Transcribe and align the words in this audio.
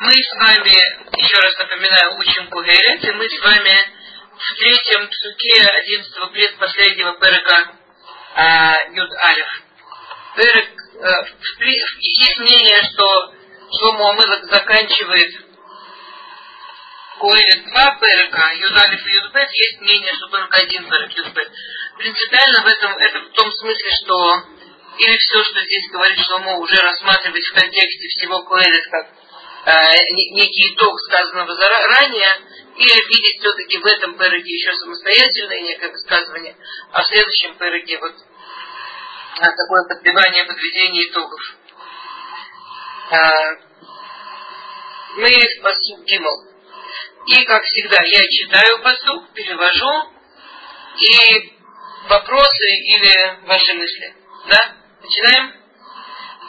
Мы 0.00 0.12
с 0.12 0.32
вами, 0.32 0.72
еще 1.20 1.36
раз 1.42 1.58
напоминаю, 1.58 2.16
учим 2.16 2.48
Кугерет, 2.48 3.04
и 3.04 3.12
мы 3.12 3.28
с 3.28 3.38
вами 3.42 3.78
в 4.34 4.54
третьем 4.56 5.06
псуке 5.08 5.62
11 5.62 6.32
предпоследнего 6.32 7.20
перека 7.20 7.76
а, 8.34 8.76
Юд 8.92 9.10
Алиф. 9.12 9.62
Перек, 10.36 10.70
а, 11.02 11.22
в, 11.24 11.60
есть 11.60 12.38
мнение, 12.38 12.82
что 12.84 13.34
Шломо 13.76 14.12
Амелах 14.12 14.44
заканчивает 14.44 15.34
Коэлет 17.20 17.64
два 17.66 17.98
перека, 18.00 18.52
Юд 18.54 18.72
Алиф 18.78 19.06
и 19.06 19.10
Юд 19.16 19.32
Бет, 19.34 19.50
есть 19.52 19.82
мнение, 19.82 20.14
что 20.14 20.28
только 20.28 20.62
один 20.62 20.88
перек 20.88 21.12
Юд 21.12 21.34
Бет. 21.34 21.52
Принципиально 21.98 22.62
в 22.62 22.66
этом, 22.68 22.96
это 22.96 23.20
в 23.20 23.32
том 23.32 23.52
смысле, 23.52 23.90
что 24.02 24.44
или 24.96 25.18
все, 25.18 25.44
что 25.44 25.60
здесь 25.60 25.90
говорит 25.92 26.18
Шломо, 26.24 26.56
уже 26.56 26.76
рассматривать 26.76 27.44
в 27.44 27.52
контексте 27.52 28.08
всего 28.08 28.42
Коэлет 28.44 28.86
как 28.90 29.19
Э, 29.19 29.19
некий 29.66 30.74
итог 30.74 30.98
сказанного 31.00 31.54
ранее, 31.54 32.40
или 32.76 33.08
видеть 33.08 33.40
все-таки 33.40 33.78
в 33.78 33.86
этом 33.86 34.14
пэроге 34.14 34.52
еще 34.52 34.72
самостоятельное 34.74 35.60
некое 35.60 35.90
высказывание, 35.90 36.56
а 36.92 37.02
в 37.02 37.06
следующем 37.06 37.54
пэроге 37.56 37.98
вот 37.98 38.14
а, 39.38 39.44
такое 39.44 39.88
подбивание, 39.88 40.44
подведение 40.44 41.10
итогов. 41.10 41.40
А, 43.10 43.70
мы 45.16 45.28
в 45.28 46.04
Гимл. 46.04 46.46
И, 47.26 47.44
как 47.44 47.62
всегда, 47.64 47.96
я 48.02 48.20
читаю 48.30 48.82
посуд, 48.82 49.32
перевожу, 49.34 50.10
и 50.98 51.52
вопросы 52.08 52.68
или 52.86 53.46
ваши 53.46 53.74
мысли. 53.74 54.14
Да? 54.48 54.76
Начинаем? 55.02 55.54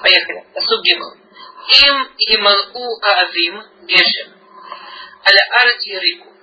Поехали. 0.02 0.46
Посуд 0.54 0.82
Гимл 0.84 1.21
им 1.68 2.10
ималу 2.18 3.00
аавим 3.02 3.64
гешем, 3.84 4.34
аля 5.26 5.62
арди 5.62 6.00
рику. 6.00 6.34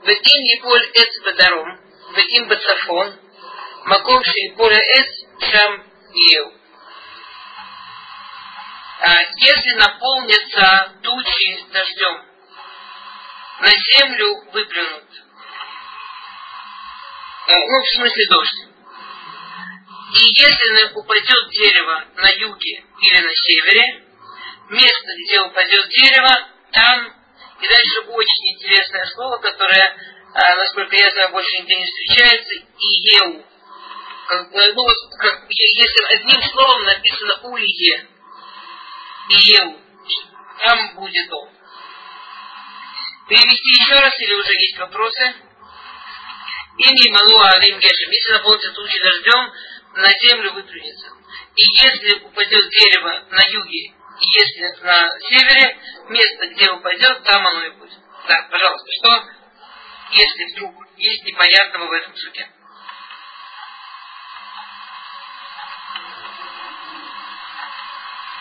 В 0.00 0.08
им 0.08 0.42
еболь 0.58 0.90
эс 0.94 1.22
бадаром, 1.24 1.80
в 2.12 2.18
им 2.18 2.48
бацафон, 2.48 3.20
маком 3.86 4.22
шейболя 4.22 4.78
эс 4.98 5.26
шам 5.50 5.84
ел. 6.12 6.52
А, 9.00 9.22
если 9.36 9.72
наполнятся 9.78 10.92
тучи 11.02 11.64
дождем, 11.72 12.24
на 13.60 13.70
землю 13.70 14.44
выплюнут. 14.52 15.04
Э, 17.48 17.54
ну, 17.54 17.80
в 17.80 17.88
смысле 17.94 18.24
дождь. 18.28 18.76
И 20.12 20.18
если 20.18 20.92
упадет 20.94 21.50
дерево 21.50 22.04
на 22.16 22.28
юге 22.30 22.84
или 23.00 23.20
на 23.20 23.30
севере, 23.34 24.05
место, 24.70 25.08
где 25.24 25.40
упадет 25.40 25.88
дерево, 25.88 26.48
там, 26.72 27.06
и 27.60 27.68
дальше 27.68 28.00
очень 28.08 28.54
интересное 28.54 29.04
слово, 29.14 29.38
которое, 29.38 29.96
а, 30.34 30.56
насколько 30.56 30.96
я 30.96 31.10
знаю, 31.10 31.30
больше 31.30 31.58
нигде 31.58 31.76
не 31.76 31.86
встречается, 31.86 32.54
иеу. 32.54 33.44
Как, 34.28 34.50
ну, 34.50 34.82
вот, 34.82 34.96
как, 35.18 35.46
если 35.48 36.14
одним 36.16 36.42
словом 36.42 36.84
написано 36.84 37.40
улие, 37.44 38.08
иеу, 39.28 39.80
там 40.58 40.94
будет 40.96 41.32
он. 41.32 41.50
Перевести 43.28 43.70
еще 43.82 43.94
раз 43.94 44.18
или 44.20 44.34
уже 44.34 44.52
есть 44.52 44.78
вопросы? 44.78 45.34
Ими 46.78 47.10
малуа 47.10 47.50
алим 47.50 47.78
гешем. 47.78 48.10
Если 48.10 48.32
наполнится 48.32 48.72
тучи 48.72 49.00
дождем, 49.00 49.52
на 49.94 50.12
землю 50.20 50.52
выплюнется. 50.52 51.08
И 51.56 51.62
если 51.62 52.20
упадет 52.20 52.68
дерево 52.68 53.24
на 53.30 53.42
юге 53.46 53.95
если 54.20 54.84
на 54.84 55.20
севере, 55.20 55.78
место, 56.08 56.46
где 56.48 56.70
упадет, 56.70 57.22
там 57.24 57.46
оно 57.46 57.64
и 57.64 57.70
будет. 57.70 57.98
Да, 58.28 58.46
пожалуйста, 58.50 58.88
что, 59.00 59.24
если 60.10 60.52
вдруг 60.52 60.74
есть 60.96 61.24
непонятного 61.24 61.88
в 61.88 61.92
этом 61.92 62.14
суде? 62.16 62.48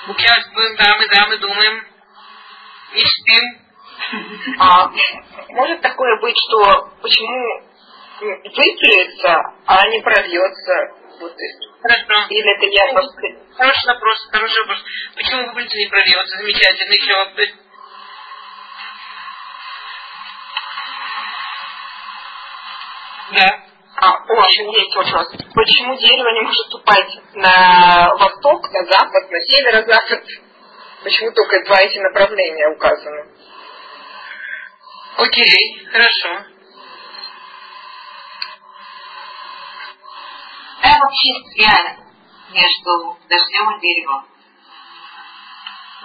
Сейчас 0.08 0.46
мы, 0.54 0.76
да, 0.78 0.98
мы, 0.98 1.08
да, 1.08 1.28
мы 1.28 1.38
думаем, 1.38 1.88
не 2.94 3.04
спим. 3.04 3.66
А, 4.60 4.92
может 5.50 5.82
такое 5.82 6.20
быть, 6.22 6.36
что 6.48 6.92
почему 7.02 7.64
выстроится, 8.20 9.54
а 9.66 9.88
не 9.88 10.02
прольется? 10.02 10.94
Вот, 11.20 11.34
Хорошо. 11.82 12.28
Или 12.30 12.56
это 12.56 12.66
я 12.68 12.94
просто 12.94 13.45
Хороший 13.58 13.88
вопрос, 13.88 14.18
хороший 14.32 14.60
вопрос. 14.62 14.84
Почему 15.16 15.48
выпрыгнуть 15.48 15.76
не 15.76 15.88
прольется? 15.88 16.38
Замечательно. 16.38 16.92
Еще 16.94 17.16
вопрос. 17.16 17.50
Да. 23.32 23.66
А, 23.98 24.12
о, 24.12 24.46
есть 24.50 24.96
вопрос. 24.96 25.28
Почему 25.54 25.98
дерево 25.98 26.34
не 26.34 26.42
может 26.42 26.74
упасть 26.74 27.18
на 27.34 28.14
восток, 28.16 28.70
на 28.72 28.84
запад, 28.84 29.32
на 29.32 29.40
северо-запад? 29.40 30.24
Почему 31.04 31.32
только 31.32 31.64
два 31.66 31.78
эти 31.80 31.98
направления 32.00 32.68
указаны? 32.76 33.26
Окей, 35.18 35.88
хорошо. 35.92 36.46
Вообще 40.84 41.34
связь 41.54 42.05
между 42.52 43.18
дождем 43.30 43.78
и 43.78 43.82
деревом. 43.82 44.28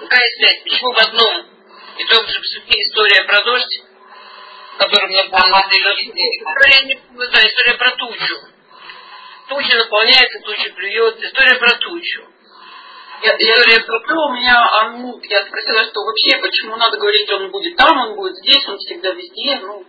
Какая 0.01 0.31
связь? 0.37 0.63
Почему 0.63 0.93
в 0.93 0.99
одном 0.99 1.47
и 1.99 2.05
том 2.05 2.27
же 2.27 2.41
псуке 2.41 2.81
история 2.81 3.25
про 3.25 3.43
дождь, 3.45 3.83
который 4.79 5.09
мне 5.09 5.25
да, 5.25 5.39
история, 5.39 7.01
да, 7.15 7.47
история 7.47 7.75
про 7.75 7.91
тучу. 7.97 8.37
Туча 9.49 9.77
наполняется, 9.77 10.41
туча 10.41 10.73
плюет. 10.75 11.21
История 11.21 11.57
про 11.57 11.77
тучу. 11.77 12.23
Я, 13.23 13.37
история 13.37 13.75
я 13.75 13.81
про 13.85 14.27
у 14.27 14.33
меня, 14.33 14.57
а, 14.57 14.91
ну, 14.93 15.21
я 15.23 15.45
спросила, 15.45 15.85
что 15.85 16.01
вообще, 16.05 16.39
почему 16.41 16.77
надо 16.77 16.97
говорить, 16.97 17.31
он 17.31 17.51
будет 17.51 17.77
там, 17.77 17.99
он 17.99 18.17
будет 18.17 18.37
здесь, 18.37 18.67
он 18.67 18.79
всегда 18.79 19.11
везде, 19.11 19.59
ну, 19.61 19.85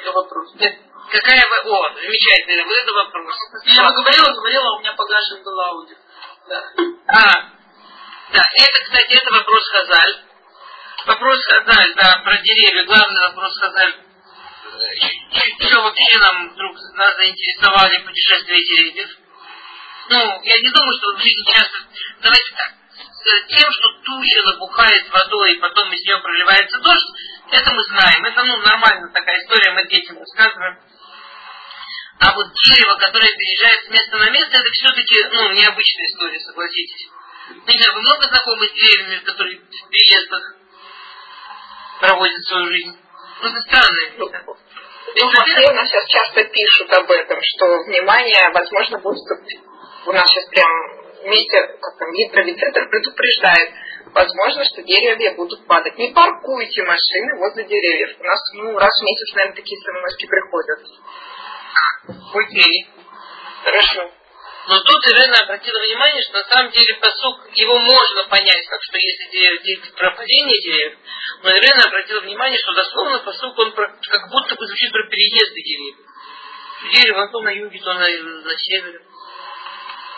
это 0.00 0.12
вопрос. 0.12 0.52
Нет, 0.56 0.76
Какая 1.10 1.48
вы... 1.48 1.70
О, 1.70 1.94
замечательно, 1.94 2.72
это 2.72 2.92
вопрос. 2.92 3.34
Я 3.64 3.90
говорила, 3.90 4.32
говорила, 4.32 4.76
у 4.76 4.80
меня 4.80 4.92
погашен 4.92 5.42
был 5.42 5.60
аудио. 5.60 5.96
Да. 6.48 6.62
А, 7.08 7.54
да, 8.32 8.42
это, 8.54 8.84
кстати, 8.84 9.12
это 9.12 9.32
вопрос 9.32 9.68
Хазаль. 9.68 10.24
Вопрос 11.06 11.44
Хазаль, 11.46 11.94
да, 11.94 12.22
про 12.24 12.38
деревья. 12.38 12.84
Главный 12.84 13.28
вопрос 13.28 13.58
Хазаль. 13.58 13.94
Что 15.60 15.82
вообще 15.82 16.18
нам 16.18 16.50
вдруг 16.50 16.76
нас 16.94 17.16
заинтересовали 17.16 17.98
путешествия 17.98 18.58
деревьев? 18.58 19.10
Ну, 20.08 20.40
я 20.42 20.60
не 20.60 20.70
думаю, 20.70 20.92
что 20.98 21.14
в 21.14 21.20
жизни 21.20 21.44
часто... 21.52 21.78
Давайте 22.20 22.54
так. 22.56 22.72
Тем, 23.48 23.72
что 23.72 23.88
туча 24.04 24.42
набухает 24.42 25.10
водой, 25.10 25.54
и 25.54 25.60
потом 25.60 25.90
из 25.92 26.02
нее 26.04 26.18
проливается 26.18 26.78
дождь, 26.78 27.08
это 27.50 27.70
мы 27.70 27.82
знаем. 27.84 28.24
Это, 28.24 28.42
ну, 28.42 28.56
нормально 28.58 29.08
такая 29.14 29.40
история, 29.40 29.72
мы 29.72 29.86
детям 29.88 30.18
рассказываем. 30.18 30.78
А 32.24 32.32
вот 32.32 32.46
дерево, 32.64 32.96
которое 32.96 33.30
переезжает 33.36 33.84
с 33.84 33.88
места 33.90 34.16
на 34.16 34.30
место, 34.30 34.56
это 34.56 34.70
все-таки 34.72 35.14
ну, 35.30 35.52
необычная 35.52 36.06
история, 36.06 36.40
согласитесь. 36.40 37.08
Ну, 37.50 37.68
не 37.68 37.76
знаю, 37.76 37.94
вы 37.94 38.00
много 38.00 38.24
знакомы 38.28 38.66
с 38.66 38.72
деревьями, 38.72 39.24
которые 39.24 39.58
в 39.58 39.90
переездах 39.90 40.56
проводят 42.00 42.42
свою 42.46 42.66
жизнь? 42.72 42.96
Ну, 43.42 43.48
это 43.48 43.60
странно. 43.60 43.98
Ну, 44.16 44.26
в 44.26 45.34
Москве 45.36 45.68
у 45.68 45.74
нас 45.74 45.86
сейчас 45.86 46.06
часто 46.08 46.44
пишут 46.44 46.92
об 46.94 47.10
этом, 47.10 47.38
что 47.42 47.82
внимание, 47.84 48.50
возможно, 48.54 48.98
будет... 49.00 49.38
У 50.06 50.12
нас 50.12 50.24
сейчас 50.26 50.48
прям 50.48 50.70
вместе, 51.24 51.60
как 51.80 51.98
там, 51.98 52.10
гидровицентр 52.12 52.88
предупреждает, 52.88 53.70
возможно, 54.14 54.64
что 54.64 54.82
деревья 54.82 55.34
будут 55.34 55.66
падать. 55.66 55.98
Не 55.98 56.12
паркуйте 56.12 56.84
машины 56.84 57.36
возле 57.36 57.64
деревьев. 57.64 58.16
У 58.18 58.24
нас 58.24 58.40
ну, 58.54 58.78
раз 58.78 58.98
в 58.98 59.04
месяц, 59.04 59.34
наверное, 59.34 59.56
такие 59.56 59.78
смс 59.78 60.16
приходят. 60.16 60.80
Окей. 62.34 62.86
Хорошо. 63.64 64.10
Но 64.66 64.80
тут 64.80 65.06
Ирена 65.06 65.36
обратила 65.44 65.78
внимание, 65.78 66.22
что 66.22 66.38
на 66.38 66.44
самом 66.44 66.70
деле 66.72 66.94
посук, 66.94 67.48
его 67.52 67.78
можно 67.78 68.24
понять, 68.30 68.66
как 68.66 68.82
что 68.82 68.96
если 68.96 69.30
деревья, 69.30 69.92
про 69.96 70.10
падение 70.12 70.60
деревьев, 70.60 70.98
но 71.42 71.50
Ирена 71.50 71.84
обратила 71.84 72.20
внимание, 72.20 72.58
что 72.58 72.72
дословно 72.72 73.18
посук, 73.18 73.58
он 73.58 73.72
про, 73.72 73.88
как 73.88 74.30
будто 74.30 74.54
бы 74.54 74.66
звучит 74.66 74.90
про 74.90 75.06
переезды 75.08 75.60
деревьев. 75.60 75.96
Дерево 76.92 77.28
то 77.28 77.40
на 77.40 77.50
юге, 77.50 77.78
то 77.78 77.92
на, 77.94 78.08
на 78.08 78.58
севере. 78.58 79.00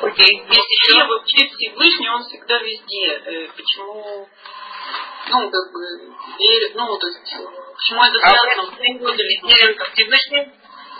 Окей. 0.00 0.42
Есть 0.46 0.70
еще 0.70 1.04
вообще 1.04 1.48
Всевышний, 1.48 2.10
он 2.10 2.22
всегда 2.24 2.58
везде. 2.58 3.06
Э, 3.06 3.48
почему, 3.56 4.28
ну, 5.30 5.50
как 5.50 5.72
бы, 5.72 6.14
верит, 6.38 6.74
ну, 6.74 6.98
то 6.98 7.06
есть, 7.06 7.20
почему 7.22 8.04
это 8.04 8.18
связано? 8.18 8.62
А 8.62 8.66
вы 8.66 9.14
везде, 9.16 9.74
как 9.74 9.92
Всевышний? 9.92 10.52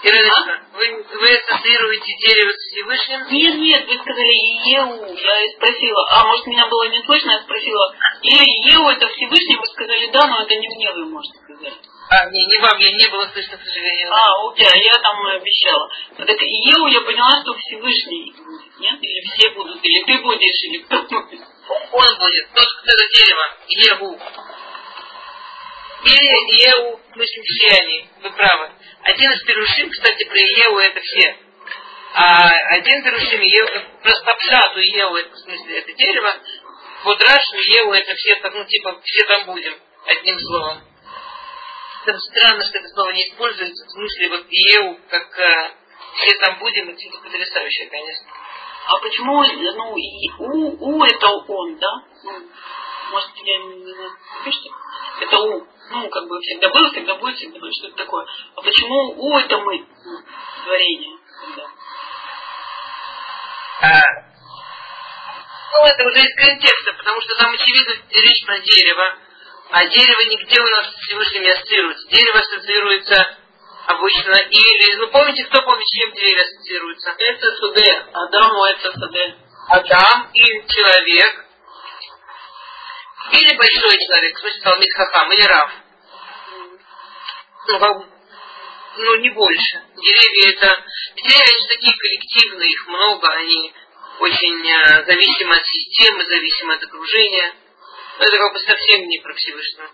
Ирина, 0.03 0.61
вы, 0.75 1.05
вы 1.05 1.37
ассоциируете 1.37 2.13
дерево 2.21 2.53
с 2.53 2.71
Всевышним? 2.71 3.21
Нет, 3.33 3.55
нет, 3.57 3.89
вы 3.89 3.95
сказали 3.95 4.35
Еу. 4.69 5.17
Я 5.17 5.53
спросила, 5.57 6.07
а 6.11 6.27
может 6.27 6.47
меня 6.47 6.67
было 6.67 6.89
не 6.89 7.03
слышно, 7.03 7.31
я 7.31 7.43
спросила, 7.43 7.95
или 8.23 8.73
Еу 8.73 8.89
это 8.91 9.09
Всевышний, 9.09 9.57
вы 9.57 9.67
сказали 9.67 10.07
да, 10.13 10.27
но 10.27 10.43
это 10.43 10.55
не 10.55 10.69
мне 10.69 10.93
вы 10.93 11.07
можете 11.07 11.39
сказать. 11.39 11.75
А, 12.09 12.31
не, 12.31 12.47
не 12.47 12.59
вам, 12.59 12.79
я 12.79 12.93
не 12.93 13.11
было 13.11 13.27
слышно, 13.33 13.57
к 13.57 13.63
сожалению. 13.63 14.13
А, 14.13 14.49
окей, 14.49 14.67
а 14.71 14.77
я 14.77 14.93
там 15.01 15.27
обещала. 15.27 15.91
Так 16.19 16.41
Еу 16.41 16.87
я 16.87 17.01
поняла, 17.01 17.43
что 17.43 17.55
Всевышний 17.55 18.33
будет, 18.37 18.79
нет? 18.79 18.99
Или 19.01 19.21
все 19.33 19.51
будут, 19.51 19.81
или 19.83 20.05
ты 20.05 20.23
будешь, 20.23 20.65
или 20.65 20.79
кто 20.85 21.03
будет. 21.03 21.41
Он 21.93 22.07
будет, 22.19 22.49
тот, 22.55 22.69
кто 22.69 22.93
это 22.93 23.09
дерево, 23.17 23.45
Еву. 23.67 24.21
Или 26.05 26.69
Еву, 26.69 27.01
в 27.01 27.13
смысле 27.15 27.43
все 27.43 27.83
они, 27.83 28.07
вы 28.23 28.31
правы. 28.31 28.76
Один 29.07 29.31
из 29.31 29.43
перушим, 29.45 29.89
кстати, 29.91 30.25
про 30.25 30.37
Еву 30.37 30.79
это 30.79 31.01
все. 31.01 31.37
А 32.15 32.51
один 32.75 33.05
перушим, 33.05 33.41
Еву, 33.41 33.69
просто 34.03 34.35
пшату 34.35 34.81
Еву, 34.81 35.17
это, 35.17 35.31
в 35.31 35.39
смысле, 35.39 35.79
это 35.79 35.93
дерево. 35.93 36.35
Рашу 37.05 37.57
Еву 37.57 37.93
это 37.93 38.15
все, 38.15 38.37
ну 38.43 38.65
типа, 38.65 39.01
все 39.05 39.27
там 39.27 39.47
будем, 39.47 39.75
одним 40.07 40.39
словом. 40.41 40.81
Там 42.05 42.19
странно, 42.19 42.65
что 42.65 42.79
это 42.79 42.89
слово 42.89 43.11
не 43.13 43.29
используется, 43.29 43.87
в 43.87 43.91
смысле 43.91 44.29
вот 44.29 44.47
Еву, 44.51 44.99
как 45.09 45.39
э, 45.39 45.71
все 46.17 46.39
там 46.39 46.59
будем, 46.59 46.91
это 46.91 46.99
потрясающе, 47.23 47.87
конечно. 47.87 48.27
А 48.89 48.99
почему, 48.99 49.43
ну, 49.43 49.97
и 49.97 50.31
у, 50.39 50.85
у 50.85 51.05
это 51.05 51.29
он, 51.29 51.79
да? 51.79 51.93
Может, 53.11 53.31
я 53.37 53.59
не 53.59 53.93
знаю, 53.93 54.11
пишите? 54.45 54.71
Это 55.21 55.39
у. 55.39 55.67
Ну, 55.91 56.09
как 56.09 56.27
бы 56.27 56.41
всегда 56.41 56.69
было, 56.69 56.91
всегда 56.91 57.15
будет, 57.15 57.37
всегда 57.37 57.61
будет, 57.61 57.75
что 57.75 57.89
это 57.89 57.97
такое. 57.97 58.27
А 58.57 58.63
почему 58.63 59.15
у 59.17 59.39
это 59.39 59.59
мы? 59.59 59.87
Творение. 60.65 61.17
Да. 61.57 61.67
А, 63.83 64.27
ну, 65.73 65.85
это 65.85 66.05
уже 66.05 66.19
из 66.19 66.35
контекста, 66.35 66.93
потому 66.95 67.21
что 67.21 67.37
там, 67.37 67.53
очевидно, 67.53 67.95
речь 68.11 68.47
про 68.47 68.59
дерево. 68.61 69.19
А 69.71 69.87
дерево 69.87 70.21
нигде 70.21 70.61
у 70.61 70.69
нас 70.69 70.87
с 70.87 70.97
Всевышним 71.01 71.43
не 71.43 71.51
ассоциируется. 71.51 72.09
Дерево 72.09 72.39
ассоциируется 72.39 73.39
обычно 73.87 74.37
или... 74.51 74.97
Ну, 74.97 75.09
помните, 75.09 75.45
кто 75.45 75.63
помнит, 75.63 75.87
с 75.87 75.91
чем 75.91 76.13
деревья 76.15 76.43
ассоциируются? 76.43 77.15
Это 77.19 77.57
суде. 77.57 78.07
Адаму 78.13 78.65
это 78.65 78.93
суде. 78.93 79.37
Адам 79.69 80.31
и 80.33 80.45
человек. 80.69 81.46
Или 83.33 83.57
большой 83.57 83.99
человек, 83.99 84.37
в 84.37 84.41
смысле 84.41 84.63
Талмит 84.63 84.93
Хахам, 84.95 85.33
или 85.33 85.43
Рав. 85.43 85.71
Ну, 87.69 88.07
ну, 88.99 89.17
не 89.17 89.31
больше. 89.31 89.83
Деревья 89.97 90.57
это... 90.57 90.85
Деревья, 91.17 91.45
они 91.45 91.63
же 91.63 91.69
такие 91.69 91.97
коллективные, 91.97 92.71
их 92.71 92.87
много, 92.87 93.29
они 93.29 93.75
очень 94.21 94.71
э, 94.71 95.05
зависимы 95.05 95.57
от 95.57 95.67
системы, 95.67 96.25
зависимы 96.25 96.75
от 96.75 96.83
окружения. 96.85 97.55
Но 98.19 98.25
это 98.25 98.39
как 98.39 98.53
бы 98.53 98.59
совсем 98.61 99.07
не 99.09 99.19
про 99.19 99.35
Всевышнего. 99.35 99.91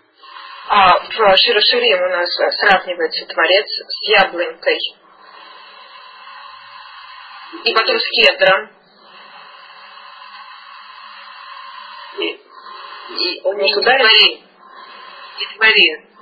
А 0.67 0.99
в 0.99 1.37
Широширим 1.37 2.03
у 2.03 2.09
нас 2.09 2.29
сравнивается 2.33 3.25
Творец 3.25 3.67
с 3.67 4.09
яблонькой. 4.09 4.79
И 7.65 7.73
потом 7.73 7.99
с 7.99 8.07
кедром. 8.09 8.71
И, 13.17 13.41
Он 13.43 13.57
не 13.57 13.73
туда 13.73 13.97
твори. 13.97 14.43
И 15.39 15.55
твори. 15.55 16.13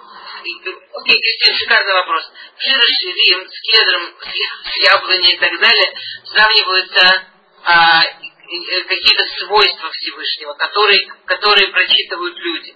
Окей, 0.42 1.22
Кристина, 1.22 1.58
шикарный 1.58 1.94
вопрос. 1.94 2.32
Широширим 2.58 3.48
с 3.48 3.62
кедром, 3.62 4.16
с, 4.20 4.76
яблоней 4.94 5.36
и 5.36 5.38
так 5.38 5.60
далее 5.60 5.94
сравниваются 6.26 7.28
а, 7.64 8.02
и 8.50 8.84
какие-то 8.84 9.24
свойства 9.38 9.90
Всевышнего, 9.92 10.54
которые, 10.54 11.00
которые 11.26 11.68
прочитывают 11.70 12.36
люди. 12.38 12.76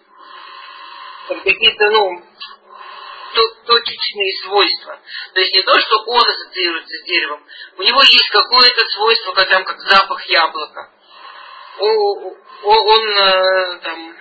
Там 1.28 1.42
Какие-то, 1.42 1.90
ну, 1.90 2.24
то- 3.34 3.56
точечные 3.66 4.44
свойства. 4.44 5.00
То 5.34 5.40
есть 5.42 5.54
не 5.54 5.64
то, 5.64 5.80
что 5.80 6.04
он 6.06 6.22
ассоциируется 6.22 6.96
с 6.96 7.06
деревом. 7.06 7.44
У 7.78 7.82
него 7.82 8.02
есть 8.02 8.30
какое-то 8.30 8.82
свойство, 8.94 9.34
как, 9.34 9.50
там, 9.50 9.66
как 9.66 9.80
запах 9.82 10.24
яблока. 10.26 10.92
Он, 11.78 13.08
э, 13.08 13.80
там, 13.84 14.16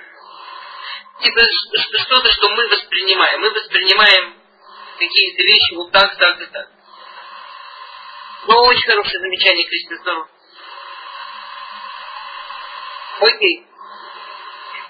типа 1.20 1.40
что-то, 2.04 2.30
что 2.30 2.48
мы 2.48 2.68
воспринимаем. 2.68 3.40
Мы 3.40 3.50
воспринимаем 3.50 4.34
какие-то 4.98 5.42
вещи 5.42 5.74
вот 5.74 5.92
так, 5.92 6.16
так 6.16 6.40
и 6.40 6.46
так. 6.46 6.68
Ну, 8.46 8.60
очень 8.64 8.86
хорошее 8.86 9.20
замечание, 9.20 9.66
Кристина, 9.66 10.00
здорово. 10.00 10.28
Окей. 13.20 13.66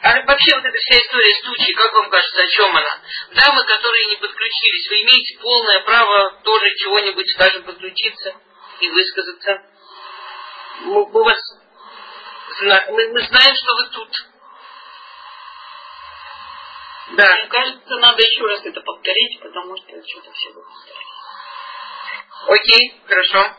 А 0.03 0.23
вообще 0.27 0.55
вот 0.55 0.65
эта 0.65 0.77
вся 0.77 0.99
история 0.99 1.35
с 1.35 1.43
тучей, 1.43 1.73
как 1.75 1.93
вам 1.95 2.11
кажется, 2.11 2.43
о 2.43 2.47
чем 2.47 2.77
она? 2.77 3.01
Дамы, 3.31 3.65
которые 3.65 4.07
не 4.07 4.17
подключились, 4.17 4.91
вы 4.91 5.01
имеете 5.01 5.39
полное 5.41 5.81
право 5.81 6.41
тоже 6.43 6.67
чего-нибудь, 6.77 7.31
скажем, 7.31 7.63
подключиться 7.65 8.35
и 8.81 8.91
высказаться. 8.91 9.63
Мы, 10.81 11.07
мы 11.07 11.25
вас 11.25 11.39
мы, 12.91 13.09
мы 13.09 13.27
знаем, 13.27 13.55
что 13.55 13.75
вы 13.75 13.89
тут. 13.91 14.11
Да. 17.17 17.37
Мне 17.37 17.47
кажется, 17.49 17.97
надо 17.97 18.23
еще 18.23 18.47
раз 18.47 18.65
это 18.65 18.81
повторить, 18.81 19.41
потому 19.41 19.77
что 19.77 19.87
что-то 20.07 20.33
все 20.33 20.53
будет 20.53 20.67
повторять. 20.67 21.07
Окей, 22.47 23.01
хорошо. 23.07 23.57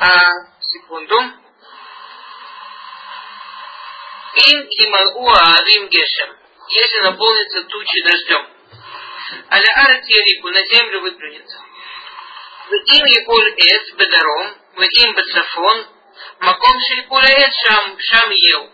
А, 0.00 0.60
секунду. 0.60 1.16
Им 4.34 4.60
ималу 4.60 5.30
арим 5.30 5.88
гешем. 5.88 6.36
Если 6.68 6.98
наполнится 7.00 7.64
тучи 7.64 8.02
дождем. 8.04 8.46
Аля 9.50 9.72
арат 9.74 10.04
ярику 10.06 10.48
на 10.48 10.64
землю 10.66 11.00
выплюнется. 11.00 11.58
В 12.68 12.72
им 12.72 13.06
якуль 13.06 13.52
эц 13.56 13.94
бедаром, 13.94 14.54
в 14.74 14.80
им 14.82 15.14
бецафон, 15.14 15.86
маком 16.40 16.76
эц 16.76 17.54
шам, 17.66 17.96
шам 17.98 18.30
ел. 18.30 18.70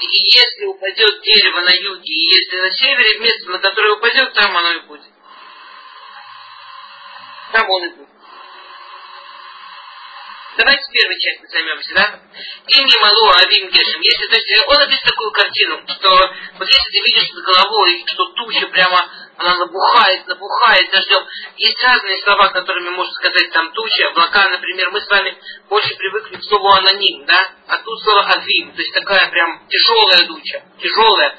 И 0.00 0.06
если 0.06 0.66
упадет 0.66 1.20
дерево 1.22 1.60
на 1.60 1.72
юге, 1.72 2.12
и 2.12 2.34
если 2.34 2.56
на 2.56 2.70
севере, 2.70 3.18
место, 3.20 3.50
на 3.50 3.58
которое 3.58 3.96
упадет, 3.96 4.32
там 4.34 4.56
оно 4.56 4.72
и 4.72 4.80
будет. 4.80 5.10
Там 7.52 7.70
он 7.70 7.84
и 7.84 7.88
будет. 7.90 8.13
Давайте 10.56 10.84
первой 10.92 11.18
части 11.18 11.46
займемся, 11.50 11.94
да? 11.94 12.20
Им 12.68 12.86
не 12.86 12.98
малу 12.98 13.30
авим 13.42 13.70
гешем. 13.70 14.00
Если, 14.00 14.26
то 14.28 14.36
есть, 14.36 14.68
он 14.68 14.76
описывает 14.76 15.04
такую 15.04 15.30
картину, 15.32 15.82
что 15.88 16.10
вот 16.58 16.68
если 16.68 16.90
ты 16.92 16.98
видишь 17.06 17.32
над 17.32 17.44
головой, 17.44 18.04
что 18.06 18.26
туча 18.34 18.66
прямо, 18.68 19.10
она 19.36 19.56
набухает, 19.56 20.26
набухает 20.28 20.90
дождем. 20.92 21.26
Есть 21.56 21.82
разные 21.82 22.22
слова, 22.22 22.48
которыми 22.50 22.90
можно 22.90 23.12
сказать 23.14 23.50
там 23.50 23.72
туча, 23.72 24.08
облака, 24.10 24.48
например. 24.48 24.90
Мы 24.90 25.00
с 25.00 25.08
вами 25.08 25.36
больше 25.68 25.96
привыкли 25.96 26.36
к 26.36 26.44
слову 26.44 26.68
аноним, 26.68 27.26
да? 27.26 27.50
А 27.66 27.78
тут 27.78 28.02
слово 28.04 28.24
авим, 28.34 28.72
то 28.72 28.80
есть 28.80 28.94
такая 28.94 29.30
прям 29.30 29.66
тяжелая 29.68 30.26
туча, 30.28 30.62
тяжелая, 30.80 31.36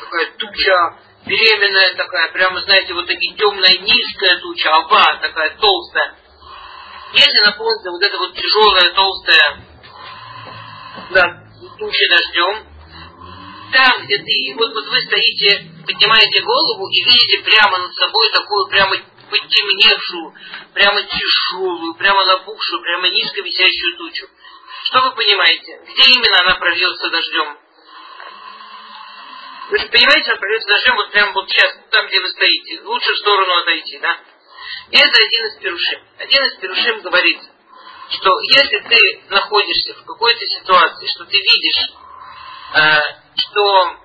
такая 0.00 0.26
туча, 0.38 0.98
беременная 1.26 1.94
такая, 1.96 2.32
прямо, 2.32 2.60
знаете, 2.62 2.94
вот 2.94 3.06
такие 3.06 3.36
темная 3.36 3.76
низкая 3.78 4.38
туча, 4.38 4.70
ава 4.70 5.18
такая 5.20 5.50
толстая. 5.58 6.16
Если 7.12 7.40
наполнится 7.44 7.90
вот 7.90 8.02
эта 8.02 8.18
вот 8.18 8.34
тяжелая, 8.34 8.92
толстая 8.94 9.64
да, 11.10 11.44
туча 11.78 12.08
дождем, 12.08 12.66
там, 13.72 14.04
где 14.04 14.16
ты, 14.18 14.54
вот, 14.56 14.72
вот 14.74 14.86
вы 14.86 15.00
стоите, 15.00 15.70
поднимаете 15.86 16.42
голову 16.42 16.88
и 16.88 17.04
видите 17.04 17.42
прямо 17.44 17.78
над 17.78 17.94
собой 17.94 18.30
такую 18.32 18.68
прямо 18.68 18.96
потемневшую, 19.30 20.34
прямо 20.74 21.02
тяжелую, 21.02 21.94
прямо 21.94 22.24
набухшую, 22.24 22.82
прямо 22.82 23.08
низко 23.08 23.40
висящую 23.42 23.96
тучу. 23.96 24.28
Что 24.84 25.00
вы 25.02 25.14
понимаете? 25.14 25.80
Где 25.84 26.12
именно 26.12 26.40
она 26.40 26.54
прольется 26.56 27.10
дождем? 27.10 27.58
Вы 29.70 29.78
же 29.78 29.86
понимаете, 29.88 30.30
она 30.30 30.40
прольется 30.40 30.68
дождем 30.68 30.96
вот 30.96 31.10
прямо 31.12 31.32
вот 31.32 31.48
сейчас, 31.48 31.78
там, 31.90 32.06
где 32.06 32.20
вы 32.20 32.28
стоите. 32.28 32.80
Лучше 32.84 33.12
в 33.12 33.18
сторону 33.18 33.54
отойти, 33.62 33.98
да? 33.98 34.18
Это 34.90 35.26
один 35.26 35.46
из 35.46 35.58
перушим. 35.60 36.00
Один 36.18 36.44
из 36.44 36.58
перушим 36.58 37.00
говорит, 37.02 37.40
что 38.10 38.30
если 38.54 38.78
ты 38.80 39.22
находишься 39.30 39.94
в 39.94 40.04
какой-то 40.04 40.46
ситуации, 40.46 41.06
что 41.06 41.24
ты 41.24 41.36
видишь, 41.36 41.90
э, 42.74 43.00
что 43.36 43.96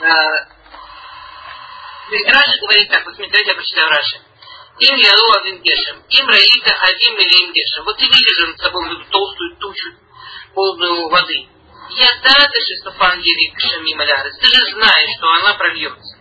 э, 0.00 0.62
Раши 2.10 2.58
говорит 2.60 2.88
так, 2.90 3.06
вот 3.06 3.14
смотрите, 3.14 3.44
я 3.46 3.54
прочитаю 3.54 3.88
Раши. 3.88 4.20
Им 4.78 4.96
ялу 4.96 5.60
гешем, 5.62 6.02
им 6.08 6.26
раита 6.26 6.74
авим 6.74 7.18
или 7.18 7.44
им 7.44 7.52
гешем. 7.52 7.84
Вот 7.84 7.96
ты 7.98 8.06
видишь 8.06 8.48
над 8.48 8.58
собой 8.58 8.86
эту 8.86 9.04
толстую 9.10 9.56
тучу, 9.56 9.90
полную 10.54 11.08
воды. 11.08 11.46
Я 11.90 12.08
дата 12.22 12.58
шестофан 12.66 13.20
ерик 13.20 13.60
шамим. 13.60 13.98
Ты 13.98 14.46
же 14.46 14.72
знаешь, 14.72 15.10
что 15.18 15.28
она 15.28 15.54
прольется 15.54 16.11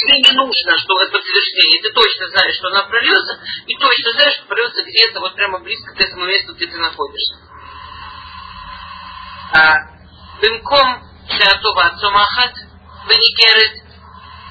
тебе 0.00 0.20
не 0.20 0.32
нужно, 0.32 0.78
что 0.78 1.00
это 1.02 1.12
подтверждение. 1.12 1.82
Ты 1.82 1.92
точно 1.92 2.28
знаешь, 2.28 2.56
что 2.56 2.68
она 2.68 2.82
прольется, 2.84 3.40
и 3.66 3.74
точно 3.76 4.12
знаешь, 4.12 4.34
что 4.36 4.46
прольется 4.46 4.82
где-то 4.82 5.20
вот 5.20 5.34
прямо 5.34 5.58
близко 5.60 5.94
к 5.94 6.00
этому 6.00 6.24
месту, 6.26 6.54
где 6.54 6.66
ты 6.66 6.78
находишься. 6.78 7.36
А, 9.52 9.74
Бенком 10.40 11.02
Шатова 11.28 11.96
Цумахат 12.00 12.54
Бенигерет 13.08 13.82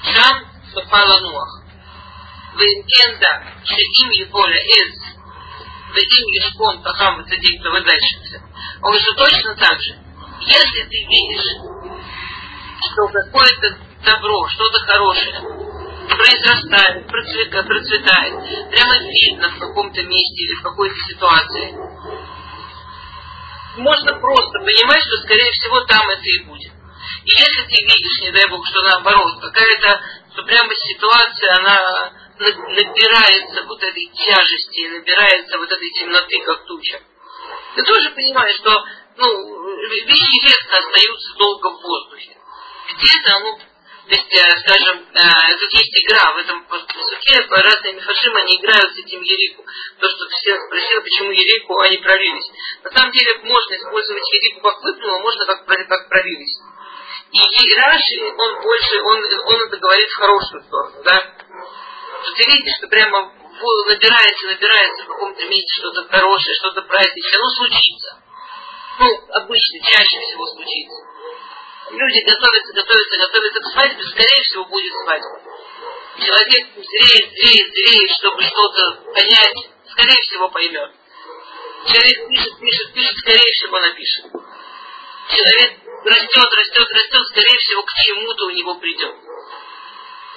Шам 0.04 0.46
Сапала 0.72 1.20
Нуах. 1.20 1.62
Венкенда 2.54 3.44
Шеим 3.64 4.10
Еболя 4.10 4.60
Эз 4.60 4.94
Вегим 5.94 6.26
Ешкон 6.44 6.82
Пахам 6.82 7.16
Вацадим 7.16 7.62
Тава 7.62 7.80
Дальше. 7.80 8.42
Он 8.82 8.98
что 8.98 9.12
а 9.12 9.16
точно 9.16 9.54
так 9.56 9.80
же. 9.80 9.98
Если 10.40 10.82
ты 10.84 11.06
видишь, 11.06 11.50
что 12.80 13.08
какое-то 13.08 13.89
добро, 14.04 14.48
что-то 14.48 14.78
хорошее 14.80 15.70
произрастает, 16.20 17.06
процветает, 17.06 18.70
прямо 18.70 18.98
видно 18.98 19.48
в 19.50 19.58
каком-то 19.58 20.02
месте 20.02 20.44
или 20.44 20.54
в 20.54 20.62
какой-то 20.62 20.96
ситуации, 21.08 21.74
можно 23.76 24.12
просто 24.18 24.58
понимать, 24.58 25.02
что, 25.02 25.16
скорее 25.24 25.50
всего, 25.52 25.80
там 25.82 26.08
это 26.10 26.22
и 26.22 26.44
будет. 26.44 26.72
И 27.24 27.30
если 27.30 27.62
ты 27.62 27.82
видишь, 27.82 28.20
не 28.22 28.32
дай 28.32 28.48
бог, 28.48 28.66
что 28.66 28.82
наоборот, 28.82 29.40
какая-то, 29.40 30.00
что 30.32 30.42
прямо 30.42 30.74
ситуация, 30.74 31.56
она 31.58 32.12
набирается 32.38 33.62
вот 33.66 33.82
этой 33.82 34.06
тяжести, 34.06 34.88
набирается 34.88 35.58
вот 35.58 35.70
этой 35.70 35.90
темноты, 35.90 36.40
как 36.44 36.64
туча. 36.66 37.00
Ты 37.76 37.82
тоже 37.82 38.10
понимаешь, 38.10 38.56
что 38.56 38.84
ну, 39.16 39.26
вещи 40.06 40.46
редко 40.46 40.78
остаются 40.78 41.36
долго 41.36 41.70
в 41.70 41.82
воздухе. 41.82 42.36
Где-то, 42.96 43.38
ну, 43.40 43.58
то 44.10 44.16
есть, 44.16 44.32
э, 44.34 44.58
скажем, 44.66 45.06
э, 45.06 45.56
тут 45.60 45.70
есть 45.70 45.94
игра 46.02 46.34
в 46.34 46.38
этом 46.38 46.64
посуке, 46.64 47.46
разные 47.48 47.92
мифашим, 47.94 48.34
они 48.34 48.56
играют 48.58 48.92
с 48.92 48.98
этим 48.98 49.22
Ерику. 49.22 49.62
То, 50.00 50.08
что 50.08 50.26
все 50.26 50.58
спросили, 50.66 50.98
почему 50.98 51.30
Ерику 51.30 51.78
они 51.78 51.96
провились. 51.98 52.50
На 52.82 52.90
самом 52.90 53.12
деле 53.12 53.38
можно 53.44 53.74
использовать 53.76 54.32
Ерику 54.32 54.62
как 54.62 54.82
выплюнуло, 54.82 55.18
можно 55.20 55.46
как, 55.46 55.64
как 55.64 56.08
провились. 56.08 56.58
И 57.30 57.74
Раши, 57.76 58.34
он 58.36 58.62
больше, 58.62 59.00
он, 59.00 59.18
он 59.22 59.60
это 59.68 59.76
говорит 59.76 60.08
в 60.10 60.16
хорошую 60.16 60.62
сторону, 60.64 61.02
да. 61.04 61.34
Что 62.24 62.32
ты 62.34 62.42
видишь, 62.50 62.78
что 62.78 62.88
прямо 62.88 63.32
набирается, 63.86 64.46
набирается 64.48 65.04
в 65.04 65.06
каком-то 65.06 65.46
месте 65.46 65.78
что-то 65.78 66.08
хорошее, 66.08 66.56
что-то 66.56 66.82
праздничное, 66.82 67.38
оно 67.38 67.50
случится. 67.50 68.22
Ну, 68.98 69.06
обычно, 69.38 69.86
чаще 69.86 70.18
всего 70.18 70.46
случится 70.46 71.09
люди 71.90 72.20
готовятся, 72.24 72.72
готовятся, 72.72 73.16
готовятся 73.18 73.60
к 73.60 73.72
свадьбе, 73.72 74.04
скорее 74.04 74.42
всего 74.44 74.64
будет 74.66 74.92
свадьба. 75.04 75.40
Человек 76.18 76.66
зреет, 76.74 77.30
зреет, 77.30 77.72
зреет, 77.72 78.10
чтобы 78.18 78.42
что-то 78.42 79.12
понять, 79.14 79.70
скорее 79.90 80.20
всего 80.22 80.48
поймет. 80.50 80.90
Человек 81.86 82.28
пишет, 82.28 82.58
пишет, 82.60 82.92
пишет, 82.92 83.18
скорее 83.18 83.52
всего 83.52 83.80
напишет. 83.80 84.24
Человек 85.30 85.72
растет, 86.04 86.52
растет, 86.52 86.88
растет, 86.90 87.26
скорее 87.28 87.58
всего 87.58 87.82
к 87.82 87.92
чему-то 88.04 88.44
у 88.46 88.50
него 88.50 88.74
придет. 88.76 89.14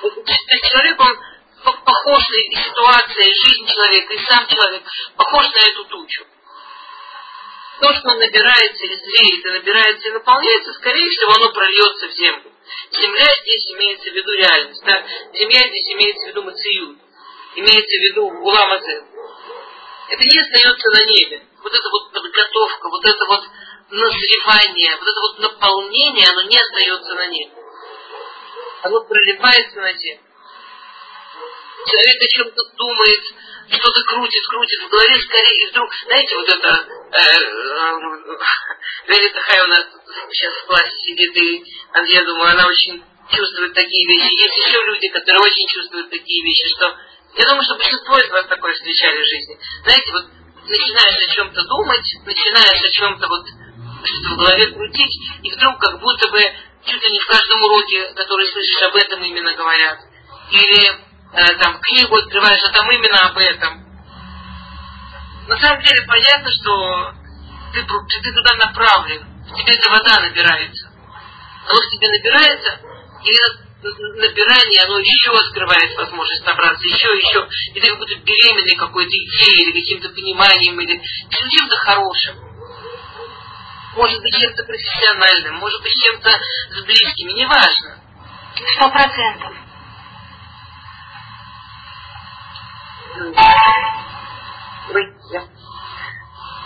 Есть 0.03 0.69
человек, 0.72 1.00
он 1.00 1.17
похож 1.63 2.24
на 2.29 2.63
ситуация, 2.63 3.25
жизнь 3.25 3.67
человека, 3.67 4.13
и 4.13 4.25
сам 4.25 4.48
человек 4.48 4.83
похож 5.15 5.45
на 5.50 5.69
эту 5.69 5.86
тучу 5.86 6.25
то, 7.80 7.94
что 7.94 8.13
набирается 8.15 8.86
и 8.86 8.96
зреет, 8.96 9.46
и 9.46 9.50
набирается 9.50 10.08
и 10.08 10.12
наполняется, 10.12 10.74
скорее 10.74 11.10
всего, 11.10 11.32
оно 11.32 11.51
прольется 11.51 12.08
в 12.08 12.12
землю. 12.12 12.51
Земля 12.92 13.25
здесь 13.42 13.72
имеется 13.72 14.10
в 14.10 14.13
виду 14.13 14.32
реальность. 14.32 14.84
Да? 14.86 15.06
Земля 15.34 15.68
здесь 15.68 15.89
имеется 15.94 16.25
в 16.25 16.27
виду 16.30 16.44
мациют. 16.44 16.98
Имеется 17.56 17.96
в 17.98 18.03
виду 18.03 18.25
уламазен. 18.25 19.06
Это 20.10 20.24
не 20.24 20.39
остается 20.39 20.89
на 20.89 21.06
небе. 21.06 21.48
Вот 21.63 21.74
эта 21.74 21.89
вот 21.89 22.12
подготовка, 22.12 22.89
вот 22.89 23.06
это 23.06 23.25
вот 23.25 23.44
назревание, 23.89 24.98
вот 24.98 25.08
это 25.08 25.22
вот 25.22 25.39
наполнение, 25.39 26.27
оно 26.30 26.42
не 26.42 26.58
остается 26.58 27.13
на 27.15 27.27
небе. 27.27 27.53
Оно 28.84 29.01
пролипается 29.06 29.80
на 29.80 29.94
землю. 29.94 30.24
Человек 31.86 32.22
о 32.22 32.36
чем-то 32.38 32.62
думает, 32.77 33.24
что-то 33.70 34.03
крутит, 34.03 34.43
крутит 34.48 34.82
в 34.82 34.89
голове, 34.89 35.20
скорее, 35.20 35.55
и 35.55 35.70
вдруг, 35.72 35.89
знаете, 36.05 36.36
вот 36.36 36.50
это, 36.50 36.88
э, 37.12 37.53
Хай 39.46 39.62
у 39.62 39.67
нас 39.67 39.86
сейчас 40.32 40.53
в 40.53 40.65
классе 40.67 40.91
сидит, 41.05 41.36
и 41.36 41.63
я 42.13 42.24
думаю, 42.24 42.51
она 42.51 42.65
очень 42.65 43.03
чувствует 43.29 43.74
такие 43.74 44.08
вещи. 44.08 44.32
Есть 44.34 44.67
еще 44.67 44.84
люди, 44.86 45.08
которые 45.10 45.41
очень 45.41 45.67
чувствуют 45.67 46.10
такие 46.10 46.43
вещи, 46.43 46.75
что 46.75 46.98
я 47.36 47.46
думаю, 47.46 47.63
что 47.63 47.75
большинство 47.75 48.17
из 48.17 48.29
вас 48.29 48.48
такое 48.48 48.74
встречали 48.74 49.22
в 49.22 49.27
жизни. 49.27 49.60
Знаете, 49.84 50.12
вот 50.12 50.25
начинаешь 50.67 51.27
о 51.27 51.36
чем-то 51.36 51.63
думать, 51.63 52.08
начинаешь 52.25 52.84
о 52.84 52.91
чем-то 52.91 53.27
вот 53.27 53.46
что-то 54.03 54.29
в 54.29 54.38
голове 54.38 54.67
крутить, 54.67 55.15
и 55.43 55.51
вдруг 55.51 55.79
как 55.79 56.00
будто 56.00 56.29
бы 56.29 56.39
чуть 56.86 57.03
ли 57.03 57.12
не 57.12 57.20
в 57.20 57.27
каждом 57.27 57.62
уроке, 57.62 58.13
который 58.15 58.48
слышишь 58.48 58.82
об 58.84 58.96
этом, 58.96 59.24
именно 59.24 59.53
говорят. 59.53 60.00
Или 60.51 61.12
Э, 61.12 61.12
там 61.33 61.79
книгу 61.79 62.15
открываешь, 62.15 62.63
а 62.63 62.71
там 62.71 62.89
именно 62.91 63.29
об 63.29 63.37
этом. 63.37 63.83
На 65.47 65.57
самом 65.57 65.83
деле 65.83 66.05
понятно, 66.07 66.49
что 66.51 67.13
ты, 67.73 67.83
ты 67.83 68.33
туда 68.33 68.53
направлен, 68.55 69.25
в 69.47 69.55
тебе 69.55 69.73
эта 69.75 69.89
вода 69.89 70.21
набирается. 70.21 70.89
Оно 71.67 71.79
в 71.81 71.89
тебе 71.89 72.07
набирается, 72.09 72.79
и 73.23 73.31
набирание, 73.83 74.83
оно 74.85 74.99
еще 74.99 75.31
открывает 75.31 75.95
возможность 75.97 76.45
набраться, 76.45 76.87
еще, 76.87 77.07
еще, 77.17 77.47
и 77.73 77.79
ты 77.79 77.89
как 77.89 77.99
будто 77.99 78.15
беременный 78.15 78.75
какой-то 78.75 79.11
идеей, 79.11 79.63
или 79.63 79.81
каким-то 79.81 80.09
пониманием, 80.09 80.79
или 80.79 81.01
чем-то 81.29 81.75
хорошим. 81.77 82.35
Может 83.95 84.21
быть, 84.21 84.35
чем-то 84.35 84.63
профессиональным, 84.63 85.55
может 85.55 85.81
быть, 85.81 85.93
чем-то 85.93 86.29
с 86.29 86.83
близкими, 86.83 87.33
неважно. 87.33 87.99
Сто 88.75 88.89
процентов. 88.89 89.53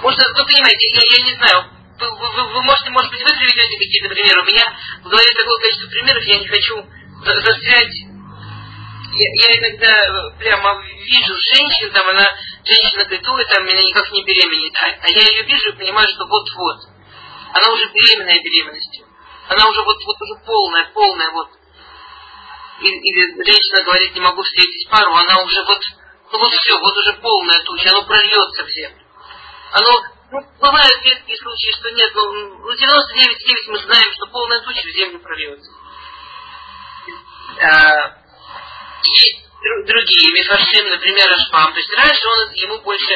Можно, 0.01 0.24
вы 0.30 0.46
понимаете, 0.46 0.88
я, 0.94 1.01
я 1.18 1.25
не 1.25 1.34
знаю, 1.36 1.70
вы, 2.00 2.08
вы, 2.08 2.54
вы 2.54 2.62
можете, 2.63 2.89
может 2.92 3.12
быть, 3.12 3.22
вы 3.22 3.30
приведете 3.36 3.77
какие-то 3.77 4.10
примеры. 4.10 4.42
У 4.42 4.46
меня 4.46 4.63
в 5.04 5.10
голове 5.10 5.32
такое 5.34 5.60
количество 5.60 5.89
примеров, 5.89 6.24
я 6.24 6.39
не 6.39 6.48
хочу 6.48 6.86
застрять. 7.25 7.96
Я, 9.12 9.50
я 9.50 9.58
иногда 9.58 9.92
э, 9.92 10.38
прямо 10.38 10.84
вижу 10.84 11.34
женщин, 11.56 11.92
там 11.92 12.08
она, 12.08 12.30
женщина 12.63 13.04
говорит, 13.06 13.50
там 13.50 13.66
меня 13.66 13.82
никак 13.82 14.12
не 14.12 14.24
беременеет. 14.24 14.75
А, 14.75 14.86
а 15.01 15.10
я 15.10 15.22
ее 15.22 15.44
вижу 15.44 15.70
и 15.72 15.77
понимаю, 15.77 16.08
что 16.08 16.27
вот-вот. 16.27 16.77
Она 17.54 17.74
уже 17.74 17.89
беременная 17.92 18.39
беременностью. 18.44 19.06
Она 19.50 19.68
уже 19.68 19.82
вот, 19.82 19.98
вот 20.06 20.22
уже 20.22 20.46
полная, 20.46 20.86
полная 20.94 21.32
вот. 21.32 21.50
Или 22.80 23.44
женщина 23.44 23.84
говорит, 23.84 24.13
не 24.13 24.22
могу 24.22 24.44
встретить 24.44 24.88
пару, 24.89 25.12
она 25.13 25.42
уже 25.42 25.63
вот 25.63 25.82
ну 26.31 26.39
вот 26.39 26.53
все, 26.53 26.77
вот 26.79 26.98
уже 26.98 27.13
полная 27.22 27.62
туча, 27.63 27.89
оно 27.89 28.03
прольется 28.05 28.63
в 28.63 28.69
землю. 28.69 29.03
Оно, 29.72 29.89
ну, 30.31 30.39
бывают 30.60 31.03
редкие 31.03 31.38
случаи, 31.38 31.72
что 31.79 31.91
нет, 31.91 32.12
но 32.15 32.31
ну, 32.31 32.74
99,9 32.74 33.72
мы 33.72 33.79
знаем, 33.79 34.13
что 34.13 34.27
полная 34.27 34.62
туча 34.62 34.81
в 34.81 34.96
землю 34.96 35.19
прольется. 35.19 35.72
А, 37.60 38.17
и 39.03 39.48
другие, 39.86 40.34
Мифаршим, 40.34 40.89
например, 40.89 41.31
Ашпам. 41.31 41.74
То 41.74 41.79
есть 41.79 41.93
раньше 41.96 42.27
он, 42.27 42.51
ему 42.53 42.79
больше 42.81 43.13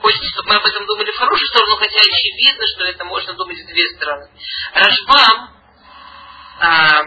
хочется, 0.00 0.28
чтобы 0.32 0.48
мы 0.50 0.56
об 0.56 0.64
этом 0.64 0.86
думали 0.86 1.10
в 1.10 1.16
хорошую 1.16 1.48
сторону, 1.48 1.76
хотя 1.76 1.98
очевидно, 1.98 2.66
что 2.74 2.84
это 2.84 3.04
можно 3.04 3.34
думать 3.34 3.58
в 3.58 3.66
две 3.66 3.86
стороны. 3.96 4.30
Рашбам, 4.74 5.50
а, 6.60 7.02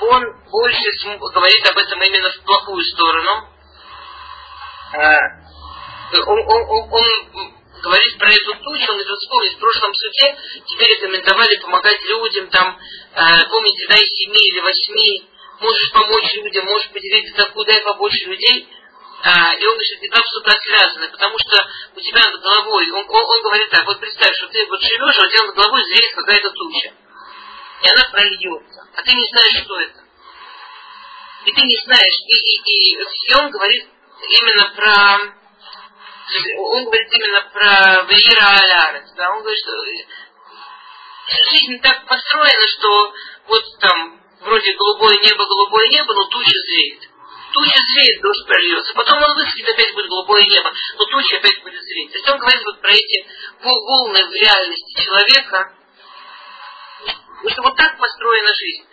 он 0.00 0.22
больше 0.50 1.16
говорит 1.18 1.70
об 1.70 1.78
этом 1.78 2.02
именно 2.02 2.30
в 2.30 2.40
плохую 2.44 2.84
сторону, 2.84 3.48
он, 4.92 6.38
он, 6.38 6.62
он, 6.68 6.92
он 6.92 7.60
говорит 7.80 8.18
про 8.18 8.32
эту 8.32 8.54
тучу, 8.54 8.92
он 8.92 8.98
говорит, 8.98 9.18
вспомнить, 9.18 9.56
в 9.56 9.60
прошлом 9.60 9.94
суде 9.94 10.36
тебе 10.66 10.86
рекомендовали 10.86 11.56
помогать 11.58 12.02
людям, 12.02 12.48
там, 12.48 12.78
э, 13.14 13.48
помните, 13.48 13.86
дай 13.88 14.00
семи 14.00 14.38
или 14.50 14.60
восьми, 14.60 15.24
можешь 15.60 15.92
помочь 15.92 16.34
людям, 16.34 16.66
можешь 16.66 16.90
поделиться 16.90 17.34
такую, 17.36 17.66
дай 17.66 17.82
побольше 17.82 18.24
людей. 18.26 18.68
А, 19.22 19.54
и 19.54 19.66
он 19.66 19.74
говорит, 19.74 20.10
два 20.10 20.22
сука 20.22 20.58
связаны, 20.64 21.08
потому 21.08 21.36
что 21.38 21.68
у 21.94 22.00
тебя 22.00 22.22
над 22.22 22.40
головой, 22.40 22.90
он, 22.90 23.04
он, 23.06 23.24
он 23.24 23.42
говорит 23.42 23.68
так, 23.68 23.84
вот 23.84 24.00
представь, 24.00 24.34
что 24.34 24.48
ты 24.48 24.66
вот 24.66 24.80
живешь, 24.80 25.18
а 25.18 25.26
у 25.26 25.28
тебя 25.28 25.44
над 25.44 25.54
головой 25.56 25.82
зреет 25.84 26.14
какая-то 26.14 26.50
туча. 26.50 26.92
И 27.82 27.88
она 27.88 28.08
прольется, 28.10 28.88
а 28.96 29.02
ты 29.02 29.12
не 29.12 29.24
знаешь, 29.24 29.64
что 29.64 29.80
это. 29.80 30.04
И 31.44 31.52
ты 31.52 31.60
не 31.60 31.76
знаешь, 31.84 32.18
и, 32.26 32.34
и, 32.34 32.56
и, 32.64 33.30
и 33.30 33.34
он 33.34 33.50
говорит, 33.50 33.88
именно 34.22 34.72
про 34.76 35.40
он 36.58 36.84
говорит 36.84 37.12
именно 37.12 37.42
про 37.52 38.02
Вейра 38.04 38.46
Алярец, 38.46 39.10
да, 39.16 39.30
он 39.30 39.40
говорит, 39.40 39.58
что 39.58 39.72
жизнь 41.50 41.80
так 41.82 42.06
построена, 42.06 42.66
что 42.68 43.12
вот 43.48 43.64
там 43.80 44.20
вроде 44.40 44.72
голубое 44.74 45.16
небо, 45.16 45.44
голубое 45.44 45.88
небо, 45.88 46.14
но 46.14 46.24
туча 46.26 46.58
зреет. 46.66 47.08
Туча 47.52 47.82
зреет, 47.82 48.22
дождь 48.22 48.46
прольется. 48.46 48.94
Потом 48.94 49.22
он 49.22 49.34
высохнет, 49.34 49.68
опять 49.68 49.92
будет 49.94 50.06
голубое 50.06 50.44
небо, 50.44 50.72
но 50.98 51.04
туча 51.06 51.36
опять 51.36 51.62
будет 51.62 51.82
зреть. 51.82 52.12
То 52.12 52.18
есть 52.18 52.28
он 52.28 52.38
говорит 52.38 52.62
вот 52.64 52.80
про 52.80 52.90
эти 52.92 53.26
волны 53.62 54.24
в 54.26 54.32
реальности 54.32 55.02
человека. 55.02 55.74
Что 57.48 57.62
вот 57.62 57.76
так 57.76 57.98
построена 57.98 58.54
жизнь. 58.54 58.86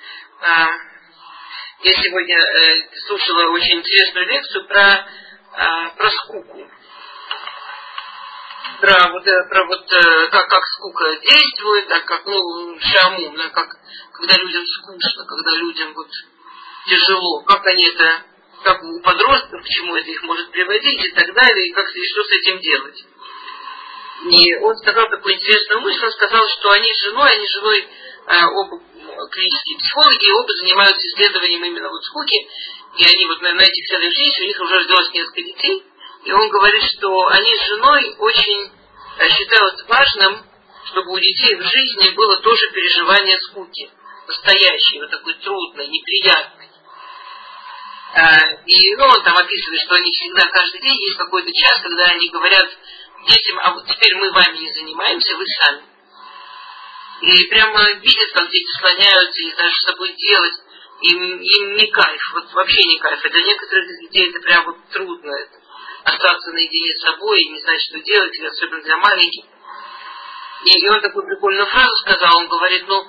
Я 1.80 1.94
сегодня 2.02 2.36
э, 2.36 2.90
слушала 3.08 3.52
очень 3.52 3.78
интересную 3.78 4.26
лекцию 4.28 4.68
про, 4.68 5.08
а, 5.54 5.90
про 5.92 6.10
скуку 6.10 6.68
про 8.82 9.12
вот, 9.12 9.28
э, 9.28 9.50
про 9.50 9.66
вот 9.66 9.92
э, 9.92 10.28
как, 10.30 10.48
как 10.48 10.64
скука 10.66 11.16
действует, 11.18 11.88
да, 11.88 12.00
как, 12.02 12.26
ну, 12.26 12.80
шаму, 12.80 13.32
да, 13.38 13.50
как, 13.50 13.70
когда 14.14 14.36
людям 14.38 14.66
скучно, 14.66 15.26
когда 15.26 15.52
людям 15.58 15.94
вот 15.94 16.08
тяжело, 16.88 17.44
как 17.44 17.66
они 17.66 17.90
это, 17.90 18.24
как 18.64 18.84
у 18.84 19.02
подростков, 19.02 19.62
к 19.64 19.68
чему 19.68 19.96
это 19.96 20.10
их 20.10 20.24
может 20.24 20.52
приводить 20.52 21.06
и 21.06 21.12
так 21.12 21.34
далее, 21.34 21.68
и, 21.68 21.74
как, 21.74 21.96
и 21.96 22.04
что 22.06 22.24
с 22.24 22.32
этим 22.32 22.60
делать. 22.60 23.06
И 24.32 24.56
он 24.56 24.76
сказал 24.78 25.10
такую 25.10 25.36
интересную 25.36 25.82
мысль, 25.82 26.06
он 26.06 26.12
сказал, 26.12 26.44
что 26.48 26.72
они 26.72 26.92
с 26.92 27.04
женой, 27.04 27.30
они 27.30 27.46
с 27.46 27.54
женой 27.54 27.82
э, 27.82 27.88
оба 28.28 28.80
клинические 29.32 29.78
психологи, 29.80 30.32
оба 30.32 30.54
занимаются 30.54 31.08
исследованием 31.08 31.64
именно 31.64 31.90
вот 31.90 32.04
скуки, 32.04 32.48
и 32.98 33.04
они 33.06 33.26
вот 33.26 33.42
на, 33.42 33.54
на 33.54 33.62
этих 33.62 33.84
исследованиях, 33.86 34.40
у 34.40 34.44
них 34.44 34.60
уже 34.60 34.76
родилось 34.80 35.14
несколько 35.14 35.42
детей, 35.44 35.84
и 36.26 36.32
он 36.32 36.50
говорит, 36.50 36.84
что 36.84 37.08
они 37.30 37.56
с 37.56 37.68
женой 37.68 38.16
очень 38.20 38.72
э, 39.20 39.30
считают 39.30 39.88
важным, 39.88 40.46
чтобы 40.86 41.14
у 41.14 41.20
детей 41.20 41.56
в 41.56 41.64
жизни 41.64 42.16
было 42.16 42.42
тоже 42.42 42.70
переживание 42.74 43.38
скуки. 43.50 43.90
Настоящей, 44.28 45.00
вот 45.00 45.10
такой 45.10 45.34
трудной, 45.36 45.88
неприятной. 45.88 46.70
Э, 48.14 48.64
и 48.66 48.96
ну, 48.98 49.06
он 49.06 49.24
там 49.24 49.38
описывает, 49.38 49.82
что 49.86 49.96
они 49.96 50.12
всегда, 50.12 50.50
каждый 50.50 50.82
день 50.82 51.02
есть 51.02 51.18
какой-то 51.18 51.52
час, 51.54 51.82
когда 51.82 52.04
они 52.08 52.30
говорят 52.30 52.68
детям, 53.26 53.60
а 53.60 53.74
вот 53.74 53.86
теперь 53.88 54.16
мы 54.16 54.32
вами 54.32 54.58
не 54.58 54.74
занимаемся, 54.74 55.36
вы 55.38 55.46
сами. 55.46 55.97
И 57.22 57.44
прямо 57.46 57.94
видят, 57.94 58.32
как 58.34 58.50
дети 58.50 58.72
слоняются, 58.80 59.42
не 59.42 59.52
знают, 59.52 59.74
что 59.74 59.88
с 59.88 59.92
собой 59.92 60.14
делать. 60.14 60.54
Им, 61.02 61.42
им 61.42 61.76
не 61.78 61.88
кайф, 61.88 62.22
вот 62.34 62.54
вообще 62.54 62.84
не 62.84 63.00
кайф. 63.00 63.24
И 63.24 63.30
для 63.30 63.42
некоторых 63.44 63.88
детей 64.02 64.30
это 64.30 64.40
прям 64.40 64.66
вот 64.66 64.78
трудно. 64.92 65.32
Это 65.32 65.58
остаться 66.04 66.52
наедине 66.52 66.96
с 66.96 67.02
собой 67.02 67.42
и 67.42 67.50
не 67.50 67.60
знать, 67.60 67.82
что 67.82 68.00
делать, 68.00 68.36
или 68.36 68.48
особенно 68.48 68.82
для 68.82 68.98
маленьких. 68.98 69.46
И, 70.64 70.86
и 70.86 70.90
он 70.90 71.02
такую 71.02 71.26
прикольную 71.28 71.68
фразу 71.68 71.96
сказал, 71.98 72.38
он 72.38 72.48
говорит, 72.48 72.84
ну, 72.88 73.04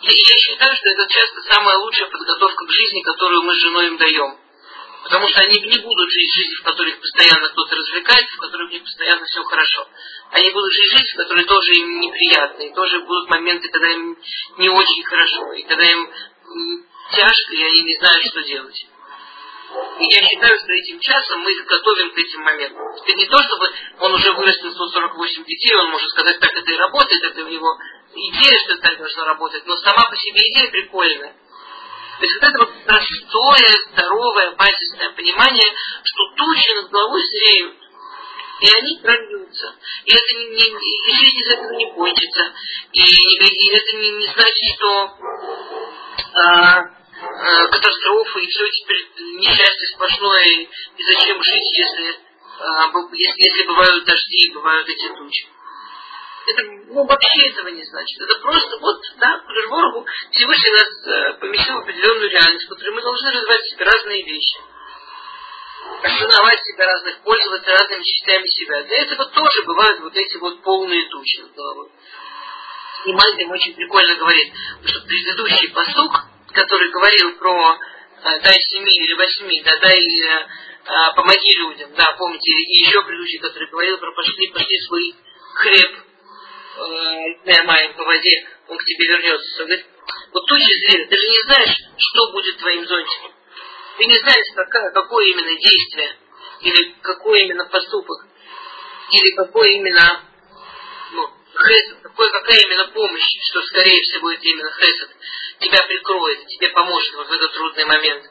я, 0.00 0.10
я 0.10 0.36
считаю, 0.36 0.76
что 0.76 0.88
это 0.90 1.06
часто 1.08 1.42
самая 1.52 1.76
лучшая 1.78 2.08
подготовка 2.10 2.64
к 2.64 2.70
жизни, 2.70 3.02
которую 3.02 3.42
мы 3.42 3.54
с 3.54 3.58
женой 3.58 3.86
им 3.88 3.96
даем. 3.98 4.38
Потому 5.04 5.28
что 5.28 5.40
они 5.40 5.60
не 5.60 5.78
будут 5.78 6.10
жить 6.10 6.34
жизнь, 6.34 6.54
в 6.60 6.64
которой 6.64 6.92
постоянно 6.96 7.48
кто-то 7.48 7.76
развлекает, 7.76 8.28
в 8.28 8.40
которой 8.40 8.66
у 8.66 8.70
них 8.70 8.82
постоянно 8.82 9.24
все 9.26 9.42
хорошо. 9.44 9.88
Они 10.32 10.50
будут 10.50 10.72
жить 10.72 10.90
жизнь, 10.90 11.14
в 11.14 11.16
которой 11.16 11.44
тоже 11.44 11.72
им 11.74 12.00
неприятно, 12.00 12.62
и 12.62 12.74
тоже 12.74 13.00
будут 13.00 13.30
моменты, 13.30 13.68
когда 13.68 13.90
им 13.90 14.18
не 14.58 14.68
очень 14.68 15.04
хорошо, 15.04 15.52
и 15.52 15.62
когда 15.62 15.84
им 15.84 16.10
тяжко, 17.12 17.54
и 17.54 17.62
они 17.62 17.82
не 17.82 17.96
знают, 17.98 18.24
что 18.26 18.42
делать. 18.42 18.86
И 20.00 20.04
я 20.04 20.28
считаю, 20.28 20.58
что 20.58 20.72
этим 20.72 20.98
часом 21.00 21.40
мы 21.40 21.54
готовим 21.54 22.10
к 22.12 22.18
этим 22.18 22.40
моментам. 22.40 22.86
Это 22.96 23.14
не 23.14 23.26
то, 23.26 23.38
чтобы 23.42 23.70
он 24.00 24.14
уже 24.14 24.32
вырастил 24.32 24.72
148 24.72 25.44
детей, 25.44 25.74
он 25.76 25.90
может 25.90 26.08
сказать, 26.10 26.40
так 26.40 26.50
это 26.54 26.70
и 26.70 26.76
работает, 26.76 27.22
это 27.22 27.44
у 27.44 27.48
него 27.48 27.78
идея, 28.14 28.58
что 28.64 28.72
это 28.74 28.82
так 28.82 28.98
должно 28.98 29.24
работать, 29.24 29.66
но 29.66 29.76
сама 29.76 30.08
по 30.08 30.16
себе 30.16 30.40
идея 30.40 30.70
прикольная. 30.70 31.36
То 32.18 32.24
есть 32.24 32.34
вот 32.40 32.48
это 32.48 32.66
простое, 32.86 33.72
здоровое, 33.92 34.50
базисное 34.56 35.10
понимание, 35.10 35.72
что 36.04 36.24
тучи 36.36 36.74
над 36.74 36.90
головой 36.90 37.22
зреют, 37.22 37.76
и 38.60 38.70
они 38.76 38.98
прольются. 39.00 39.74
И 40.04 40.12
это 40.12 40.34
не, 40.34 40.70
не, 40.70 41.16
жизнь 41.16 41.38
из 41.38 41.52
этого 41.54 41.72
не 41.76 41.92
кончится. 41.92 42.52
И, 42.92 43.00
и 43.00 43.70
это 43.70 43.96
не, 43.98 44.10
не 44.10 44.26
значит, 44.32 44.76
что 44.76 45.18
а, 46.34 46.98
Э, 47.20 47.68
катастрофы, 47.68 48.40
и 48.44 48.46
все 48.46 48.70
теперь 48.70 49.10
несчастье 49.40 49.88
сплошное, 49.92 50.44
и 50.46 51.02
зачем 51.02 51.42
жить, 51.42 51.78
если, 51.78 52.04
если, 52.06 53.42
если 53.42 53.66
бывают 53.66 54.04
дожди 54.04 54.46
и 54.46 54.52
бывают 54.52 54.88
эти 54.88 55.08
тучи. 55.08 55.46
Это 56.48 56.62
ну, 56.62 57.04
вообще 57.04 57.48
этого 57.50 57.68
не 57.68 57.84
значит. 57.84 58.20
Это 58.22 58.40
просто 58.40 58.78
вот, 58.80 58.96
да, 59.18 59.38
Кудышборгу 59.46 60.06
Всевышний 60.32 60.70
нас 60.70 61.06
э, 61.06 61.32
поместил 61.40 61.74
в 61.76 61.78
определенную 61.80 62.30
реальность, 62.30 62.64
в 62.64 62.68
которой 62.70 62.94
мы 62.94 63.02
должны 63.02 63.30
развивать 63.30 63.62
в 63.62 63.70
себе 63.70 63.84
разные 63.84 64.24
вещи. 64.24 64.56
Осознавать 66.02 66.60
себя 66.64 66.86
разных, 66.86 67.20
пользоваться 67.20 67.70
разными 67.70 68.02
частями 68.02 68.46
себя. 68.46 68.82
Для 68.84 68.96
этого 69.02 69.26
тоже 69.26 69.62
бывают 69.64 70.00
вот 70.00 70.16
эти 70.16 70.36
вот 70.38 70.62
полные 70.62 71.08
тучи 71.10 71.40
над 71.40 71.52
головой. 71.52 71.90
И 73.04 73.12
Мальбим 73.12 73.50
очень 73.50 73.74
прикольно 73.74 74.16
говорит, 74.16 74.52
что 74.86 75.00
предыдущий 75.02 75.70
посук, 75.72 76.12
который 76.52 76.90
говорил 76.90 77.36
про 77.36 77.74
э, 77.74 78.40
дай 78.40 78.56
семи 78.70 78.90
или 78.90 79.14
восьми, 79.14 79.62
да, 79.62 79.76
дай 79.82 80.00
э, 80.00 80.46
помоги 81.14 81.52
людям, 81.58 81.90
да, 81.94 82.14
помните, 82.18 82.50
и 82.50 82.78
еще 82.78 83.02
предыдущий, 83.02 83.38
который 83.38 83.68
говорил 83.68 83.98
про 83.98 84.12
пошли, 84.12 84.48
пошли 84.48 84.80
свой 84.86 85.14
хлеб 85.54 86.07
э, 86.78 87.62
маем 87.64 87.94
по 87.94 88.04
воде, 88.04 88.46
он 88.68 88.78
к 88.78 88.84
тебе 88.84 89.08
вернется. 89.08 89.64
Говорит, 89.64 89.86
вот 90.32 90.46
тучи 90.46 90.78
зверя, 90.80 91.06
ты 91.06 91.16
же 91.16 91.28
не 91.28 91.42
знаешь, 91.44 91.76
что 91.96 92.32
будет 92.32 92.58
твоим 92.58 92.86
зонтиком. 92.86 93.32
Ты 93.98 94.04
не 94.06 94.18
знаешь, 94.18 94.54
какая, 94.54 94.90
какое 94.92 95.26
именно 95.26 95.58
действие, 95.58 96.16
или 96.60 96.94
какой 97.02 97.42
именно 97.42 97.64
поступок, 97.66 98.26
или 99.10 99.36
какой 99.36 99.72
именно 99.74 100.22
ну, 101.12 101.28
хесед, 101.52 102.02
какой, 102.02 102.30
какая 102.30 102.60
именно 102.60 102.88
помощь, 102.88 103.28
что 103.50 103.62
скорее 103.62 104.00
всего 104.02 104.30
это 104.30 104.42
именно 104.42 104.70
хесед, 104.70 105.10
тебя 105.60 105.82
прикроет, 105.84 106.46
тебе 106.46 106.68
поможет 106.70 107.14
вот 107.14 107.28
в 107.28 107.32
этот 107.32 107.52
трудный 107.52 107.84
момент. 107.84 108.24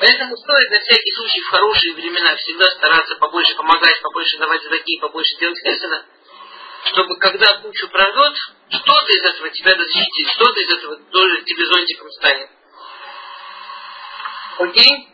Поэтому 0.00 0.36
стоит 0.36 0.70
на 0.70 0.80
всякий 0.80 1.12
случай 1.14 1.40
в 1.42 1.48
хорошие 1.50 1.94
времена 1.94 2.34
всегда 2.36 2.66
стараться 2.66 3.14
побольше 3.16 3.54
помогать, 3.54 4.02
побольше 4.02 4.38
давать 4.38 4.62
задаки, 4.62 4.98
побольше 5.00 5.36
делать 5.38 5.58
хеседа, 5.62 6.06
чтобы 6.84 7.16
когда 7.16 7.58
кучу 7.58 7.88
прорвет, 7.88 8.36
что-то 8.68 9.12
из 9.12 9.24
этого 9.24 9.50
тебя 9.50 9.74
защитит, 9.76 10.28
что-то 10.34 10.60
из 10.60 10.70
этого 10.70 10.96
тоже 10.96 11.42
тебе 11.42 11.66
зонтиком 11.66 12.10
станет. 12.10 12.50
Окей? 14.58 15.08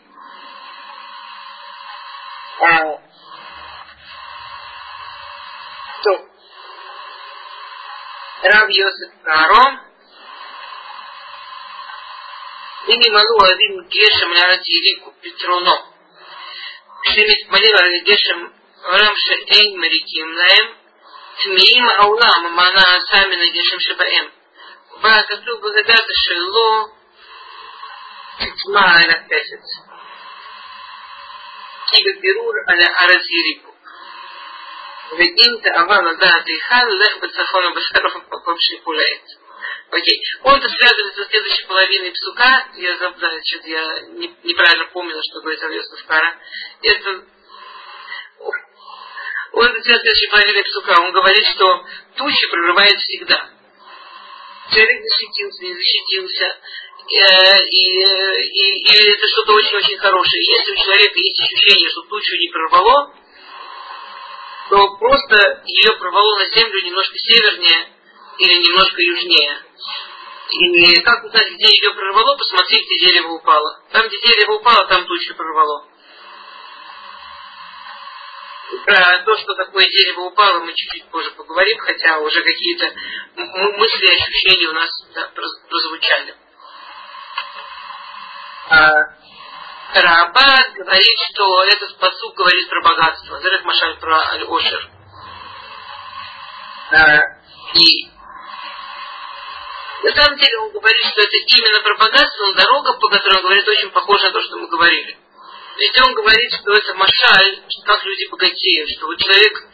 А, 2.61 3.01
то. 6.03 6.29
Рав 8.43 8.69
Йосиф 8.71 9.23
Карон. 9.23 9.81
Ими 12.87 13.11
малу 13.11 13.43
один 13.43 13.87
гешем 13.89 14.33
лярат 14.33 14.65
елику 14.65 15.13
петруно. 15.21 15.95
Шемит 17.03 17.51
малил 17.51 18.05
гешем 18.05 18.53
рамше 18.83 19.35
эйн 19.47 19.79
мариким 19.79 20.35
лаем. 20.35 20.78
העולם 21.98 22.56
מה 22.56 22.70
נעשה 22.74 23.28
מן 23.28 23.42
הגשם 23.42 23.80
שבהם. 23.80 24.26
וכתוב 24.98 25.62
בגדת 25.62 26.06
שלא 26.24 26.88
תטמע 28.38 28.82
על 28.82 29.10
החפץ. 29.10 29.66
כי 31.88 32.04
בבירור 32.04 32.54
על 32.68 32.80
הארץ 32.82 33.24
יריקו. 33.30 33.74
ואם 35.12 35.62
תאווה 35.64 36.02
לדעת 36.02 36.46
היכן, 36.48 36.88
לך 36.88 37.18
בצפון 37.24 37.66
ובשקרוף 37.66 38.16
ובפשיחו 38.16 38.94
לעץ. 38.94 39.44
Окей. 39.94 40.20
Он 40.42 40.56
это 40.56 40.68
связывает 40.70 41.16
со 41.16 41.26
следующей 41.26 41.68
половиной 41.68 42.12
псука. 42.12 42.68
Я 42.74 42.98
забыла, 42.98 43.40
что 43.46 43.68
я 43.68 44.02
не, 44.18 44.36
неправильно 44.44 44.86
помнила, 44.88 45.22
что 45.24 45.42
говорит 45.42 45.62
Авьосов 45.62 46.04
Кара. 46.08 46.36
Это 46.82 47.26
он 49.53 49.67
это 49.67 49.81
связывает 49.83 50.01
с 50.01 50.03
следующей 50.03 50.31
половиной 50.31 50.65
псука. 50.65 51.01
Он 51.01 51.13
говорит, 51.13 51.47
что 51.47 51.85
тучи 52.17 52.51
прорывает 52.51 52.99
всегда. 53.01 53.51
Человек 54.71 55.03
защитился, 55.03 55.63
не 55.65 55.75
защитился. 55.75 56.45
Э, 56.45 57.57
и, 57.71 57.85
и, 57.89 58.65
и 58.85 59.11
это 59.13 59.29
что-то 59.29 59.53
очень-очень 59.55 59.97
хорошее. 59.97 60.43
Если 60.45 60.73
у 60.73 60.77
человека 60.77 61.15
есть 61.17 61.41
ощущение, 61.41 61.89
что 61.89 62.03
тучу 62.03 62.37
не 62.37 62.51
прорвало, 62.51 63.15
то 64.69 64.97
просто 64.99 65.63
ее 65.65 65.97
прорвало 65.99 66.39
на 66.39 66.51
землю 66.51 66.85
немножко 66.85 67.17
севернее 67.17 67.89
или 68.39 68.55
немножко 68.61 69.01
южнее. 69.01 69.63
И 70.51 71.01
как 71.03 71.25
узнать, 71.25 71.53
где 71.53 71.67
ее 71.67 71.95
прорвало, 71.95 72.37
посмотри, 72.37 72.85
где 72.85 73.07
дерево 73.07 73.33
упало. 73.33 73.83
Там, 73.93 74.07
где 74.09 74.19
дерево 74.21 74.57
упало, 74.57 74.87
там 74.89 75.07
тучу 75.07 75.35
прорвало. 75.35 75.87
Про 78.85 79.23
то, 79.25 79.37
что 79.39 79.55
такое 79.55 79.89
дерево 79.89 80.27
упало, 80.27 80.61
мы 80.61 80.75
чуть-чуть 80.75 81.11
позже 81.11 81.31
поговорим, 81.33 81.79
хотя 81.79 82.19
уже 82.19 82.43
какие-то 82.43 82.87
мысли 83.37 84.07
и 84.07 84.15
ощущения 84.15 84.69
у 84.69 84.73
нас 84.73 84.91
да, 85.15 85.31
прозвучали. 85.35 86.35
А, 88.71 88.91
Раба 89.95 90.57
говорит, 90.77 91.19
что 91.33 91.65
этот 91.65 91.99
посуд 91.99 92.35
говорит 92.35 92.69
про 92.69 92.83
богатство. 92.83 93.41
Зарек 93.41 93.65
Машаль 93.65 93.99
про 94.01 94.19
Аль-Ошер. 94.33 94.91
А, 96.93 97.21
и 97.75 98.09
на 100.03 100.13
самом 100.13 100.39
деле 100.39 100.59
он 100.59 100.71
говорит, 100.73 101.05
что 101.11 101.23
это 101.23 101.37
именно 101.37 101.81
про 101.81 101.97
богатство, 101.97 102.47
но 102.47 102.53
дорога, 102.53 102.93
по 103.01 103.09
которой 103.09 103.37
он 103.37 103.43
говорит, 103.43 103.67
очень 103.67 103.91
похожа 103.91 104.25
на 104.25 104.33
то, 104.33 104.43
что 104.43 104.59
мы 104.59 104.69
говорили. 104.69 105.19
Ведь 105.79 105.97
он 106.03 106.13
говорит, 106.13 106.53
что 106.61 106.73
это 106.73 106.95
машаль, 106.95 107.63
как 107.87 108.05
люди 108.05 108.29
богатеют, 108.31 108.91
что 108.91 109.07
вот 109.07 109.19
человек 109.19 109.65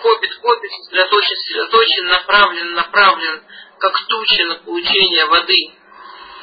копит, 0.00 0.34
копит, 0.36 0.70
сосредоточен, 0.72 1.36
сосредоточен, 1.36 2.06
направлен, 2.06 2.72
направлен, 2.72 3.44
как 3.78 3.92
тучи 4.08 4.42
на 4.42 4.54
получение 4.56 5.26
воды, 5.26 5.70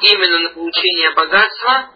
именно 0.02 0.40
на 0.40 0.50
получение 0.52 1.12
богатства, 1.16 1.90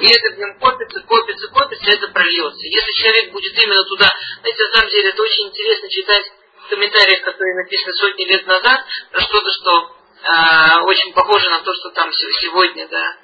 и 0.00 0.06
это 0.06 0.34
в 0.34 0.38
нем 0.38 0.58
копится, 0.58 1.00
копится, 1.02 1.48
копится, 1.48 1.90
это 1.90 2.08
прольется. 2.08 2.66
Если 2.66 2.92
человек 3.02 3.32
будет 3.32 3.52
именно 3.62 3.84
туда, 3.84 4.08
знаете, 4.40 4.64
на 4.64 4.72
самом 4.72 4.90
деле 4.90 5.10
это 5.10 5.22
очень 5.22 5.48
интересно 5.48 5.90
читать 5.90 6.24
в 6.64 6.68
комментариях, 6.70 7.22
которые 7.22 7.54
написаны 7.62 7.92
сотни 7.92 8.24
лет 8.24 8.46
назад, 8.46 8.80
про 9.12 9.20
что-то, 9.20 9.50
что 9.60 9.96
э, 10.24 10.80
очень 10.84 11.12
похоже 11.12 11.50
на 11.50 11.60
то, 11.60 11.72
что 11.74 11.90
там 11.90 12.10
сегодня, 12.12 12.88
да, 12.88 13.23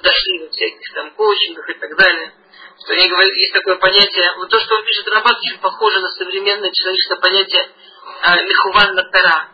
дошли 0.00 0.40
во 0.40 0.50
всяких 0.50 0.94
там 0.94 1.10
коучингах 1.12 1.68
и 1.70 1.74
так 1.74 1.96
далее. 1.96 2.34
Что 2.82 2.92
они 2.92 3.08
говорят, 3.08 3.32
есть 3.32 3.54
такое 3.54 3.76
понятие, 3.76 4.34
вот 4.36 4.50
то, 4.50 4.60
что 4.60 4.74
он 4.74 4.84
пишет 4.84 5.08
Рабат, 5.08 5.38
очень 5.38 5.58
похоже 5.60 6.00
на 6.00 6.08
современное 6.10 6.70
человеческое 6.70 7.20
понятие 7.20 7.62
э, 7.62 8.44
Михуван 8.44 8.94
Натара. 8.94 9.48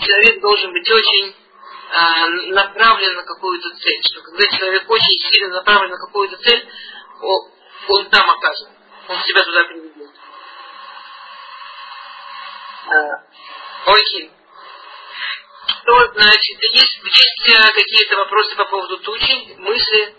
Человек 0.00 0.40
должен 0.40 0.72
быть 0.72 0.90
очень 0.90 1.34
э, 1.34 2.28
направлен 2.52 3.16
на 3.16 3.22
какую-то 3.24 3.70
цель. 3.70 4.02
Что 4.02 4.22
когда 4.22 4.46
человек 4.58 4.90
очень 4.90 5.18
сильно 5.32 5.54
направлен 5.54 5.90
на 5.90 5.98
какую-то 5.98 6.36
цель, 6.36 6.68
он, 7.22 8.10
там 8.10 8.30
окажется. 8.30 8.70
Он 9.08 9.18
себя 9.22 9.44
туда 9.44 9.64
приведет. 9.64 10.10
Э, 12.86 13.30
окей. 13.86 14.30
Что 15.70 16.12
значит? 16.12 16.58
Есть, 16.72 16.98
есть 17.04 17.74
какие-то 17.74 18.16
вопросы 18.16 18.56
по 18.56 18.64
поводу 18.66 18.98
тучи, 18.98 19.54
мысли, 19.58 20.14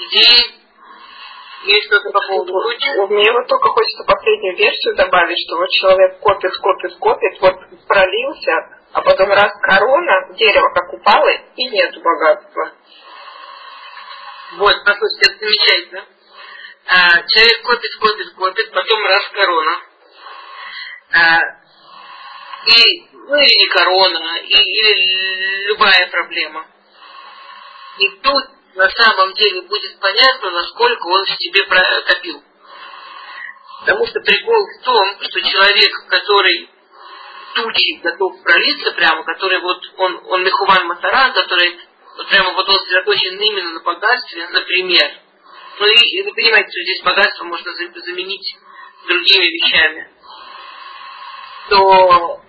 идеи? 0.00 0.66
Есть 1.64 1.86
что-то 1.86 2.10
по 2.10 2.20
поводу 2.26 2.52
тучи? 2.52 2.88
Мне 3.12 3.32
вот 3.32 3.46
только 3.48 3.68
хочется 3.68 4.04
последнюю 4.04 4.56
версию 4.56 4.96
добавить, 4.96 5.38
что 5.46 5.56
вот 5.56 5.70
человек 5.70 6.18
копит, 6.20 6.52
копит, 6.58 6.98
копит, 6.98 7.40
вот 7.40 7.86
пролился, 7.86 8.52
а 8.92 9.02
потом 9.02 9.28
раз 9.30 9.52
корона, 9.62 10.34
дерево 10.34 10.70
как 10.74 10.92
упало, 10.92 11.30
и 11.56 11.64
нету 11.68 12.00
богатства. 12.00 12.72
Вот, 14.58 14.74
послушайте, 14.84 15.32
это 15.32 15.38
замечательно. 15.38 16.04
А, 16.88 17.26
человек 17.26 17.62
копит, 17.62 17.96
копит, 17.98 18.34
копит, 18.34 18.72
потом 18.72 19.06
раз 19.06 19.28
корона. 19.32 19.80
А, 21.12 21.65
и, 22.66 23.08
ну 23.12 23.36
или 23.36 23.62
не 23.62 23.68
корона, 23.68 24.38
и, 24.38 24.54
или 24.54 25.66
любая 25.68 26.08
проблема. 26.10 26.66
И 27.98 28.08
тут 28.22 28.44
на 28.74 28.90
самом 28.90 29.32
деле 29.34 29.62
будет 29.62 29.98
понятно, 30.00 30.50
насколько 30.50 31.06
он 31.06 31.24
в 31.24 31.42
себе 31.42 31.64
копил. 32.06 32.42
Потому 33.80 34.06
что 34.06 34.20
прикол 34.20 34.66
в 34.66 34.84
том, 34.84 35.22
что 35.22 35.40
человек, 35.40 35.92
который 36.08 36.70
тучи 37.54 38.00
готов 38.02 38.42
пролиться 38.42 38.92
прямо, 38.92 39.24
который 39.24 39.60
вот 39.60 39.80
он, 39.96 40.20
он 40.26 40.44
Мехуван 40.44 40.86
Матара, 40.86 41.32
который 41.32 41.78
вот 42.16 42.28
прямо 42.28 42.52
вот 42.52 42.68
он 42.68 42.78
сосредоточен 42.80 43.38
именно 43.38 43.72
на 43.72 43.80
богатстве, 43.80 44.46
например. 44.48 45.20
Ну 45.78 45.86
и, 45.86 46.18
и 46.18 46.22
вы 46.22 46.32
понимаете, 46.34 46.70
что 46.70 46.82
здесь 46.82 47.02
богатство 47.02 47.44
можно 47.44 47.72
заменить 47.72 48.56
другими 49.06 49.44
вещами. 49.44 50.10
То 51.68 52.42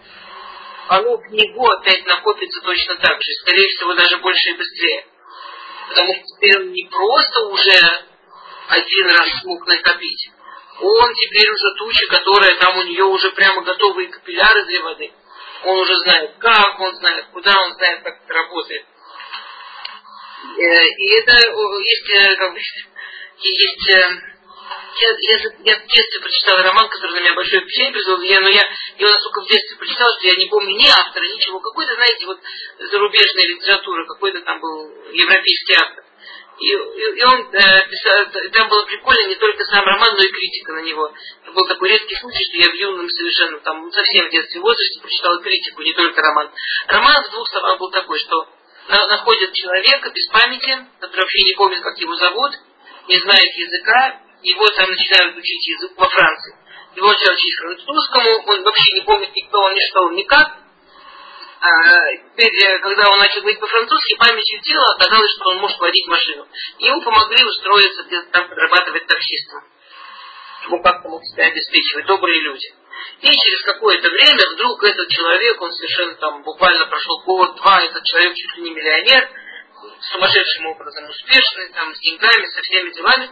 оно 0.88 1.18
в 1.18 1.28
него 1.32 1.70
опять 1.70 2.06
накопится 2.06 2.62
точно 2.62 2.96
так 2.96 3.22
же, 3.22 3.34
скорее 3.42 3.68
всего, 3.70 3.94
даже 3.94 4.18
больше 4.18 4.50
и 4.50 4.58
быстрее. 4.58 5.06
Потому 5.90 6.14
что 6.14 6.24
теперь 6.24 6.58
он 6.58 6.72
не 6.72 6.88
просто 6.90 7.40
уже 7.48 7.80
один 8.70 9.08
раз 9.10 9.42
смог 9.42 9.66
накопить, 9.68 10.32
он 10.80 11.14
теперь 11.16 11.50
уже 11.50 11.76
туча, 11.78 12.08
которая 12.08 12.56
там 12.60 12.78
у 12.78 12.84
нее 12.84 13.04
уже 13.04 13.32
прямо 13.32 13.64
готовые 13.64 14.10
капилляры 14.10 14.66
для 14.66 14.82
воды. 14.84 15.12
Он 15.64 15.80
уже 15.80 15.98
знает 15.98 16.36
как, 16.38 16.80
он 16.80 16.96
знает 16.96 17.26
куда, 17.34 17.52
он 17.64 17.74
знает, 17.74 18.04
как 18.04 18.22
это 18.24 18.34
работает. 18.34 18.86
Э, 20.58 20.86
и 20.86 21.20
это 21.20 21.36
э, 21.36 22.36
как 22.36 22.54
бы, 22.54 22.60
есть 23.40 23.90
э, 23.90 24.37
я, 24.96 25.10
я, 25.10 25.38
я 25.64 25.76
в 25.80 25.88
детстве 25.88 26.22
прочитала 26.22 26.64
роман, 26.64 26.90
который 26.90 27.12
на 27.12 27.20
меня 27.20 27.34
большое 27.34 27.62
впечатление 27.62 27.94
произвел, 27.94 28.22
я, 28.22 28.42
но 28.42 28.50
я 28.50 28.64
его 28.98 29.10
настолько 29.10 29.42
в 29.42 29.48
детстве 29.48 29.78
прочитала, 29.78 30.18
что 30.18 30.28
я 30.28 30.36
не 30.36 30.46
помню 30.48 30.76
ни 30.76 30.88
автора, 30.88 31.24
ничего. 31.26 31.60
Какой-то, 31.60 31.94
знаете, 31.96 32.26
вот 32.26 32.40
зарубежная 32.80 33.48
литература, 33.48 34.06
какой-то 34.06 34.42
там 34.42 34.60
был 34.60 34.92
европейский 35.12 35.74
автор. 35.74 36.04
И, 36.60 36.66
и, 36.66 37.20
и 37.20 37.24
он 37.24 37.54
э, 37.54 37.88
писал, 37.88 38.26
там 38.52 38.70
было 38.70 38.84
прикольно 38.86 39.28
не 39.28 39.36
только 39.36 39.64
сам 39.66 39.86
роман, 39.86 40.16
но 40.18 40.24
и 40.24 40.32
критика 40.32 40.74
на 40.74 40.82
него. 40.82 41.14
Это 41.44 41.52
был 41.52 41.68
такой 41.68 41.90
редкий 41.90 42.16
случай, 42.16 42.44
что 42.46 42.58
я 42.58 42.72
в 42.72 42.74
юном 42.74 43.08
совершенно, 43.10 43.60
там, 43.60 43.92
совсем 43.92 44.28
в 44.28 44.32
детстве 44.32 44.62
возрасте 44.62 45.00
прочитала 45.00 45.42
критику, 45.44 45.84
не 45.84 45.94
только 45.94 46.20
роман. 46.20 46.52
Роман 46.88 47.24
в 47.26 47.32
двух 47.32 47.48
словах 47.50 47.78
был 47.78 47.92
такой, 47.92 48.20
что 48.20 48.48
находят 48.90 49.54
человека 49.54 50.10
без 50.10 50.28
памяти, 50.30 50.88
который 51.00 51.22
вообще 51.22 51.44
не 51.44 51.54
помнит, 51.54 51.82
как 51.84 52.00
его 52.00 52.16
зовут, 52.16 52.54
не 53.08 53.20
знает 53.20 53.54
языка, 53.54 54.22
его 54.48 54.68
там 54.68 54.90
начинают 54.90 55.38
учить 55.38 55.68
язык 55.68 55.92
во 55.98 56.08
Франции. 56.08 56.56
Его 56.96 57.08
начали 57.08 57.34
учить 57.34 57.56
французскому, 57.60 58.30
он 58.48 58.64
вообще 58.64 58.94
не 58.94 59.02
помнит 59.02 59.36
никто, 59.36 59.60
он, 59.60 59.74
ни 59.74 59.80
что, 59.90 60.00
он 60.06 60.16
никак. 60.16 60.58
А, 61.60 62.16
теперь, 62.16 62.54
э, 62.54 62.80
когда 62.80 63.10
он 63.10 63.20
начал 63.20 63.42
говорить 63.42 63.60
по-французски, 63.60 64.18
памятью 64.18 64.62
тела 64.62 64.86
оказалось, 64.96 65.32
что 65.32 65.50
он 65.50 65.58
может 65.58 65.80
водить 65.80 66.08
машину. 66.08 66.48
Ему 66.80 67.02
помогли 67.02 67.44
устроиться 67.44 68.04
где-то 68.04 68.30
там 68.32 68.50
подрабатывать 68.50 69.08
таксистом. 69.08 69.64
Ему 70.66 70.82
как-то 70.82 71.10
мог 71.10 71.24
себя 71.26 71.46
обеспечивать, 71.46 72.06
добрые 72.06 72.42
люди. 72.42 72.68
И 73.22 73.28
через 73.28 73.62
какое-то 73.64 74.10
время 74.10 74.50
вдруг 74.54 74.84
этот 74.84 75.10
человек, 75.10 75.62
он 75.62 75.72
совершенно 75.74 76.16
там 76.16 76.44
буквально 76.44 76.86
прошел 76.86 77.24
год-два, 77.26 77.84
этот 77.84 78.04
человек 78.04 78.36
чуть 78.36 78.58
ли 78.58 78.64
не 78.64 78.72
миллионер, 78.72 79.30
сумасшедшим 80.12 80.68
образом 80.68 81.10
успешный, 81.10 81.70
там, 81.74 81.94
с 81.94 82.00
деньгами, 82.00 82.46
со 82.46 82.62
всеми 82.62 82.92
делами 82.92 83.30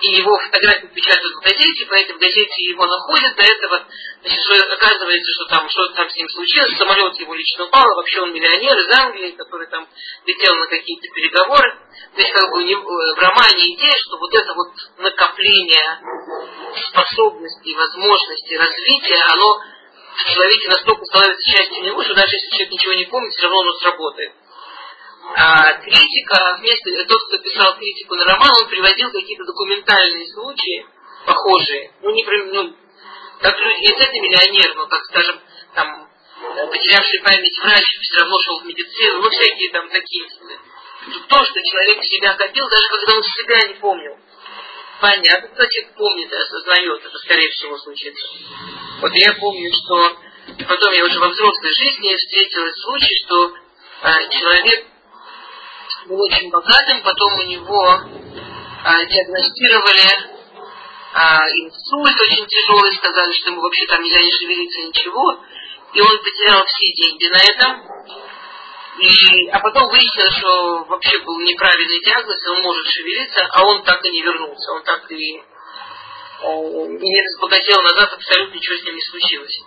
и 0.00 0.08
его 0.08 0.38
фотографию 0.38 0.92
печатают 0.92 1.34
в 1.36 1.40
газете, 1.40 1.86
по 1.86 1.94
этой 1.94 2.16
газете 2.18 2.64
его 2.68 2.84
находят, 2.86 3.34
до 3.36 3.42
этого 3.42 3.86
значит, 4.22 4.70
оказывается, 4.70 5.32
что 5.32 5.44
там 5.46 5.68
что-то 5.70 5.94
там 5.94 6.10
с 6.10 6.16
ним 6.16 6.28
случилось, 6.28 6.76
самолет 6.76 7.18
его 7.18 7.34
лично 7.34 7.64
упал, 7.64 7.82
а 7.82 7.94
вообще 7.96 8.20
он 8.20 8.32
миллионер 8.32 8.76
из 8.78 8.98
Англии, 8.98 9.30
который 9.32 9.66
там 9.68 9.88
летел 10.26 10.54
на 10.56 10.66
какие-то 10.66 11.08
переговоры. 11.14 11.78
То 12.14 12.20
есть 12.20 12.32
как 12.32 12.50
бы 12.50 12.64
него, 12.64 12.82
в 12.82 13.18
романе 13.18 13.74
идея, 13.74 13.94
что 14.04 14.18
вот 14.18 14.34
это 14.34 14.54
вот 14.54 14.72
накопление 14.98 16.00
способностей, 16.90 17.74
возможностей, 17.74 18.56
развития, 18.58 19.22
оно 19.32 19.60
в 20.16 20.32
человеке 20.32 20.68
настолько 20.68 21.04
становится 21.06 21.50
частью 21.50 21.84
него, 21.84 22.02
что 22.02 22.14
даже 22.14 22.34
если 22.34 22.48
человек 22.50 22.72
ничего 22.72 22.92
не 22.94 23.04
помнит, 23.06 23.32
все 23.32 23.42
равно 23.42 23.60
оно 23.60 23.72
сработает. 23.72 24.32
А, 25.34 25.74
критика, 25.80 26.56
вместо 26.58 26.90
тот, 27.08 27.20
кто 27.26 27.38
писал 27.38 27.76
критику 27.76 28.14
на 28.14 28.24
роман, 28.24 28.50
он 28.62 28.68
приводил 28.68 29.10
какие-то 29.10 29.44
документальные 29.44 30.26
случаи, 30.32 30.86
похожие. 31.26 31.92
Ну, 32.02 32.10
не 32.10 32.24
ну, 32.24 32.76
как 33.40 33.58
люди, 33.58 33.82
если 33.82 34.04
это 34.04 34.12
миллионер, 34.12 34.74
но, 34.76 34.86
как 34.86 35.02
скажем, 35.04 35.40
там, 35.74 36.08
потерявший 36.70 37.20
память 37.22 37.58
врач 37.62 37.84
все 38.00 38.20
равно 38.20 38.38
шел 38.40 38.60
в 38.60 38.66
медицину, 38.66 39.22
ну, 39.22 39.30
всякие 39.30 39.70
там 39.72 39.88
такие. 39.88 40.26
То, 41.28 41.44
что 41.44 41.60
человек 41.62 42.04
себя 42.04 42.34
копил, 42.34 42.68
даже 42.68 42.88
когда 42.88 43.16
он 43.16 43.22
себя 43.22 43.68
не 43.68 43.74
помнил. 43.74 44.16
Понятно, 45.00 45.48
человек 45.56 45.94
помнит 45.94 46.32
и 46.32 46.36
осознает, 46.36 47.04
это 47.04 47.18
скорее 47.18 47.50
всего 47.50 47.76
случится. 47.78 48.26
Вот 49.02 49.12
я 49.12 49.34
помню, 49.34 49.70
что 49.72 50.16
потом 50.66 50.92
я 50.94 51.04
уже 51.04 51.18
во 51.18 51.28
взрослой 51.28 51.72
жизни 51.74 52.16
встретила 52.16 52.72
случай, 52.72 53.24
что 53.24 53.54
э, 54.02 54.30
человек 54.30 54.86
был 56.16 56.22
очень 56.24 56.50
богатым, 56.50 57.02
потом 57.02 57.38
у 57.38 57.42
него 57.42 58.00
а, 58.84 59.04
диагностировали 59.04 60.08
а, 61.12 61.48
инсульт 61.48 62.20
очень 62.20 62.46
тяжелый, 62.46 62.96
сказали, 62.96 63.32
что 63.32 63.50
ему 63.50 63.60
вообще 63.60 63.86
там 63.86 64.02
нельзя 64.02 64.22
не 64.22 64.32
шевелиться, 64.32 64.80
ничего, 64.80 65.44
и 65.92 66.00
он 66.00 66.18
потерял 66.18 66.64
все 66.64 66.92
деньги 66.92 67.26
на 67.28 67.36
этом. 67.36 67.96
И, 68.98 69.48
а 69.50 69.60
потом 69.60 69.90
выяснилось, 69.90 70.38
что 70.38 70.84
вообще 70.88 71.18
был 71.18 71.38
неправильный 71.40 72.00
диагноз, 72.00 72.42
и 72.42 72.48
он 72.48 72.62
может 72.62 72.86
шевелиться, 72.86 73.46
а 73.52 73.64
он 73.64 73.82
так 73.82 74.02
и 74.06 74.10
не 74.10 74.22
вернулся, 74.22 74.72
он 74.72 74.82
так 74.84 75.10
и 75.12 75.36
э, 75.36 75.42
не 76.48 77.22
разбогател 77.22 77.82
назад, 77.82 78.14
абсолютно 78.14 78.54
ничего 78.54 78.76
с 78.76 78.84
ним 78.84 78.94
не 78.94 79.02
случилось. 79.02 79.60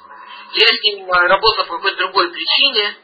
Я 0.54 0.68
с 0.68 0.82
ним 0.82 1.12
работала 1.12 1.66
по 1.66 1.76
какой-то 1.76 1.98
другой 1.98 2.32
причине, 2.32 2.96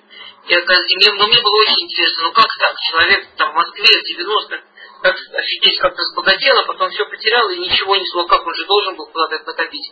Я, 0.48 0.60
мне, 0.60 1.12
но 1.14 1.28
мне 1.28 1.42
было 1.42 1.62
очень 1.62 1.86
интересно, 1.86 2.24
ну 2.26 2.32
как 2.32 2.48
так, 2.60 2.76
человек 2.92 3.28
там 3.36 3.52
в 3.52 3.56
Москве 3.56 3.86
в 3.86 4.20
90-х, 4.20 4.62
как 5.02 5.16
офигеть, 5.34 5.80
как-то 5.80 6.02
разбогател, 6.02 6.60
а 6.60 6.66
потом 6.66 6.90
все 6.92 7.06
потерял 7.06 7.50
и 7.50 7.58
ничего 7.58 7.96
не 7.96 8.06
смог, 8.06 8.30
как 8.30 8.46
он 8.46 8.54
же 8.54 8.66
должен 8.66 8.96
был 8.96 9.08
куда-то 9.08 9.44
накопить. 9.44 9.92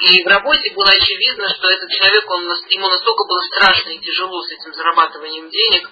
И 0.00 0.22
в 0.24 0.26
работе 0.26 0.74
было 0.74 0.90
очевидно, 0.90 1.48
что 1.54 1.70
этот 1.70 1.88
человек, 1.90 2.30
он, 2.30 2.42
ему 2.68 2.88
настолько 2.88 3.24
было 3.24 3.40
страшно 3.48 3.90
и 3.90 4.00
тяжело 4.00 4.42
с 4.42 4.50
этим 4.50 4.74
зарабатыванием 4.74 5.48
денег, 5.48 5.88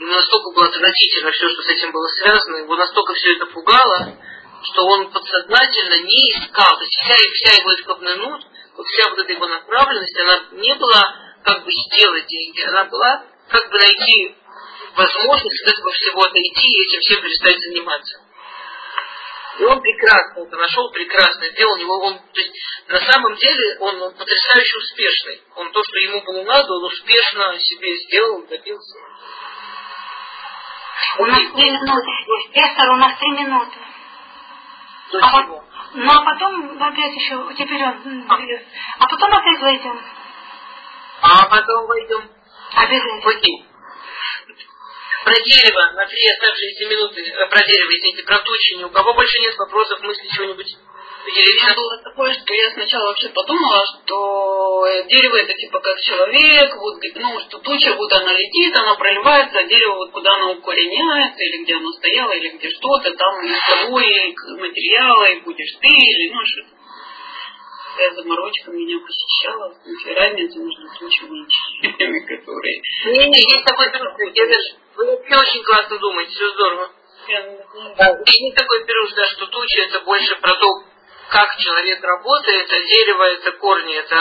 ему 0.00 0.12
настолько 0.12 0.50
было 0.50 0.66
отвратительно 0.66 1.30
все, 1.30 1.48
что 1.48 1.62
с 1.62 1.68
этим 1.68 1.90
было 1.90 2.08
связано, 2.20 2.56
его 2.56 2.76
настолько 2.76 3.14
все 3.14 3.36
это 3.36 3.46
пугало, 3.46 4.18
что 4.62 4.84
он 4.84 5.10
подсознательно 5.10 6.00
не 6.04 6.32
искал. 6.32 6.76
То 6.76 6.84
есть 6.84 6.96
вся, 7.00 7.14
вся 7.14 7.62
его 7.62 7.74
ископнанут, 7.74 8.42
вот 8.76 8.86
вся 8.86 9.08
вот 9.08 9.18
эта 9.20 9.32
его 9.32 9.46
направленность, 9.46 10.18
она 10.18 10.40
не 10.52 10.74
была 10.74 11.23
как 11.44 11.64
бы 11.64 11.70
сделать 11.70 12.26
деньги, 12.26 12.60
она 12.62 12.84
была 12.84 13.24
как 13.48 13.70
бы 13.70 13.78
найти 13.78 14.34
возможность 14.96 15.62
от 15.66 15.72
этого 15.72 15.92
всего 15.92 16.22
отойти 16.22 16.66
и 16.66 16.88
этим 16.88 17.00
всем 17.00 17.22
перестать 17.22 17.58
заниматься. 17.60 18.20
И 19.58 19.64
он 19.64 19.80
прекрасно 19.80 20.42
это 20.42 20.56
нашел, 20.56 20.90
прекрасно 20.90 21.48
сделал. 21.50 21.76
Него 21.76 21.98
он, 22.06 22.18
то 22.18 22.40
есть, 22.40 22.52
на 22.88 22.98
самом 22.98 23.36
деле 23.36 23.78
он, 23.78 24.02
он 24.02 24.14
потрясающе 24.14 24.78
успешный. 24.78 25.42
Он 25.54 25.70
то, 25.70 25.82
что 25.84 25.98
ему 25.98 26.22
было 26.22 26.42
надо, 26.42 26.72
он 26.72 26.84
успешно 26.84 27.58
себе 27.60 27.96
сделал, 27.98 28.46
добился. 28.46 28.98
У 31.18 31.26
нас 31.26 31.38
три 31.38 31.70
минуты. 31.70 32.10
Эстер, 32.52 32.90
у 32.90 32.96
нас 32.96 33.18
три 33.18 33.30
минуты. 33.30 33.78
До 35.12 35.18
а 35.18 35.42
чего? 35.42 35.64
Ну 35.92 36.10
а 36.10 36.24
потом 36.24 36.82
опять 36.82 37.14
еще, 37.14 37.54
теперь 37.56 37.84
он 37.84 38.26
а 38.98 39.06
потом 39.06 39.34
опять 39.34 39.60
войдем. 39.60 40.00
А 41.26 41.46
потом 41.46 41.86
войдем. 41.86 42.28
Обязательно. 42.76 43.22
Окей. 43.24 43.64
Про 45.24 45.34
дерево, 45.40 45.92
на 45.96 46.06
три 46.06 46.20
оставшиеся 46.28 46.84
минуты, 46.84 47.22
э, 47.22 47.46
про 47.48 47.64
дерево, 47.64 47.96
извините, 47.96 48.24
про 48.24 48.38
тучи. 48.40 48.74
Ни 48.74 48.84
у 48.84 48.90
кого 48.90 49.14
больше 49.14 49.40
нет 49.40 49.56
вопросов, 49.56 50.02
мыслей, 50.02 50.28
чего-нибудь? 50.28 50.76
У 51.24 51.28
меня 51.30 51.74
было 51.74 51.96
такое, 52.04 52.34
что 52.34 52.52
я 52.52 52.70
сначала 52.72 53.06
вообще 53.06 53.30
подумала, 53.30 53.82
что 53.86 54.84
дерево 55.08 55.36
это 55.36 55.54
типа 55.54 55.80
как 55.80 55.98
человек, 56.00 56.76
вот, 56.76 57.00
ну, 57.14 57.40
что 57.40 57.58
туча, 57.60 57.94
вот 57.94 58.12
она 58.12 58.34
летит, 58.34 58.76
она 58.76 58.94
проливается, 58.94 59.60
а 59.60 59.64
дерево 59.64 59.94
вот 59.94 60.10
куда 60.10 60.34
оно 60.34 60.52
укореняется, 60.52 61.42
или 61.42 61.64
где 61.64 61.76
оно 61.76 61.90
стояло, 61.92 62.32
или 62.32 62.48
где 62.58 62.68
что-то, 62.68 63.10
там 63.12 63.42
и 63.42 63.54
с 63.54 63.66
тобой 63.66 64.34
материала, 64.60 65.24
и 65.32 65.40
будешь 65.40 65.72
ты, 65.80 65.88
или 65.88 66.34
ну 66.34 66.40
что 66.44 66.73
такая 67.94 68.12
заморочка 68.14 68.70
меня 68.72 68.98
посещала. 68.98 69.72
Разница 70.16 70.58
между 70.58 70.88
тучами 70.98 71.42
и 71.42 71.46
деревьями, 71.82 72.20
которые... 72.36 72.82
Не, 73.06 73.28
не, 73.28 73.38
есть 73.38 73.64
такой 73.64 73.90
пируш. 73.92 74.12
Вы 74.96 75.06
вообще 75.06 75.36
очень 75.36 75.64
классно 75.64 75.98
думаете, 75.98 76.32
все 76.32 76.50
здорово. 76.50 76.90
Есть 77.28 78.56
такой 78.56 78.84
пируш, 78.84 79.12
да, 79.14 79.26
что 79.28 79.46
туча 79.46 79.82
это 79.82 80.00
больше 80.00 80.36
про 80.40 80.54
то, 80.54 80.66
как 81.30 81.56
человек 81.56 82.04
работает, 82.04 82.70
а 82.70 82.78
дерево 82.84 83.22
это 83.24 83.52
корни, 83.52 83.94
это 83.96 84.14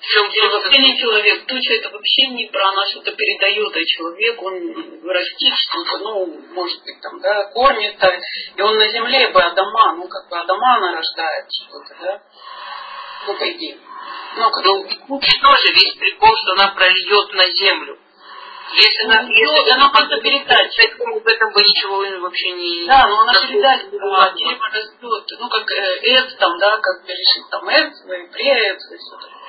в 0.00 0.02
чем 0.02 0.30
Дерево 0.30 0.58
вообще 0.58 0.80
не 0.80 0.98
человек, 0.98 1.46
туча 1.46 1.74
это 1.74 1.90
вообще 1.90 2.26
не 2.28 2.46
про 2.46 2.68
она 2.70 2.86
что-то 2.88 3.12
передает, 3.12 3.76
а 3.76 3.84
человек, 3.84 4.42
он 4.42 5.06
растит 5.06 5.54
что-то, 5.68 5.98
ну, 5.98 6.26
может 6.54 6.82
быть, 6.84 7.00
там, 7.02 7.20
да, 7.20 7.44
корни 7.52 7.94
ставит, 7.96 8.22
и 8.56 8.62
он 8.62 8.76
на 8.76 8.88
земле 8.88 9.28
бы 9.28 9.40
Адама, 9.40 9.96
ну, 9.96 10.08
как 10.08 10.28
бы 10.28 10.38
Адама 10.38 10.76
она 10.76 10.96
рождает 10.96 11.46
что-то, 11.52 11.94
да, 12.00 12.22
ну, 13.26 13.34
по 13.34 13.52
идее. 13.52 13.78
Ну, 14.36 14.50
когда 14.50 14.70
куча 15.06 15.40
тоже 15.42 15.72
весь 15.72 15.94
прикол, 15.94 16.30
что 16.36 16.52
она 16.52 16.68
прольет 16.68 17.32
на 17.34 17.50
землю. 17.50 17.98
Если 18.72 19.04
она, 19.04 19.22
ну, 19.22 19.28
если 19.28 19.70
она 19.70 19.88
просто 19.88 20.20
передать. 20.20 20.72
Поэтому 20.76 21.20
в 21.20 21.26
этом 21.26 21.52
бы 21.52 21.60
ничего 21.60 22.20
вообще 22.20 22.52
не... 22.52 22.86
Да, 22.86 23.04
но 23.08 23.20
она 23.22 23.32
передать, 23.32 23.86
а, 24.00 24.30
дерево 24.32 24.68
растет. 24.68 25.38
Ну, 25.40 25.48
как 25.48 25.70
э, 25.72 26.00
эц 26.02 26.36
там, 26.38 26.56
да, 26.58 26.78
как 26.78 27.04
перешить 27.04 27.50
там 27.50 27.68
эц, 27.68 28.00
и 28.04 28.32
преэц, 28.32 28.92
и 28.92 28.96
все 28.96 29.16
такое. 29.16 29.40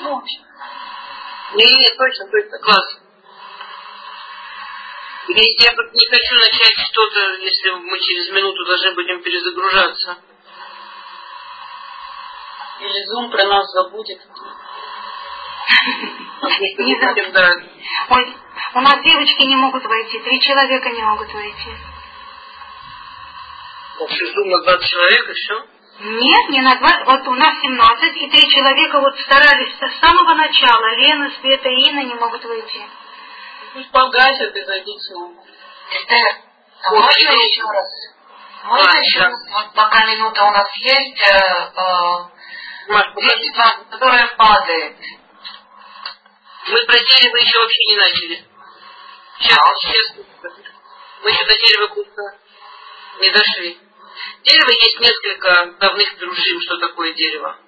Ну, 0.00 0.14
в 0.14 0.18
общем. 0.18 0.42
Не, 1.54 1.96
точно, 1.96 2.26
точно, 2.30 2.58
класс. 2.58 2.98
Я 5.28 5.34
не 5.34 6.06
хочу 6.06 6.34
начать 6.34 6.78
что-то, 6.90 7.20
если 7.40 7.70
мы 7.70 7.98
через 7.98 8.30
минуту 8.30 8.64
должны 8.64 8.92
будем 8.92 9.22
перезагружаться. 9.22 10.18
Или 12.84 13.00
Zoom 13.08 13.30
про 13.30 13.44
нас 13.44 13.66
забудет. 13.72 14.20
Не 16.78 17.00
забудем, 17.00 17.32
да. 17.32 17.50
Ой, 18.10 18.36
у 18.74 18.80
нас 18.80 19.02
девочки 19.02 19.42
не 19.44 19.56
могут 19.56 19.84
войти, 19.84 20.18
три 20.20 20.40
человека 20.40 20.90
не 20.90 21.02
могут 21.02 21.32
войти. 21.32 21.70
Общий 24.00 24.24
Zoom 24.26 24.50
на 24.50 24.62
20 24.64 24.90
человек 24.90 25.28
и 25.30 25.32
все? 25.32 25.66
Нет, 26.00 26.50
не 26.50 26.60
на 26.60 26.74
20. 26.76 27.06
Вот 27.06 27.28
у 27.28 27.34
нас 27.34 27.54
17, 27.62 28.16
и 28.16 28.28
три 28.28 28.50
человека 28.50 29.00
вот 29.00 29.18
старались 29.20 29.74
с 29.78 30.00
самого 30.00 30.34
начала. 30.34 30.94
Лена, 30.96 31.30
Света 31.40 31.68
и 31.68 31.88
Инна 31.88 32.04
не 32.04 32.14
могут 32.14 32.44
войти. 32.44 32.82
Пусть 33.72 33.90
погасят 33.92 34.54
и 34.54 34.64
зайдут 34.64 35.02
снова. 35.04 35.32
Эстер, 35.90 36.36
а 36.82 36.90
можно 36.90 37.30
еще 37.30 37.62
раз? 37.62 37.88
Можно 38.64 38.90
а, 38.90 38.98
еще 38.98 39.20
раз? 39.20 39.34
Вот 39.52 39.72
пока 39.74 40.06
минута 40.06 40.44
у 40.44 40.50
нас 40.50 40.68
есть, 40.76 41.20
э, 41.20 41.70
э, 41.76 42.33
Действие, 42.86 43.86
которое 43.90 44.26
падает. 44.36 44.96
Мы 46.68 46.84
про 46.86 46.98
дерево 46.98 47.36
еще 47.36 47.58
вообще 47.58 47.84
не 47.88 47.96
начали. 47.96 48.44
Сейчас, 49.38 49.58
а. 49.58 49.74
сейчас. 49.76 50.26
Мы 51.22 51.30
еще 51.30 51.44
до 51.44 51.56
дерева 51.56 51.86
просто 51.88 52.38
не 53.20 53.30
дошли. 53.30 53.78
Дерево 54.44 54.70
есть 54.70 55.00
несколько 55.00 55.74
давных 55.80 56.18
дружим, 56.18 56.60
что 56.60 56.76
такое 56.78 57.12
дерево. 57.14 57.58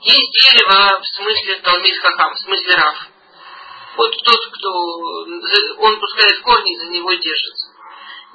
Есть 0.00 0.32
дерево 0.32 1.00
в 1.00 1.06
смысле 1.16 1.60
Талмит 1.60 1.98
Хахам, 1.98 2.34
в 2.34 2.38
смысле 2.40 2.74
Раф. 2.74 2.96
Вот 3.96 4.10
тот, 4.24 4.40
кто, 4.52 4.68
он 5.78 6.00
пускает 6.00 6.42
корни, 6.42 6.78
за 6.78 6.86
него 6.86 7.12
держится. 7.12 7.66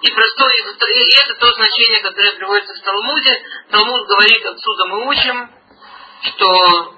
И 0.01 0.11
простой, 0.11 0.57
и 0.57 1.15
это 1.23 1.35
то 1.39 1.51
значение, 1.53 2.01
которое 2.01 2.33
приводится 2.33 2.73
в 2.73 2.81
Талмуде. 2.81 3.43
Талмуд 3.71 4.07
говорит, 4.07 4.45
отсюда 4.45 4.85
мы 4.85 5.07
учим, 5.07 5.56
что 6.21 6.95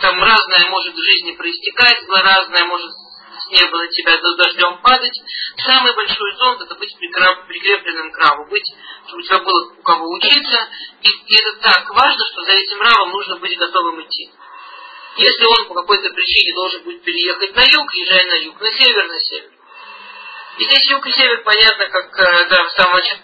там 0.00 0.22
разное 0.22 0.70
может 0.70 0.94
в 0.94 1.02
жизни 1.02 1.32
проистекать, 1.32 2.08
разное 2.08 2.64
может 2.64 2.90
с 2.90 3.46
неба 3.50 3.78
на 3.78 3.88
тебя 3.88 4.18
дождем 4.36 4.80
падать. 4.82 5.20
Самый 5.64 5.94
большой 5.94 6.36
зонт 6.36 6.62
это 6.62 6.74
быть 6.74 6.96
прикрепленным 6.98 8.10
к 8.12 8.18
раву, 8.18 8.46
быть, 8.46 8.66
чтобы 9.06 9.20
у 9.20 9.22
тебя 9.22 9.38
было 9.38 9.72
у 9.78 9.82
кого 9.82 10.08
учиться. 10.10 10.68
И, 11.02 11.08
и 11.08 11.34
это 11.34 11.60
так 11.60 11.90
важно, 11.90 12.24
что 12.32 12.42
за 12.42 12.52
этим 12.52 12.80
равом 12.80 13.10
нужно 13.10 13.36
быть 13.36 13.58
готовым 13.58 14.02
идти. 14.02 14.30
Если 15.16 15.44
он 15.44 15.68
по 15.68 15.74
какой-то 15.74 16.10
причине 16.10 16.54
должен 16.54 16.82
будет 16.84 17.02
переехать 17.02 17.54
на 17.54 17.62
юг, 17.62 17.94
езжай 17.94 18.24
на 18.26 18.34
юг, 18.44 18.60
на 18.60 18.72
север, 18.72 19.08
на 19.08 19.20
север. 19.20 19.50
И 20.58 20.64
здесь 20.64 20.90
юг 20.90 21.06
и 21.06 21.12
север 21.12 21.42
понятно, 21.42 21.86
как 21.88 22.18
э, 22.18 22.48
да, 22.48 22.64
в 22.64 22.70
самом 22.72 22.96
начале 22.96 23.20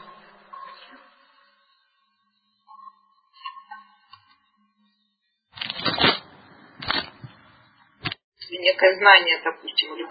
некое 8.51 8.97
знание, 8.97 9.41
допустим, 9.43 9.95
или 9.95 10.05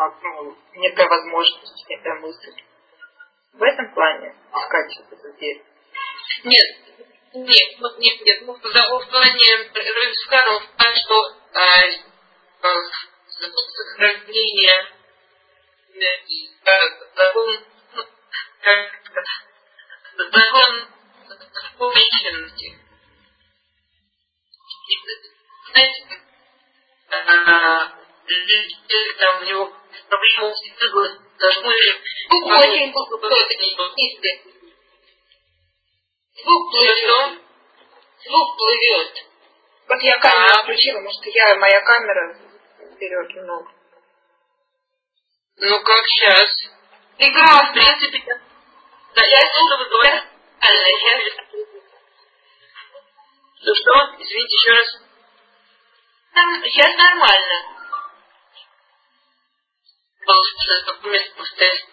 ну, 0.43 0.57
некая 0.75 1.07
возможность, 1.07 1.89
некая 1.89 2.15
мысль. 2.15 2.63
В 3.53 3.63
этом 3.63 3.93
плане 3.93 4.35
искать 4.53 4.99
эту 5.11 5.33
дверь. 5.37 5.63
Нет, 6.43 6.75
нет, 7.33 7.79
вот 7.79 7.97
нет, 7.99 8.21
нет, 8.21 8.41
ну, 8.45 8.53
в 8.53 8.61
плане 9.09 9.71
Равискана, 9.73 10.59
в 10.59 10.67
плане, 10.75 10.97
что 10.97 11.15
а, 11.53 11.81
сохранение 13.69 14.95
закон, 17.05 17.65
закон 21.27 21.49
законности. 21.53 22.79
Там 29.25 29.41
у 29.41 29.45
него 29.45 29.73
проблема 30.07 30.53
всегда 30.53 30.85
зажмурили. 31.39 32.01
Звук 32.29 32.45
очень. 32.45 32.93
Звук 36.43 36.71
плывет. 36.71 37.41
Звук 38.23 38.57
плывет. 38.57 39.25
Вот 39.87 40.01
я 40.01 40.19
камеру 40.19 40.53
а. 40.59 40.63
включила, 40.63 40.99
может, 40.99 41.25
я, 41.25 41.55
моя 41.55 41.81
камера 41.81 42.37
вперед 42.95 43.29
немного. 43.35 43.71
Ну, 45.57 45.83
как 45.83 46.05
сейчас? 46.07 46.49
Прекрасно. 47.17 47.69
В 47.69 47.73
принципе, 47.73 48.41
да, 49.15 49.25
я 49.25 49.39
слушаю, 49.39 49.79
вы 49.79 49.89
говорите. 49.89 50.27
Ну 53.61 53.73
что? 53.73 53.93
Извините 54.19 54.55
еще 54.55 54.71
раз. 54.71 55.01
Сейчас 56.65 56.95
нормально. 56.97 57.74
Место 61.05 61.35
повторять? 61.37 61.85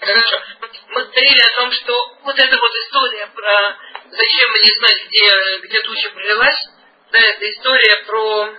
Хорошо. 0.00 0.42
Мы 0.88 1.04
говорили 1.04 1.40
о 1.40 1.56
том, 1.56 1.72
что 1.72 2.16
вот 2.22 2.38
эта 2.38 2.56
вот 2.56 2.70
история 2.74 3.26
про 3.34 3.78
зачем 4.04 4.50
мы 4.50 4.58
не 4.60 4.78
знать, 4.78 5.06
где, 5.08 5.58
где 5.66 5.82
туча 5.82 6.10
пролилась, 6.10 6.68
да, 7.12 7.18
это 7.18 7.50
история 7.50 8.04
про, 8.06 8.54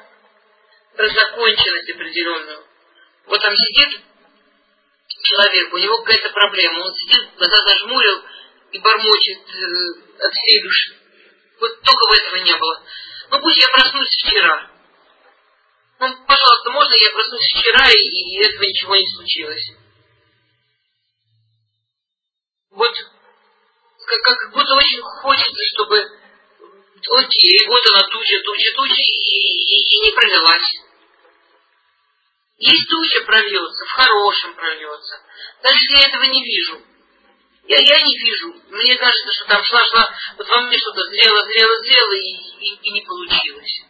про 0.95 1.09
законченность 1.09 1.89
определенную. 1.89 2.63
Вот 3.25 3.41
там 3.41 3.55
сидит 3.55 4.01
человек, 5.23 5.73
у 5.73 5.77
него 5.77 6.03
какая-то 6.03 6.29
проблема, 6.29 6.83
он 6.83 6.95
сидит, 6.95 7.35
глаза 7.37 7.55
зажмурил 7.55 8.23
и 8.71 8.79
бормочет 8.79 9.39
э, 9.39 10.25
от 10.25 10.33
всей 10.33 10.61
души. 10.61 10.95
Вот 11.59 11.81
только 11.81 12.07
бы 12.07 12.15
этого 12.17 12.35
не 12.43 12.55
было. 12.55 12.83
Ну 13.29 13.39
пусть 13.39 13.57
я 13.59 13.67
проснусь 13.73 14.09
вчера. 14.23 14.71
Ну, 15.99 16.07
пожалуйста, 16.27 16.71
можно 16.71 16.93
я 16.93 17.11
проснусь 17.11 17.53
вчера, 17.53 17.89
и, 17.89 17.97
и 17.97 18.45
этого 18.45 18.63
ничего 18.63 18.95
не 18.95 19.07
случилось. 19.07 19.71
Вот 22.71 22.93
как, 24.05 24.21
как 24.21 24.53
будто 24.53 24.75
очень 24.75 25.01
хочется, 25.01 25.63
чтобы 25.73 25.97
окей, 25.97 27.67
вот 27.67 27.81
она 27.91 28.03
туча, 28.07 28.41
туча, 28.43 28.75
туча, 28.75 29.01
и, 29.01 29.17
и, 29.17 29.95
и 29.95 29.99
не 30.05 30.11
пролилась. 30.13 30.71
Есть 32.59 32.89
туча 32.89 33.25
прольется, 33.25 33.85
в 33.85 33.91
хорошем 33.91 34.55
прольется. 34.55 35.21
Даже 35.61 35.77
я 35.89 36.07
этого 36.07 36.23
не 36.23 36.43
вижу. 36.43 36.81
Я, 37.67 37.77
я 37.79 38.01
не 38.01 38.17
вижу. 38.17 38.53
Мне 38.69 38.95
кажется, 38.95 39.31
что 39.33 39.45
там 39.49 39.63
шла-шла, 39.63 40.09
вот 40.37 40.47
во 40.47 40.61
мне 40.61 40.77
что-то 40.77 41.01
зрело, 41.11 41.43
зрело, 41.43 41.79
зрело, 41.81 42.13
и, 42.13 42.31
и, 42.59 42.79
и 42.81 42.91
не 42.91 43.01
получилось. 43.01 43.81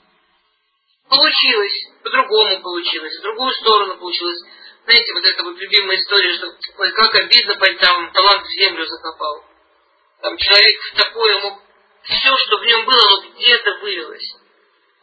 Получилось, 1.08 1.88
по-другому 2.04 2.62
получилось, 2.62 3.18
в 3.18 3.22
другую 3.22 3.54
сторону 3.54 3.98
получилось. 3.98 4.40
Знаете, 4.84 5.14
вот 5.14 5.24
эта 5.26 5.44
вот 5.44 5.58
любимая 5.58 5.98
история, 5.98 6.34
что 6.36 6.48
ой, 6.78 6.92
как 6.92 7.16
обидно, 7.16 7.56
там 7.56 8.12
талант 8.14 8.46
в 8.46 8.60
землю 8.60 8.86
закопал. 8.86 9.46
Там 10.22 10.38
человек 10.38 10.82
в 10.82 10.96
такое 10.96 11.40
мог 11.42 11.62
все, 12.02 12.38
что 12.38 12.58
в 12.58 12.66
нем 12.66 12.86
было, 12.86 13.02
оно 13.06 13.30
где-то 13.30 13.78
вылилось. 13.82 14.34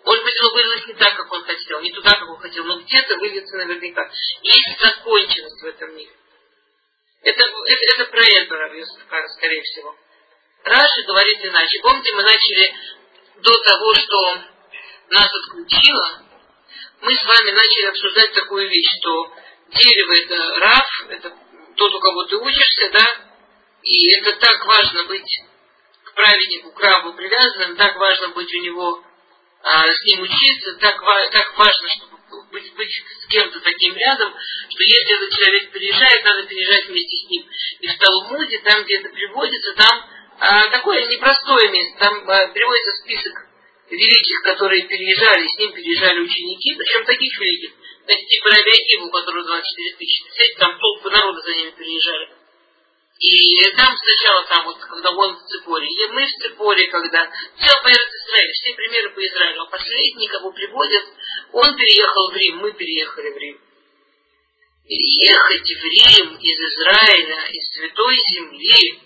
Может 0.04 0.24
быть, 0.24 0.40
оно 0.40 0.52
вылилось 0.52 0.86
не 0.86 0.94
так, 0.94 1.16
как 1.16 1.32
он 1.32 1.44
хотел, 1.44 1.80
не 1.80 1.92
туда, 1.92 2.10
как 2.10 2.28
он 2.28 2.38
хотел, 2.38 2.64
но 2.64 2.80
где-то 2.80 3.16
выльется 3.18 3.56
наверняка. 3.56 4.10
Есть 4.42 4.80
законченность 4.80 5.62
в 5.62 5.66
этом 5.66 5.96
мире. 5.96 6.12
Это, 7.24 7.42
это, 7.42 7.82
это 7.94 8.10
про 8.10 8.22
это 8.22 8.54
Равьюсафара, 8.54 9.28
скорее 9.28 9.62
всего. 9.62 9.96
Раши 10.62 11.02
говорит 11.06 11.44
иначе. 11.44 11.80
Помните, 11.82 12.14
мы 12.14 12.22
начали 12.22 12.74
до 13.36 13.52
того, 13.52 13.94
что 13.94 14.34
нас 15.08 15.28
отключило, 15.32 16.22
мы 17.00 17.14
с 17.14 17.24
вами 17.24 17.50
начали 17.50 17.86
обсуждать 17.86 18.32
такую 18.34 18.68
вещь, 18.68 18.88
что 19.00 19.32
дерево 19.70 20.12
это 20.12 20.60
Раф, 20.60 20.86
это 21.08 21.36
тот, 21.76 21.94
у 21.94 22.00
кого 22.00 22.24
ты 22.24 22.36
учишься, 22.36 22.90
да, 22.92 23.06
и 23.82 24.12
это 24.18 24.36
так 24.36 24.64
важно 24.66 25.04
быть 25.04 25.42
к 26.04 26.14
праведнику, 26.14 26.72
к 26.72 26.80
Раву 26.80 27.14
привязанным, 27.14 27.76
так 27.76 27.96
важно 27.96 28.28
быть 28.28 28.54
у 28.54 28.60
него, 28.60 29.04
а, 29.62 29.92
с 29.92 30.02
ним 30.04 30.22
учиться, 30.22 30.74
так, 30.78 31.00
так 31.32 31.58
важно, 31.58 31.88
чтобы 31.88 32.14
быть, 32.50 32.74
быть 32.74 33.04
с 33.22 33.26
кем-то 33.26 33.60
таким 33.60 33.94
рядом, 33.96 34.34
что 34.74 34.82
если 34.82 35.14
этот 35.14 35.30
человек 35.38 35.70
переезжает, 35.70 36.24
надо 36.24 36.42
переезжать 36.48 36.86
вместе 36.86 37.16
с 37.16 37.30
ним. 37.30 37.46
И 37.80 37.86
в 37.86 37.98
Талмуде, 37.98 38.58
там, 38.58 38.82
где 38.82 38.98
это 38.98 39.08
приводится, 39.08 39.74
там 39.74 40.10
а, 40.40 40.68
такое 40.70 41.06
непростое 41.06 41.70
место, 41.70 41.98
там 42.00 42.28
а, 42.28 42.48
приводится 42.48 42.90
список 43.02 43.34
великих, 43.88 44.42
которые 44.42 44.82
переезжали, 44.82 45.46
с 45.46 45.58
ним 45.58 45.72
переезжали 45.72 46.20
ученики, 46.20 46.74
причем 46.74 47.04
таких 47.04 47.38
великих, 47.38 47.70
знаете, 48.04 48.26
типа 48.26 48.50
Раби 48.50 48.98
у 49.00 49.10
которого 49.10 49.44
24 49.44 49.96
тысячи, 49.96 50.22
представляете, 50.24 50.58
там 50.58 50.78
толпы 50.78 51.10
народа 51.10 51.40
за 51.40 51.54
ними 51.54 51.70
переезжали. 51.70 52.28
И 53.20 53.76
там 53.76 53.94
сначала, 53.96 54.44
там 54.46 54.64
вот, 54.64 54.78
когда 54.78 55.10
он 55.10 55.36
в 55.36 55.42
Ципоре, 55.46 55.86
и 55.86 56.06
мы 56.08 56.26
в 56.26 56.32
Ципоре, 56.32 56.88
когда 56.88 57.30
все 57.56 57.72
по 57.82 57.88
Израилю, 57.88 58.52
все 58.52 58.74
примеры 58.74 59.10
по 59.10 59.20
Израилю, 59.24 59.62
а 59.62 59.70
последний, 59.70 60.26
кого 60.26 60.50
приводят, 60.50 61.04
он 61.52 61.76
переехал 61.76 62.32
в 62.32 62.36
Рим, 62.36 62.56
мы 62.58 62.72
переехали 62.72 63.30
в 63.30 63.36
Рим. 63.36 63.60
Переехать 64.86 65.64
в 65.64 65.84
Рим 65.84 66.36
из 66.36 66.58
Израиля, 66.60 67.48
из 67.52 67.70
Святой 67.72 68.16
Земли, 68.16 69.00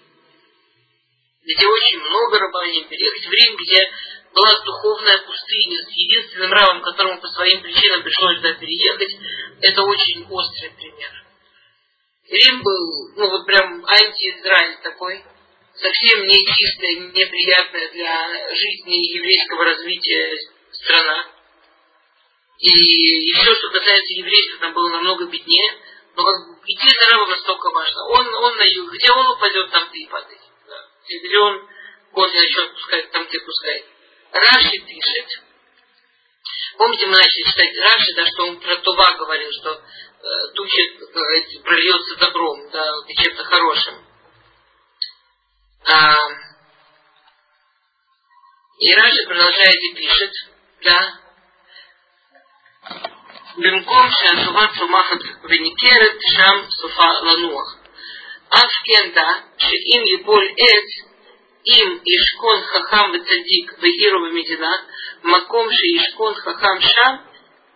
где 1.44 1.66
очень 1.66 2.00
много 2.00 2.38
рабаней, 2.40 2.84
переехать 2.84 3.26
в 3.26 3.30
Рим, 3.30 3.56
где 3.56 3.88
была 4.34 4.64
духовная 4.64 5.18
пустыня 5.18 5.78
с 5.78 5.90
единственным 5.90 6.52
равом, 6.52 6.82
которому 6.82 7.20
по 7.20 7.28
своим 7.28 7.62
причинам 7.62 8.02
пришлось 8.02 8.36
туда 8.38 8.54
переехать, 8.54 9.16
это 9.62 9.82
очень 9.84 10.26
острый 10.28 10.70
пример. 10.70 11.24
Рим 12.28 12.62
был, 12.62 13.12
ну 13.16 13.30
вот 13.30 13.46
прям 13.46 13.84
анти-Израиль 13.86 14.82
такой, 14.82 15.24
совсем 15.74 16.26
не 16.26 16.44
чистая, 16.44 16.96
неприятная 17.14 17.88
для 17.92 18.54
жизни 18.54 19.16
еврейского 19.16 19.64
развития 19.64 20.36
страна. 20.72 21.37
И, 22.58 22.68
и 22.68 23.32
все, 23.34 23.54
что 23.54 23.70
касается 23.70 24.14
еврейства, 24.14 24.58
там 24.60 24.72
было 24.74 24.88
намного 24.88 25.26
беднее. 25.26 25.78
Но 26.16 26.24
как 26.24 26.58
идти 26.66 26.88
за 26.88 27.12
рабом 27.12 27.30
настолько 27.30 27.70
важно. 27.70 28.04
Он, 28.08 28.34
он 28.34 28.56
на 28.56 28.64
юг, 28.64 28.92
где 28.92 29.12
он 29.12 29.26
упадет, 29.28 29.70
там 29.70 29.88
ты 29.90 29.98
и 29.98 30.08
падай. 30.08 30.40
Да. 30.66 30.88
Где 31.22 31.38
он 31.38 31.68
кофе 32.12 32.36
начнет 32.36 32.74
пускать, 32.74 33.10
там 33.12 33.26
ты 33.28 33.40
пускай. 33.40 33.84
Раши 34.32 34.78
пишет, 34.78 35.44
помните, 36.76 37.06
мы 37.06 37.12
начали 37.12 37.50
читать 37.50 37.76
Раши, 37.76 38.14
да, 38.16 38.26
что 38.26 38.46
он 38.48 38.60
про 38.60 38.76
Това 38.76 39.12
говорил, 39.14 39.50
что 39.52 39.72
э, 39.72 40.54
туча 40.54 40.82
э, 40.82 41.62
прольется 41.62 42.16
добром, 42.16 42.70
да, 42.70 42.84
и 43.06 43.14
чем-то 43.14 43.44
хорошим. 43.44 44.04
А, 45.86 46.16
и 48.80 48.94
Раши 48.94 49.26
продолжает 49.26 49.76
и 49.76 49.94
пишет, 49.94 50.32
да, 50.82 51.20
במקום 53.56 54.06
שהחווה 54.10 54.66
צומחת 54.78 55.18
וניכרת, 55.44 56.16
שם 56.36 56.56
סופה 56.70 57.08
לנוח. 57.22 57.76
אף 58.48 58.72
כן 58.84 59.10
דע 59.14 59.32
שאם 59.58 60.02
יבול 60.06 60.48
עץ, 60.58 61.08
אם 61.66 61.98
ישכון 62.06 62.62
חכם 62.62 63.10
וצדיק 63.14 63.78
בעיר 63.80 64.16
ובמדינה, 64.16 64.72
מקום 65.24 65.68
שישכון 65.72 66.34
חכם 66.34 66.80
שם, 66.80 67.14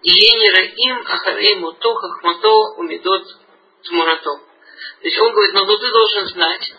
יהיה 0.05 0.33
נראים 0.43 1.05
אחרי 1.07 1.55
мото 1.55 1.95
хахмато 1.95 2.55
умидот 2.77 3.25
тмурато. 3.85 4.35
То 5.01 5.09
есть 5.09 5.19
он 5.19 5.33
говорит, 5.33 5.55
но 5.55 5.65
ну, 5.65 5.79
ты 5.79 5.91
должен 5.93 6.27
знать, 6.27 6.73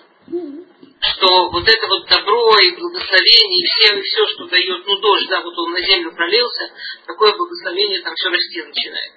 что 1.11 1.49
вот 1.51 1.67
это 1.67 1.87
вот 1.87 2.07
добро 2.07 2.57
и 2.59 2.75
благословение, 2.75 3.59
и 3.59 3.65
все, 3.65 4.01
все, 4.01 4.27
что 4.27 4.47
дает, 4.47 4.85
ну 4.85 4.99
дождь, 4.99 5.27
да, 5.27 5.41
вот 5.41 5.57
он 5.57 5.71
на 5.71 5.81
землю 5.81 6.15
пролился, 6.15 6.71
такое 7.05 7.35
благословение 7.35 8.01
там 8.01 8.15
все 8.15 8.29
расти 8.29 8.61
начинает. 8.61 9.13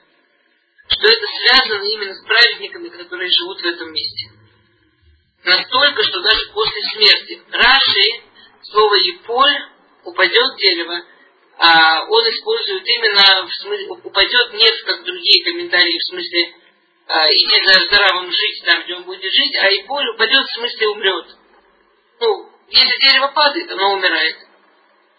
Что 0.88 1.08
это 1.08 1.26
связано 1.26 1.84
именно 1.84 2.14
с 2.14 2.24
праведниками, 2.24 2.88
которые 2.88 3.30
живут 3.30 3.60
в 3.60 3.66
этом 3.66 3.92
месте. 3.92 4.30
Настолько, 5.44 6.02
что 6.02 6.22
даже 6.22 6.50
после 6.52 6.82
смерти. 6.94 7.42
Раши, 7.52 8.22
слово 8.62 8.94
«еполь», 8.96 9.56
упадет 10.04 10.56
дерево, 10.58 11.02
а 11.58 12.04
он 12.04 12.30
использует 12.30 12.86
именно 12.86 13.46
в 13.46 13.54
смысле, 13.62 13.88
упадет 14.02 14.52
не 14.54 14.84
как 14.84 15.04
другие 15.04 15.44
комментарии, 15.44 15.98
в 15.98 16.10
смысле 16.10 16.54
а, 17.08 17.28
иди 17.32 17.64
за 17.64 17.86
здоровым 17.86 18.30
жить 18.30 18.64
там, 18.64 18.82
где 18.82 18.94
он 18.94 19.04
будет 19.04 19.32
жить, 19.32 19.54
а 19.60 19.70
и 19.70 19.82
поле 19.84 20.10
упадет, 20.10 20.44
в 20.44 20.54
смысле 20.54 20.88
умрет. 20.88 21.26
Ну, 22.20 22.50
если 22.68 23.08
дерево 23.08 23.28
падает, 23.28 23.70
оно 23.70 23.94
умирает. 23.94 24.36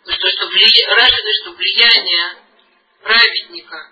Что, 0.06 0.30
что 0.30 0.48
влия... 0.48 0.96
Раши 0.96 1.22
говорит, 1.22 1.42
что 1.44 1.52
влияние 1.52 2.38
праведника 3.04 3.92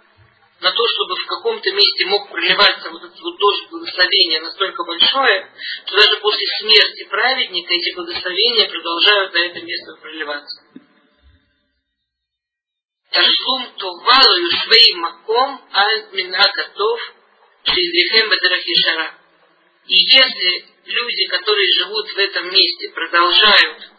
на 0.61 0.71
то, 0.71 0.87
чтобы 0.87 1.15
в 1.15 1.25
каком-то 1.27 1.71
месте 1.71 2.05
мог 2.05 2.29
проливаться 2.29 2.89
вот 2.89 3.03
этот 3.03 3.19
вот 3.19 3.37
дождь 3.37 3.69
благословения 3.69 4.41
настолько 4.41 4.83
большое, 4.83 5.51
что 5.85 5.97
даже 5.97 6.17
после 6.21 6.47
смерти 6.59 7.03
праведника 7.09 7.73
эти 7.73 7.95
благословения 7.95 8.69
продолжают 8.69 9.33
на 9.33 9.37
это 9.39 9.61
место 9.61 9.95
проливаться. 10.01 10.63
Ташлум 13.11 13.73
тувалу 13.77 14.37
юшвей 14.37 14.95
маком 14.95 15.61
аль 15.73 16.07
минакатов 16.13 16.99
шейдрихем 17.63 18.29
бадарахишара. 18.29 19.13
И 19.87 19.93
если 19.93 20.74
люди, 20.85 21.27
которые 21.27 21.67
живут 21.79 22.09
в 22.09 22.17
этом 22.17 22.51
месте, 22.51 22.89
продолжают 22.89 23.91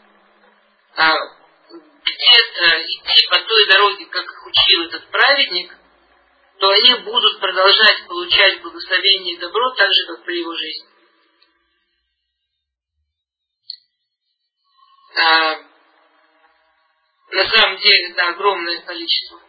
а, 0.96 1.12
где-то 2.04 2.82
идти 2.84 3.26
по 3.28 3.40
той 3.40 3.66
дороге, 3.66 4.06
как 4.06 4.24
их 4.24 4.46
учил 4.46 4.82
этот 4.84 5.10
праведник, 5.10 5.72
то 6.58 6.70
они 6.70 6.94
будут 7.04 7.40
продолжать 7.40 8.06
получать 8.06 8.62
благословение 8.62 9.34
и 9.34 9.38
добро 9.38 9.70
так 9.74 9.92
же, 9.92 10.06
как 10.06 10.24
при 10.24 10.40
его 10.40 10.54
жизни. 10.54 10.86
А, 15.18 15.62
на 17.30 17.50
самом 17.50 17.78
деле, 17.78 18.14
да, 18.14 18.28
огромное 18.28 18.80
количество 18.82 19.40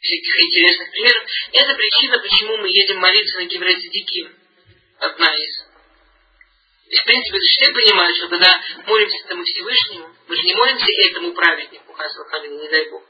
всяких 0.00 0.40
интересных 0.42 0.90
примеров. 0.90 1.24
Это 1.52 1.74
причина, 1.74 2.18
почему 2.18 2.56
мы 2.58 2.68
едем 2.68 2.98
молиться 2.98 3.38
на 3.38 3.46
Диким. 3.46 4.36
Одна 4.98 5.34
из. 5.34 5.67
И, 6.88 6.96
в 6.96 7.04
принципе, 7.04 7.38
все 7.38 7.72
понимают, 7.72 8.16
что 8.16 8.28
когда 8.28 8.60
молимся 8.86 9.24
этому 9.24 9.44
Всевышнему, 9.44 10.08
мы 10.26 10.36
же 10.36 10.42
не 10.42 10.54
молимся 10.54 10.86
этому 11.10 11.32
праведнику, 11.32 11.92
Хасвахалину, 11.92 12.62
не 12.62 12.68
дай 12.68 12.90
Бог. 12.90 13.02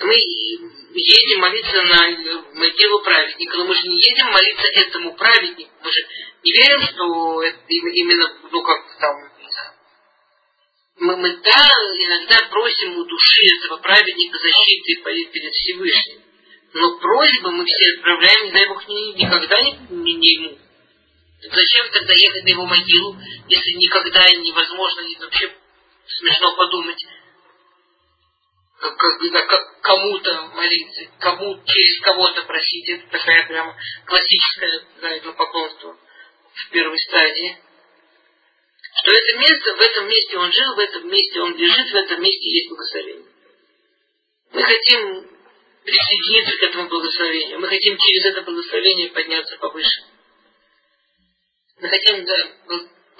Мы 0.00 0.14
едем 0.14 1.40
молиться 1.40 1.82
на 1.82 2.54
могилу 2.54 3.02
праведника, 3.02 3.56
но 3.58 3.64
мы 3.64 3.74
же 3.74 3.82
не 3.88 3.96
едем 3.96 4.26
молиться 4.26 4.66
этому 4.74 5.14
праведнику. 5.14 5.70
Мы 5.82 5.90
же 5.90 6.00
не 6.44 6.52
верим, 6.52 6.82
что 6.82 7.42
это 7.42 7.58
именно, 7.68 8.38
ну 8.50 8.62
как 8.62 8.98
там, 9.00 9.28
мы, 11.00 11.16
мы 11.16 11.36
да, 11.36 11.68
иногда 11.96 12.48
просим 12.50 12.98
у 12.98 13.04
души 13.04 13.40
этого 13.58 13.78
праведника 13.78 14.38
защиты 14.38 15.30
перед 15.32 15.52
Всевышним. 15.52 16.22
Но 16.74 16.98
просьбы 16.98 17.52
мы 17.52 17.64
все 17.64 17.98
отправляем, 17.98 18.46
не 18.46 18.52
дай 18.52 18.68
Бог, 18.68 18.88
никогда 18.88 19.62
не, 19.62 19.78
не, 19.90 20.14
не 20.14 20.28
ему. 20.34 20.58
Зачем 21.40 21.90
тогда 21.92 22.14
ехать 22.14 22.44
на 22.44 22.48
его 22.48 22.66
могилу, 22.66 23.16
если 23.46 23.70
никогда 23.76 24.24
невозможно, 24.34 25.00
и 25.00 25.16
вообще 25.20 25.52
смешно 26.18 26.56
подумать, 26.56 27.06
как, 28.80 28.96
как, 28.96 29.48
как 29.48 29.80
кому-то 29.82 30.42
молиться, 30.54 31.10
кому 31.20 31.62
через 31.64 32.00
кого-то 32.00 32.42
просить. 32.42 32.88
Это 32.88 33.10
такая 33.10 33.46
прямо 33.46 33.76
классическая 34.04 34.82
да, 35.00 35.10
это 35.10 35.32
поклонство 35.32 35.96
в 36.54 36.70
первой 36.70 36.98
стадии. 36.98 37.58
Что 39.00 39.12
это 39.12 39.38
место, 39.38 39.76
в 39.76 39.80
этом 39.80 40.08
месте 40.08 40.38
он 40.38 40.52
жил, 40.52 40.74
в 40.74 40.78
этом 40.80 41.08
месте 41.08 41.40
он 41.40 41.56
лежит, 41.56 41.90
в 41.90 41.94
этом 41.94 42.20
месте 42.20 42.48
есть 42.48 42.68
благословение. 42.68 43.26
Мы 44.52 44.62
хотим 44.62 45.38
присоединиться 45.84 46.56
к 46.56 46.62
этому 46.64 46.88
благословению. 46.88 47.60
Мы 47.60 47.68
хотим 47.68 47.96
через 47.96 48.24
это 48.32 48.42
благословение 48.42 49.10
подняться 49.10 49.56
повыше. 49.58 50.17
Мы 51.80 51.88
хотим 51.88 52.24
да, 52.24 52.34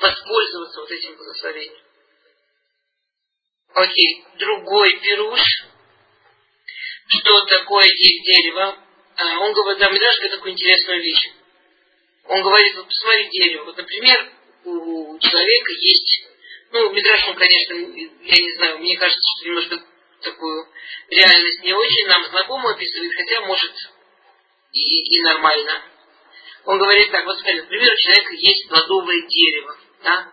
воспользоваться 0.01 0.81
вот 0.81 0.91
этим 0.91 1.17
благословением. 1.17 1.83
Окей, 3.75 4.25
другой 4.39 4.99
пируш. 5.01 5.41
Что 7.09 7.45
такое 7.47 7.87
дерево? 7.87 8.79
А, 9.17 9.39
он 9.41 9.53
говорит, 9.53 9.81
да, 9.81 9.91
Мидраш 9.91 10.17
говорит 10.17 10.33
такую 10.33 10.53
интересную 10.53 11.03
вещь. 11.03 11.31
Он 12.25 12.43
говорит, 12.43 12.77
вот 12.77 12.87
посмотри 12.87 13.29
дерево. 13.31 13.65
Вот, 13.65 13.77
например, 13.77 14.33
у 14.65 15.19
человека 15.19 15.73
есть, 15.73 16.23
ну, 16.73 16.93
Мидраш, 16.93 17.29
он, 17.29 17.37
конечно, 17.37 17.75
я 17.75 18.43
не 18.43 18.57
знаю, 18.57 18.79
мне 18.79 18.97
кажется, 18.97 19.21
что 19.37 19.49
немножко 19.49 19.83
такую 20.23 20.69
реальность 21.11 21.63
не 21.63 21.73
очень 21.73 22.07
нам 22.09 22.25
знакомую 22.27 22.75
описывает, 22.75 23.13
хотя 23.15 23.41
может 23.43 23.73
и, 24.73 25.17
и 25.17 25.23
нормально. 25.23 25.83
Он 26.69 26.79
говорит 26.79 27.11
так, 27.11 27.25
вот 27.25 27.39
смотри, 27.39 27.63
например, 27.63 27.91
у 27.91 27.97
человека 27.97 28.35
есть 28.35 28.69
плодовое 28.69 29.23
дерево, 29.27 29.79
да? 30.05 30.33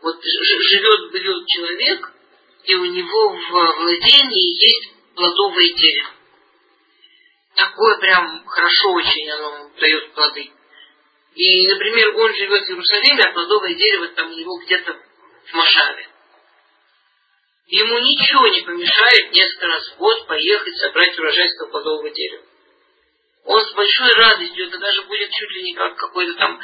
Вот 0.00 0.16
живет, 0.24 1.12
живет 1.12 1.46
человек, 1.48 2.12
и 2.64 2.74
у 2.76 2.84
него 2.86 3.28
в 3.28 3.50
владении 3.50 4.56
есть 4.56 4.94
плодовое 5.14 5.74
дерево. 5.74 6.10
Такое 7.56 7.98
прям 7.98 8.46
хорошо 8.46 8.92
очень 8.94 9.30
оно 9.32 9.70
дает 9.78 10.14
плоды. 10.14 10.50
И, 11.34 11.68
например, 11.68 12.16
он 12.16 12.34
живет 12.34 12.64
в 12.64 12.70
Иерусалиме, 12.70 13.22
а 13.24 13.32
плодовое 13.34 13.74
дерево 13.74 14.08
там 14.16 14.32
у 14.32 14.34
него 14.34 14.56
где-то 14.64 14.94
в 14.94 15.54
Машаве. 15.56 16.08
Ему 17.66 17.98
ничего 17.98 18.48
не 18.48 18.62
помешает 18.62 19.30
несколько 19.30 19.66
раз 19.66 19.90
в 19.90 19.98
год 19.98 20.26
поехать 20.26 20.76
собрать 20.78 21.18
урожай 21.18 21.48
с 21.50 21.68
плодового 21.70 22.08
дерева. 22.08 22.45
Он 23.46 23.64
с 23.64 23.72
большой 23.74 24.12
радостью, 24.12 24.66
это 24.66 24.78
даже 24.78 25.02
будет 25.04 25.30
чуть 25.30 25.50
ли 25.52 25.62
не 25.62 25.74
как 25.74 25.94
какое-то 25.96 26.34
там 26.34 26.60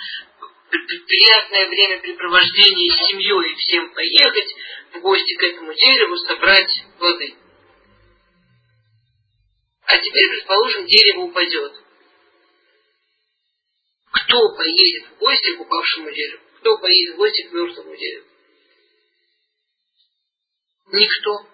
приятное 0.68 1.68
времяпрепровождение 1.68 2.92
с 2.92 3.08
семьей, 3.08 3.54
всем 3.54 3.94
поехать 3.94 4.54
в 4.94 5.00
гости 5.00 5.34
к 5.36 5.42
этому 5.44 5.72
дереву, 5.74 6.16
собрать 6.16 6.84
плоды. 6.98 7.36
А 9.84 9.98
теперь, 9.98 10.28
предположим, 10.30 10.86
дерево 10.86 11.20
упадет. 11.20 11.72
Кто 14.10 14.56
поедет 14.56 15.08
в 15.10 15.18
гости 15.18 15.56
к 15.56 15.60
упавшему 15.60 16.10
дереву? 16.10 16.42
Кто 16.60 16.78
поедет 16.78 17.14
в 17.14 17.18
гости 17.18 17.42
к 17.42 17.52
мертвому 17.52 17.96
дереву? 17.96 18.26
Никто. 20.92 21.46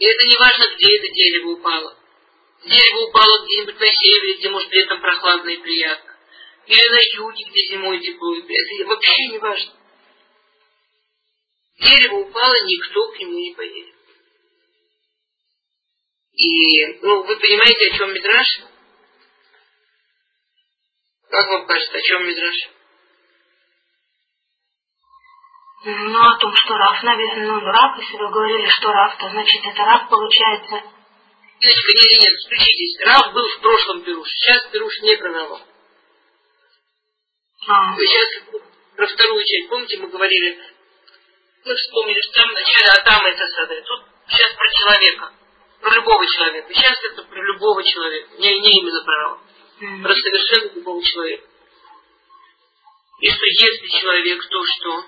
И 0.00 0.04
это 0.04 0.26
не 0.26 0.36
важно, 0.36 0.74
где 0.74 0.96
это 0.96 1.08
дерево 1.12 1.50
упало. 1.50 2.03
Дерево 2.64 3.08
упало 3.08 3.44
где-нибудь 3.44 3.78
на 3.78 3.92
севере, 3.92 4.38
где 4.38 4.48
может 4.48 4.72
летом 4.72 5.00
прохладно 5.00 5.50
и 5.50 5.56
приятно. 5.58 6.16
Или 6.66 6.88
на 6.88 7.24
юге, 7.24 7.44
где 7.44 7.66
зимой 7.68 8.00
тепло 8.00 8.34
и 8.34 8.42
приятно. 8.42 8.74
Это 8.80 8.88
вообще 8.88 9.28
не 9.28 9.38
важно. 9.38 9.72
Дерево 11.78 12.16
упало, 12.20 12.54
никто 12.64 13.12
к 13.12 13.18
нему 13.18 13.38
не 13.38 13.54
поедет. 13.54 13.94
И, 16.32 16.86
ну, 17.02 17.22
вы 17.22 17.36
понимаете, 17.36 17.90
о 17.90 17.98
чем 17.98 18.14
Мидраш? 18.14 18.46
Как 21.28 21.48
вам 21.48 21.66
кажется, 21.66 21.98
о 21.98 22.00
чем 22.00 22.26
Мидраш? 22.26 22.56
Ну, 25.84 26.18
о 26.18 26.38
том, 26.38 26.54
что 26.56 26.74
Раф, 26.74 27.02
наверное, 27.02 27.46
ну, 27.46 27.60
Раф, 27.60 27.98
если 27.98 28.16
вы 28.16 28.30
говорили, 28.30 28.68
что 28.70 28.90
Раф, 28.90 29.18
то 29.18 29.28
значит 29.28 29.60
это 29.66 29.84
Раф 29.84 30.08
получается. 30.08 30.93
Иночка, 31.60 31.92
нет, 31.94 32.20
нет, 32.20 32.40
включитесь. 32.44 33.00
Раф 33.04 33.32
был 33.32 33.48
в 33.48 33.60
прошлом 33.60 34.02
Перуш, 34.02 34.28
сейчас 34.28 34.66
Перуш 34.70 34.98
не 35.00 35.16
про 35.16 35.32
Рава. 35.32 35.60
А. 37.66 37.96
Сейчас 37.96 38.62
про 38.96 39.06
вторую 39.06 39.44
часть, 39.44 39.68
помните, 39.70 39.96
мы 39.98 40.08
говорили, 40.08 40.58
мы 41.64 41.74
вспомнили 41.74 42.20
в 42.20 42.34
самом 42.34 42.52
начале 42.52 42.86
Адама 43.00 43.30
и 43.30 43.36
Тасады. 43.36 43.82
Тут 43.82 44.04
сейчас 44.28 44.54
про 44.54 44.68
человека, 44.68 45.32
про 45.80 45.94
любого 45.94 46.26
человека. 46.26 46.74
Сейчас 46.74 46.98
это 47.04 47.22
про 47.22 47.42
любого 47.42 47.82
человека, 47.82 48.28
не, 48.38 48.60
не 48.60 48.80
именно 48.80 49.04
про 49.04 49.16
Рава. 49.16 49.40
Про 50.02 50.14
совершенно 50.14 50.74
любого 50.74 51.02
человека. 51.02 51.48
И 53.20 53.30
что 53.30 53.46
если 53.46 53.86
человек, 54.00 54.42
то 54.48 54.64
что? 54.66 55.04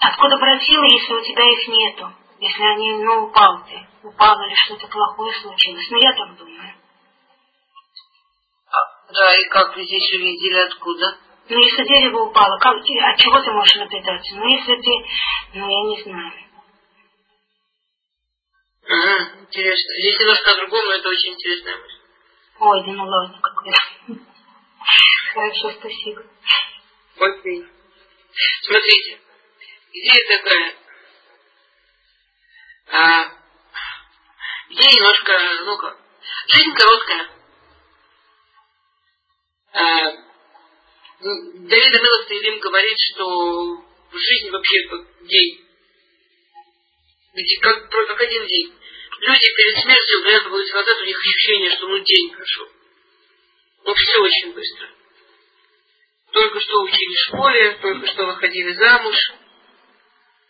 Откуда 0.00 0.36
брать 0.38 0.62
силы, 0.64 0.86
если 0.86 1.12
у 1.14 1.22
тебя 1.22 1.44
их 1.44 1.68
нету? 1.68 2.21
Если 2.42 2.60
они, 2.60 3.04
ну, 3.04 3.26
упал 3.26 3.64
ты. 3.66 3.86
Упал 4.02 4.34
или 4.42 4.54
что-то 4.66 4.88
плохое 4.88 5.32
случилось. 5.40 5.86
Ну, 5.90 5.96
я 5.96 6.12
так 6.12 6.36
думаю. 6.36 6.74
А, 8.66 9.12
да, 9.12 9.38
и 9.38 9.44
как 9.44 9.76
вы 9.76 9.84
здесь 9.84 10.12
увидели, 10.12 10.58
откуда? 10.66 11.18
Ну, 11.48 11.58
если 11.60 11.84
дерево 11.84 12.22
упало, 12.24 12.58
как, 12.58 12.74
от 12.78 13.16
чего 13.18 13.40
ты 13.40 13.52
можешь 13.52 13.76
напитаться? 13.76 14.34
Ну, 14.34 14.44
если 14.48 14.74
ты, 14.74 14.90
ну, 15.54 15.68
я 15.68 15.96
не 15.96 16.02
знаю. 16.02 16.32
Ага, 18.88 19.30
интересно. 19.42 19.94
Здесь 20.00 20.18
немножко 20.18 20.50
о 20.50 20.56
другом, 20.56 20.84
но 20.84 20.92
это 20.94 21.08
очень 21.10 21.34
интересная 21.34 21.76
мысль. 21.76 22.00
Ой, 22.58 22.86
да 22.86 22.92
ну 22.92 23.06
ладно, 23.06 23.40
какой. 23.40 23.72
Хорошо, 25.32 25.70
спасибо. 25.78 26.24
Окей. 27.20 27.64
Смотрите, 28.64 29.20
идея 29.92 30.38
такая. 30.38 30.81
А, 32.92 33.24
идея 34.68 34.92
немножко, 34.92 35.32
ну 35.64 35.78
жизнь 36.48 36.74
короткая. 36.74 37.30
А, 39.72 40.10
Давид 41.20 41.94
Амилов 41.94 42.60
говорит, 42.60 42.96
что 43.14 43.84
жизнь 44.12 44.50
вообще 44.50 44.88
как 44.90 45.26
день. 45.26 45.64
Как, 47.62 47.88
как 47.88 48.20
один 48.20 48.46
день. 48.46 48.74
Люди 49.20 49.54
перед 49.56 49.82
смертью 49.82 50.18
оглядываются 50.20 50.74
назад, 50.74 51.00
у 51.00 51.04
них 51.04 51.18
ощущение, 51.18 51.70
что 51.70 51.88
ну 51.88 51.98
день 51.98 52.34
прошел. 52.34 52.68
Ну 53.84 53.94
все 53.94 54.20
очень 54.20 54.52
быстро. 54.52 54.90
Только 56.30 56.60
что 56.60 56.82
учили 56.82 57.14
в 57.14 57.28
школе, 57.28 57.78
только 57.80 58.06
что 58.08 58.26
выходили 58.26 58.74
замуж, 58.74 59.16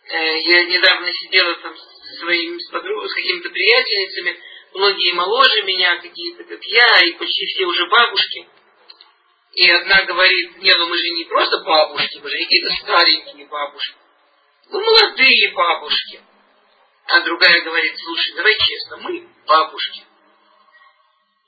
Э, 0.05 0.37
я 0.37 0.63
недавно 0.65 1.11
сидела 1.13 1.55
там 1.55 1.77
со 1.77 1.92
своими, 2.19 2.57
с, 2.59 2.69
подруг, 2.69 3.05
с 3.09 3.13
какими-то 3.13 3.49
приятельницами, 3.49 4.39
многие 4.73 5.13
моложе 5.13 5.63
меня, 5.63 5.97
какие-то 5.97 6.43
как 6.43 6.63
я, 6.63 7.05
и 7.05 7.11
почти 7.13 7.45
все 7.45 7.65
уже 7.65 7.85
бабушки. 7.87 8.47
И 9.53 9.69
одна 9.69 10.03
говорит, 10.03 10.57
не, 10.57 10.73
ну 10.75 10.87
мы 10.87 10.97
же 10.97 11.09
не 11.11 11.25
просто 11.25 11.63
бабушки, 11.63 12.19
мы 12.23 12.29
же 12.29 12.37
какие-то 12.37 12.73
старенькие 12.81 13.45
бабушки. 13.47 13.95
Мы 14.69 14.81
молодые 14.81 15.51
бабушки. 15.53 16.21
А 17.05 17.21
другая 17.21 17.61
говорит, 17.63 17.93
слушай, 17.99 18.33
давай 18.35 18.57
честно, 18.57 18.97
мы 18.97 19.27
бабушки. 19.45 20.03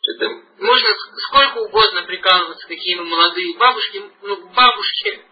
Это 0.08 0.30
можно 0.60 0.90
сколько 1.30 1.58
угодно 1.60 2.04
прикалываться, 2.04 2.68
какие 2.68 2.96
мы 2.96 3.06
молодые 3.06 3.58
бабушки, 3.58 4.04
ну 4.22 4.50
бабушки 4.50 5.26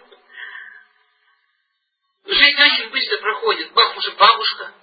Жизнь 2.26 2.58
очень 2.58 2.90
быстро 2.90 3.18
проходит. 3.18 3.74
Бах, 3.74 3.98
уже 3.98 4.12
бабушка. 4.12 4.74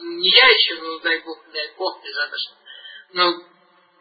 Не 0.00 0.30
я 0.30 0.48
еще, 0.48 0.74
ну, 0.76 0.98
дай 1.00 1.20
Бог, 1.20 1.38
дай 1.52 1.74
Бог, 1.76 2.02
без 2.02 2.14
но, 3.12 3.32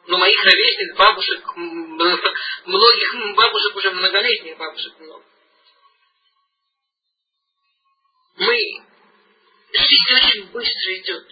но 0.07 0.17
моих 0.17 0.43
ровесниц, 0.43 0.95
бабушек, 0.95 1.55
многих 1.55 3.35
бабушек, 3.35 3.75
уже 3.75 3.91
многолетних 3.91 4.57
бабушек 4.57 4.99
много. 4.99 5.25
Мы, 8.37 8.57
жизнь 9.73 10.13
очень 10.15 10.51
быстро 10.51 10.95
идет. 10.95 11.27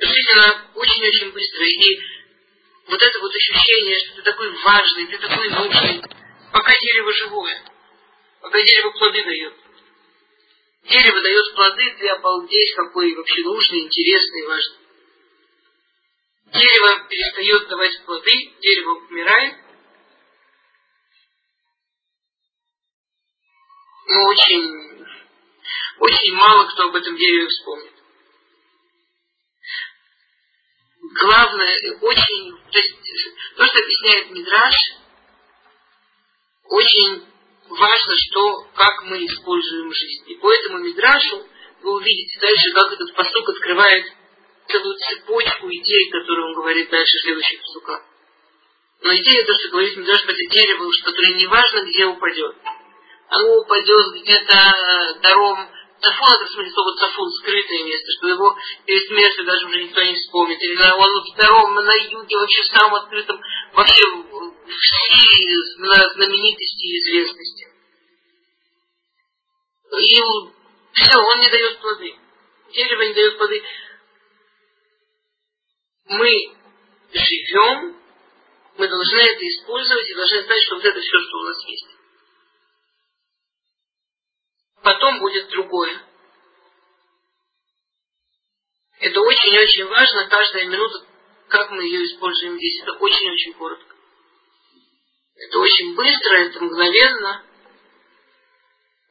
Жизнь, 0.00 0.30
она 0.32 0.70
очень-очень 0.74 1.32
быстро. 1.32 1.64
И 1.64 2.00
вот 2.86 3.02
это 3.02 3.18
вот 3.18 3.34
ощущение, 3.34 3.98
что 3.98 4.16
ты 4.16 4.22
такой 4.22 4.50
важный, 4.62 5.06
ты 5.06 5.18
такой 5.18 5.48
нужный, 5.50 6.02
пока 6.52 6.72
дерево 6.78 7.12
живое, 7.12 7.64
пока 8.40 8.62
дерево 8.62 8.90
плоды 8.92 9.24
дает. 9.24 9.54
Дерево 10.82 11.20
дает 11.20 11.54
плоды, 11.54 11.96
ты 11.98 12.08
обалдеть, 12.08 12.74
какой 12.76 13.14
вообще 13.14 13.42
нужный, 13.42 13.80
интересный, 13.80 14.46
важный. 14.46 14.78
Дерево 16.46 17.08
перестает 17.08 17.68
давать 17.68 18.04
плоды, 18.06 18.32
дерево 18.60 18.90
умирает. 19.10 19.56
Но 24.06 24.24
очень, 24.24 25.06
очень 25.98 26.34
мало 26.34 26.66
кто 26.70 26.84
об 26.84 26.96
этом 26.96 27.16
дереве 27.16 27.48
вспомнит. 27.48 27.92
Главное, 31.20 31.98
очень, 32.00 32.70
то 32.70 32.78
есть, 32.78 32.96
то, 33.56 33.66
что 33.66 33.78
объясняет 33.78 34.30
Мидраш, 34.30 34.74
очень 36.64 37.26
важно, 37.68 38.14
что, 38.16 38.66
как 38.74 39.02
мы 39.04 39.24
используем 39.24 39.92
жизнь. 39.92 40.24
И 40.26 40.34
по 40.36 40.52
этому 40.52 40.78
Мидрашу 40.78 41.46
вы 41.82 41.94
увидите 41.94 42.40
дальше, 42.40 42.72
как 42.72 42.92
этот 42.92 43.14
посук 43.14 43.48
открывает 43.48 44.06
целую 44.68 44.96
цепочку 44.96 45.68
идей, 45.68 46.10
которые 46.10 46.46
он 46.46 46.54
говорит 46.54 46.90
дальше 46.90 47.18
следующих 47.22 47.62
псуках. 47.62 48.02
Но 49.02 49.14
идея 49.14 49.44
то, 49.44 49.54
что 49.54 49.70
говорит 49.70 49.96
Мидраш 49.96 50.24
это 50.24 50.50
дерево, 50.50 50.90
которое 51.04 51.34
не 51.34 51.46
важно, 51.46 51.82
где 51.82 52.06
упадет. 52.06 52.56
Оно 53.28 53.60
упадет 53.60 54.22
где-то 54.22 55.18
даром 55.22 55.70
Цафон 56.00 56.28
это 56.34 56.44
в 56.44 56.52
смысле 56.52 56.70
слово 56.70 56.96
цафун, 56.96 57.30
скрытое 57.32 57.84
место, 57.84 58.06
что 58.18 58.28
его 58.28 58.56
перед 58.86 59.08
смертью 59.08 59.44
даже 59.44 59.66
уже 59.66 59.82
никто 59.82 60.02
не 60.02 60.14
вспомнит. 60.14 60.62
Или 60.62 60.76
на, 60.76 60.94
он 60.94 61.24
втором, 61.24 61.74
на 61.74 61.94
юге, 61.94 62.38
вообще 62.38 62.62
в 62.62 62.66
самом 62.66 62.94
открытом, 62.94 63.40
вообще 63.72 64.04
в 64.06 64.54
Сирии 64.70 65.80
на 65.80 66.08
знаменитости 66.14 66.82
и 66.82 66.98
известности. 66.98 67.66
И 69.98 70.20
все, 70.92 71.18
он 71.18 71.40
не 71.40 71.50
дает 71.50 71.80
плоды. 71.80 72.14
Дерево 72.72 73.02
не 73.02 73.14
дает 73.14 73.38
плоды. 73.38 73.62
Мы 76.04 76.30
живем, 77.12 77.96
мы 78.76 78.88
должны 78.88 79.18
это 79.18 79.48
использовать 79.48 80.08
и 80.08 80.14
должны 80.14 80.44
знать, 80.44 80.62
что 80.64 80.76
вот 80.76 80.84
это 80.84 81.00
все, 81.00 81.18
что 81.18 81.38
у 81.38 81.42
нас 81.42 81.66
есть 81.66 81.87
потом 84.82 85.20
будет 85.20 85.48
другое. 85.48 86.02
Это 89.00 89.20
очень-очень 89.20 89.86
важно, 89.86 90.28
каждая 90.28 90.66
минута, 90.66 91.06
как 91.48 91.70
мы 91.70 91.82
ее 91.84 92.04
используем 92.04 92.56
здесь. 92.56 92.80
Это 92.82 92.92
очень-очень 92.94 93.54
коротко. 93.54 93.94
Это 95.36 95.58
очень 95.58 95.94
быстро, 95.94 96.36
это 96.38 96.60
мгновенно. 96.64 97.44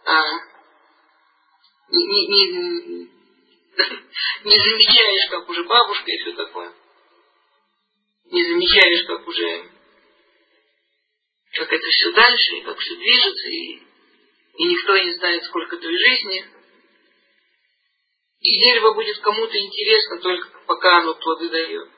А, 0.03 0.21
не, 1.89 2.05
не, 2.05 2.27
не, 2.27 3.11
не 4.43 4.59
замечаешь, 4.59 5.29
как 5.29 5.49
уже 5.49 5.63
бабушка 5.63 6.11
и 6.11 6.17
все 6.17 6.33
такое. 6.33 6.73
Не 8.25 8.43
замечаешь, 8.43 9.07
как 9.07 9.25
уже 9.25 9.71
как 11.53 11.73
это 11.73 11.87
все 11.87 12.11
дальше, 12.11 12.55
и 12.57 12.61
как 12.61 12.77
все 12.77 12.95
движется, 12.95 13.47
и 13.47 13.86
и 14.57 14.63
никто 14.63 14.97
не 14.97 15.13
знает, 15.13 15.43
сколько 15.45 15.77
той 15.77 15.95
жизни. 15.95 16.45
И 18.39 18.59
дерево 18.59 18.93
будет 18.93 19.19
кому-то 19.19 19.57
интересно 19.57 20.19
только 20.19 20.49
пока 20.65 20.97
оно 20.97 21.13
плоды 21.15 21.49
дает. 21.49 21.89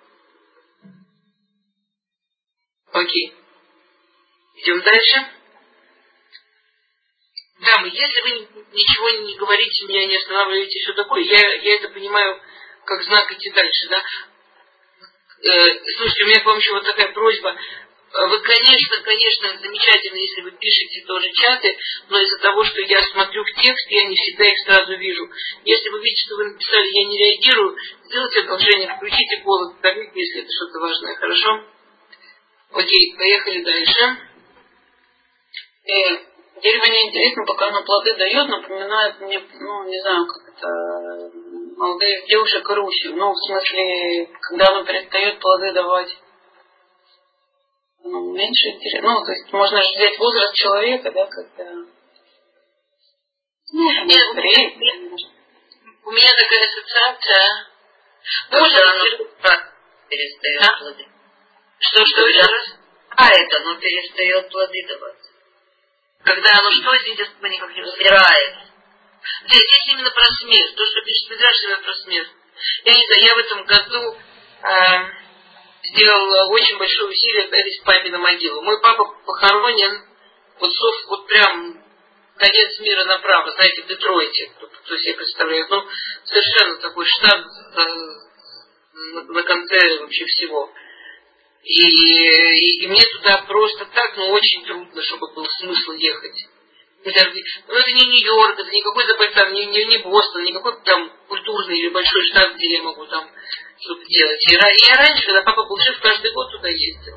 Окей. 2.92 3.34
Идем 4.56 4.82
дальше. 4.82 5.32
Дамы, 7.62 7.90
если 7.90 8.22
вы 8.22 8.30
ничего 8.74 9.10
не 9.10 9.38
говорите, 9.38 9.86
меня 9.86 10.06
не 10.06 10.18
останавливаете, 10.18 10.80
все 10.80 10.94
такое, 10.94 11.24
я, 11.24 11.54
я 11.56 11.76
это 11.76 11.90
понимаю 11.90 12.42
как 12.86 13.04
знак 13.04 13.32
идти 13.32 13.52
дальше, 13.52 13.88
да? 13.90 14.04
Э, 15.44 15.80
слушайте, 15.98 16.24
у 16.24 16.28
меня 16.28 16.42
к 16.42 16.46
вам 16.46 16.58
еще 16.58 16.74
вот 16.74 16.84
такая 16.84 17.14
просьба. 17.14 17.56
Вы, 18.12 18.40
конечно, 18.42 18.98
конечно, 19.04 19.60
замечательно, 19.62 20.18
если 20.18 20.42
вы 20.42 20.52
пишете 20.52 21.06
тоже 21.06 21.32
чаты, 21.32 21.78
но 22.10 22.20
из-за 22.20 22.40
того, 22.40 22.64
что 22.64 22.82
я 22.82 23.04
смотрю 23.04 23.44
в 23.44 23.62
текст, 23.62 23.86
я 23.92 24.04
не 24.06 24.16
всегда 24.16 24.46
их 24.46 24.58
сразу 24.66 24.98
вижу. 24.98 25.30
Если 25.64 25.90
вы 25.90 26.00
видите, 26.00 26.26
что 26.26 26.36
вы 26.38 26.46
написали, 26.46 26.88
я 26.88 27.08
не 27.08 27.18
реагирую, 27.18 27.78
сделайте 28.06 28.40
одолжение, 28.40 28.96
включите 28.96 29.44
голос, 29.44 29.76
давите, 29.84 30.12
если 30.16 30.42
это 30.42 30.50
что-то 30.52 30.80
важное, 30.80 31.16
хорошо? 31.16 31.64
Окей, 32.72 33.16
поехали 33.16 33.64
дальше. 33.64 34.02
Э, 35.86 36.18
дерево 36.62 36.86
мне 36.90 37.10
интересно, 37.10 37.46
пока 37.46 37.68
оно 37.68 37.84
плоды 37.84 38.16
дает, 38.16 38.48
напоминает 38.48 39.20
мне, 39.22 39.40
ну, 39.60 39.84
не 39.88 40.02
знаю, 40.02 40.26
как 40.26 40.56
это, 40.56 41.32
молодых 41.78 42.26
девушек 42.26 42.68
Руси. 42.70 43.10
Ну, 43.10 43.32
в 43.32 43.38
смысле, 43.38 44.30
когда 44.42 44.66
оно 44.70 44.84
перестает 44.84 45.40
плоды 45.40 45.74
давать 45.74 46.10
ну, 48.04 48.34
меньше 48.34 48.68
интересно. 48.70 49.10
Ну, 49.10 49.26
то 49.26 49.32
есть 49.32 49.52
можно 49.52 49.82
же 49.82 49.90
взять 49.98 50.18
возраст 50.20 50.56
человека, 50.56 51.12
да, 51.12 51.26
когда... 51.26 51.72
Ну, 53.72 54.06
Нет, 54.06 54.36
быстрее. 54.36 54.78
У 56.06 56.12
меня 56.12 56.30
такая 56.30 56.68
ассоциация. 56.68 57.68
Можно 58.52 58.92
оно 58.92 59.06
перестает 60.10 60.62
а? 60.64 60.78
плоды. 60.78 61.08
Что, 61.80 62.06
что 62.06 62.28
еще 62.28 62.42
раз? 62.42 62.80
А 63.12 63.28
это 63.28 63.58
оно 63.58 63.76
перестает 63.80 64.50
плоды 64.50 64.88
давать. 64.88 65.18
Когда 66.24 66.50
оно 66.58 66.72
что, 66.72 66.98
извините, 66.98 67.30
мы 67.42 67.50
никак 67.50 67.74
не 67.76 67.82
разбираем. 67.82 68.60
Здесь, 69.46 69.62
здесь 69.62 69.94
именно 69.94 70.12
про 70.12 70.26
смерть. 70.42 70.76
То, 70.76 70.86
что 70.86 71.02
пишет 71.02 71.30
Медраж, 71.30 71.56
именно 71.64 71.84
про 71.84 71.94
смерть. 71.94 72.30
Я 72.86 72.94
не 72.94 73.06
знаю, 73.06 73.24
я 73.24 73.36
в 73.36 73.38
этом 73.38 73.64
году 73.66 74.18
э, 74.64 75.19
сделал 75.92 76.52
очень 76.52 76.78
большое 76.78 77.10
усилие 77.10 77.48
к 77.48 77.86
папе 77.86 78.10
на 78.10 78.18
могилу. 78.18 78.62
Мой 78.62 78.80
папа 78.82 79.06
похоронен 79.26 80.04
вот, 80.60 80.72
вот 81.08 81.28
прям 81.28 81.84
конец 82.38 82.80
мира 82.80 83.06
направо, 83.06 83.52
знаете, 83.52 83.84
в 83.84 83.88
Детройте, 83.88 84.52
кто 84.84 84.98
себе 84.98 85.14
представляет, 85.16 85.70
ну, 85.70 85.84
совершенно 86.26 86.78
такой 86.78 87.06
штат 87.06 87.46
на, 88.94 89.24
на 89.24 89.44
конце 89.44 90.00
вообще 90.00 90.26
всего. 90.26 90.72
И, 91.64 91.88
и, 91.88 92.84
и 92.84 92.88
мне 92.88 93.02
туда 93.18 93.44
просто 93.48 93.86
так, 93.94 94.16
ну, 94.18 94.30
очень 94.32 94.66
трудно, 94.66 95.02
чтобы 95.02 95.34
был 95.34 95.46
смысл 95.60 95.92
ехать. 95.94 96.46
Ну, 97.68 97.76
это 97.76 97.92
не 97.92 98.06
Нью-Йорк, 98.06 98.60
это 98.60 98.70
не 98.70 98.82
какой-то 98.82 99.16
там, 99.34 99.54
не, 99.54 99.66
не, 99.68 99.86
не 99.86 99.98
Бостон, 100.00 100.44
не 100.44 100.52
какой-то 100.52 100.82
там 100.84 101.10
культурный 101.28 101.80
или 101.80 101.90
большой 101.90 102.22
штат, 102.28 102.56
где 102.56 102.74
я 102.76 102.84
могу 102.84 103.06
там 103.06 103.30
что-то 103.80 104.06
делать. 104.06 104.46
И 104.50 104.54
я 104.54 104.96
раньше, 104.98 105.26
когда 105.26 105.42
папа 105.44 105.64
был 105.64 105.78
жив, 105.80 106.00
каждый 106.02 106.32
год 106.34 106.52
туда 106.52 106.68
ездил. 106.68 107.16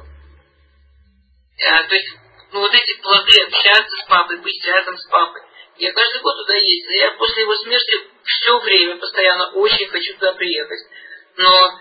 А, 1.68 1.82
то 1.84 1.94
есть, 1.94 2.08
ну 2.52 2.60
вот 2.60 2.74
эти 2.74 3.00
плоды 3.02 3.42
общаться 3.42 3.96
с 3.96 4.08
папой, 4.08 4.38
быть 4.38 4.64
рядом 4.64 4.96
с 4.96 5.08
папой. 5.08 5.42
Я 5.78 5.92
каждый 5.92 6.20
год 6.22 6.36
туда 6.36 6.54
ездил. 6.54 6.90
Я 6.92 7.10
после 7.12 7.42
его 7.42 7.56
смерти 7.56 7.92
все 8.24 8.58
время 8.60 8.96
постоянно 8.96 9.52
очень 9.52 9.88
хочу 9.88 10.14
туда 10.14 10.32
приехать. 10.34 10.80
Но 11.36 11.80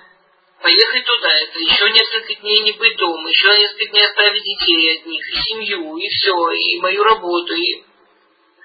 поехать 0.61 1.05
туда, 1.05 1.29
это 1.41 1.59
еще 1.59 1.89
несколько 1.91 2.33
дней 2.41 2.61
не 2.61 2.71
быть 2.73 2.95
дома, 2.97 3.29
еще 3.29 3.57
несколько 3.57 3.85
дней 3.91 4.07
оставить 4.07 4.43
детей 4.43 4.97
от 4.97 5.05
них, 5.05 5.21
и 5.27 5.41
семью, 5.41 5.97
и 5.97 6.09
все, 6.09 6.51
и 6.51 6.79
мою 6.79 7.03
работу. 7.03 7.53
И... 7.53 7.83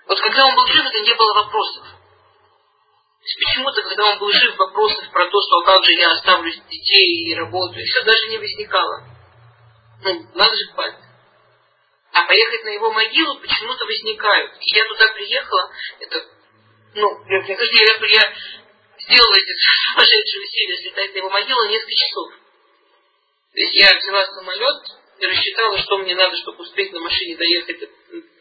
Вот 0.07 0.21
когда 0.21 0.47
он 0.47 0.57
был 0.57 0.67
жив, 0.67 0.87
это 0.87 1.01
не 1.01 1.15
было 1.15 1.35
вопросов 1.35 1.87
почему-то, 3.35 3.83
когда 3.83 4.13
он 4.13 4.19
был 4.19 4.33
жив, 4.33 4.57
вопросов 4.57 5.11
про 5.11 5.27
то, 5.27 5.39
что 5.41 5.61
как 5.65 5.85
же 5.85 5.93
я 5.93 6.13
оставлю 6.13 6.51
детей 6.51 7.31
и 7.31 7.35
работу, 7.35 7.79
и 7.79 7.85
все 7.85 8.03
даже 8.05 8.29
не 8.29 8.39
возникало. 8.39 9.05
Ну, 10.03 10.27
надо 10.35 10.57
же 10.57 10.75
память. 10.77 11.05
А 12.13 12.23
поехать 12.27 12.65
на 12.65 12.69
его 12.69 12.93
могилу 12.93 13.41
почему-то 13.41 13.85
возникают. 13.85 14.53
И 14.61 14.77
я 14.77 14.87
туда 14.87 15.13
приехала, 15.13 15.71
это, 16.01 16.25
ну, 16.95 17.25
я, 17.29 17.39
я, 17.39 18.07
я 18.07 18.35
сделала 18.99 19.35
эти 19.35 19.53
сумасшедшие 19.93 20.43
усилия 20.43 20.77
слетать 20.79 21.13
на 21.15 21.19
его 21.19 21.31
могилу 21.31 21.69
несколько 21.69 21.95
часов. 21.95 22.33
То 23.53 23.61
есть 23.61 23.75
я 23.75 23.99
взяла 23.99 24.27
самолет 24.27 24.83
и 25.19 25.27
рассчитала, 25.27 25.79
что 25.79 25.99
мне 25.99 26.15
надо, 26.15 26.37
чтобы 26.37 26.63
успеть 26.63 26.93
на 26.93 27.01
машине 27.01 27.37
доехать 27.37 27.91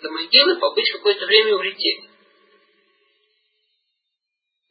до 0.01 0.11
могилы, 0.11 0.59
побыть 0.59 0.91
какое-то 0.91 1.25
время 1.25 1.49
и 1.49 1.53
улететь. 1.53 2.09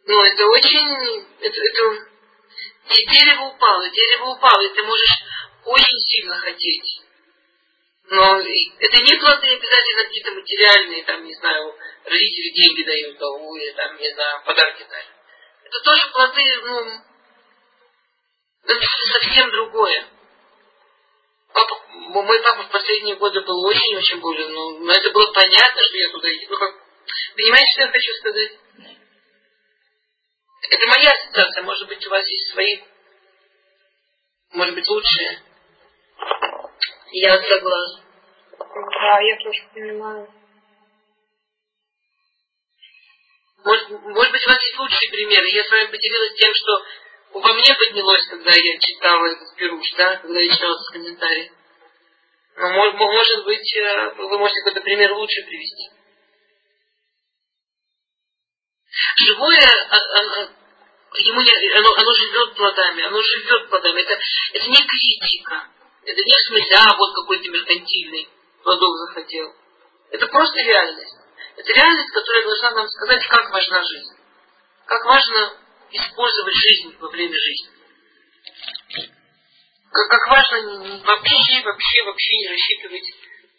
Ну, 0.07 0.23
это 0.23 0.47
очень... 0.47 1.27
Это, 1.41 1.61
это... 1.61 2.15
И 2.91 3.07
дерево 3.07 3.45
упало, 3.45 3.89
дерево 3.91 4.25
упало, 4.37 4.63
и 4.63 4.75
ты 4.75 4.83
можешь 4.83 5.25
очень 5.65 5.99
сильно 6.07 6.37
хотеть. 6.37 7.01
Но 8.11 8.39
это 8.39 9.03
не 9.03 9.19
плоды 9.19 9.49
обязательно 9.49 10.05
какие-то 10.05 10.33
материальные, 10.33 11.05
там, 11.05 11.25
не 11.25 11.35
знаю, 11.35 11.75
родители 12.05 12.53
деньги 12.55 12.83
дают, 12.83 13.17
а 13.23 13.57
или 13.57 13.73
там, 13.73 13.97
не 13.97 14.13
знаю, 14.13 14.43
подарки 14.45 14.87
дают. 14.91 15.09
Это 15.65 15.81
тоже 15.83 16.13
плоды, 16.13 16.43
ну, 16.65 17.01
это 18.67 18.87
совсем 19.21 19.51
другое. 19.51 20.07
Папа, 21.55 21.81
мой 21.93 22.43
папа 22.43 22.65
в 22.65 22.71
последние 22.71 23.15
годы 23.15 23.41
был 23.43 23.65
очень-очень 23.65 24.19
болен, 24.19 24.53
но, 24.53 24.93
это 24.93 25.11
было 25.13 25.33
понятно, 25.33 25.81
что 25.83 25.97
я 25.97 26.11
туда 26.11 26.29
иду. 26.29 26.57
Понимаете, 27.37 27.67
что 27.73 27.83
я 27.83 27.93
хочу 27.93 28.13
сказать? 28.15 28.53
Это 30.69 30.87
моя 30.89 31.11
ассоциация, 31.13 31.63
может 31.63 31.87
быть, 31.87 32.05
у 32.05 32.11
вас 32.11 32.27
есть 32.27 32.51
свои, 32.51 32.79
может 34.53 34.75
быть, 34.75 34.89
лучшие. 34.89 35.43
Я 37.13 37.41
согласна. 37.41 38.03
Да, 38.59 39.21
я 39.21 39.37
тоже 39.39 39.61
понимаю. 39.75 40.35
Может, 43.65 43.91
может 43.91 44.33
быть, 44.33 44.47
у 44.47 44.51
вас 44.51 44.61
есть 44.61 44.79
лучшие 44.79 45.11
примеры. 45.13 45.49
Я 45.51 45.63
с 45.63 45.71
вами 45.71 45.87
поделилась 45.87 46.35
тем, 46.35 46.53
что 46.53 46.85
во 47.41 47.53
мне 47.55 47.75
поднялось, 47.75 48.27
когда 48.29 48.51
я 48.51 48.79
читала 48.79 49.27
этот 49.27 49.55
пируш, 49.57 49.87
да, 49.97 50.17
когда 50.17 50.41
я 50.41 50.55
читала 50.55 50.75
этот 50.75 50.93
комментарий. 50.93 51.53
Но, 52.57 52.71
может, 52.71 52.95
может 52.95 53.45
быть, 53.45 53.77
э, 53.77 54.15
вы 54.17 54.39
можете 54.39 54.61
какой-то 54.61 54.81
пример 54.83 55.13
лучше 55.13 55.43
привести. 55.43 55.91
Живое, 59.17 59.69
а, 59.91 59.97
а, 59.97 59.99
а, 59.99 61.19
ему 61.19 61.41
не, 61.41 61.77
оно, 61.77 61.95
оно 61.95 62.15
живет 62.15 62.55
плодами, 62.55 63.03
оно 63.03 63.21
живет 63.21 63.69
плодами. 63.69 64.03
Это, 64.03 64.17
это 64.53 64.71
не 64.71 64.87
критика. 64.87 65.69
Это 66.05 66.21
не 66.21 66.33
в 66.33 66.47
смысле, 66.49 66.77
а 66.77 66.97
вот 66.97 67.15
какой-то 67.15 67.51
меркантильный 67.51 68.29
плодов 68.63 68.91
захотел. 69.09 69.53
Это 70.11 70.27
просто 70.29 70.61
реальность. 70.61 71.17
Это 71.57 71.73
реальность, 71.73 72.13
которая 72.13 72.45
должна 72.45 72.71
нам 72.73 72.89
сказать, 72.89 73.27
как 73.27 73.51
важна 73.51 73.83
жизнь. 73.83 74.17
Как 74.87 75.05
важно 75.07 75.64
использовать 75.95 76.55
жизнь 76.55 76.97
во 76.99 77.09
время 77.09 77.35
жизни. 77.35 77.69
Как, 79.91 80.11
как 80.11 80.27
важно 80.29 81.03
вообще, 81.07 81.63
вообще, 81.63 82.03
вообще 82.05 82.37
не 82.39 82.49
рассчитывать. 82.49 83.11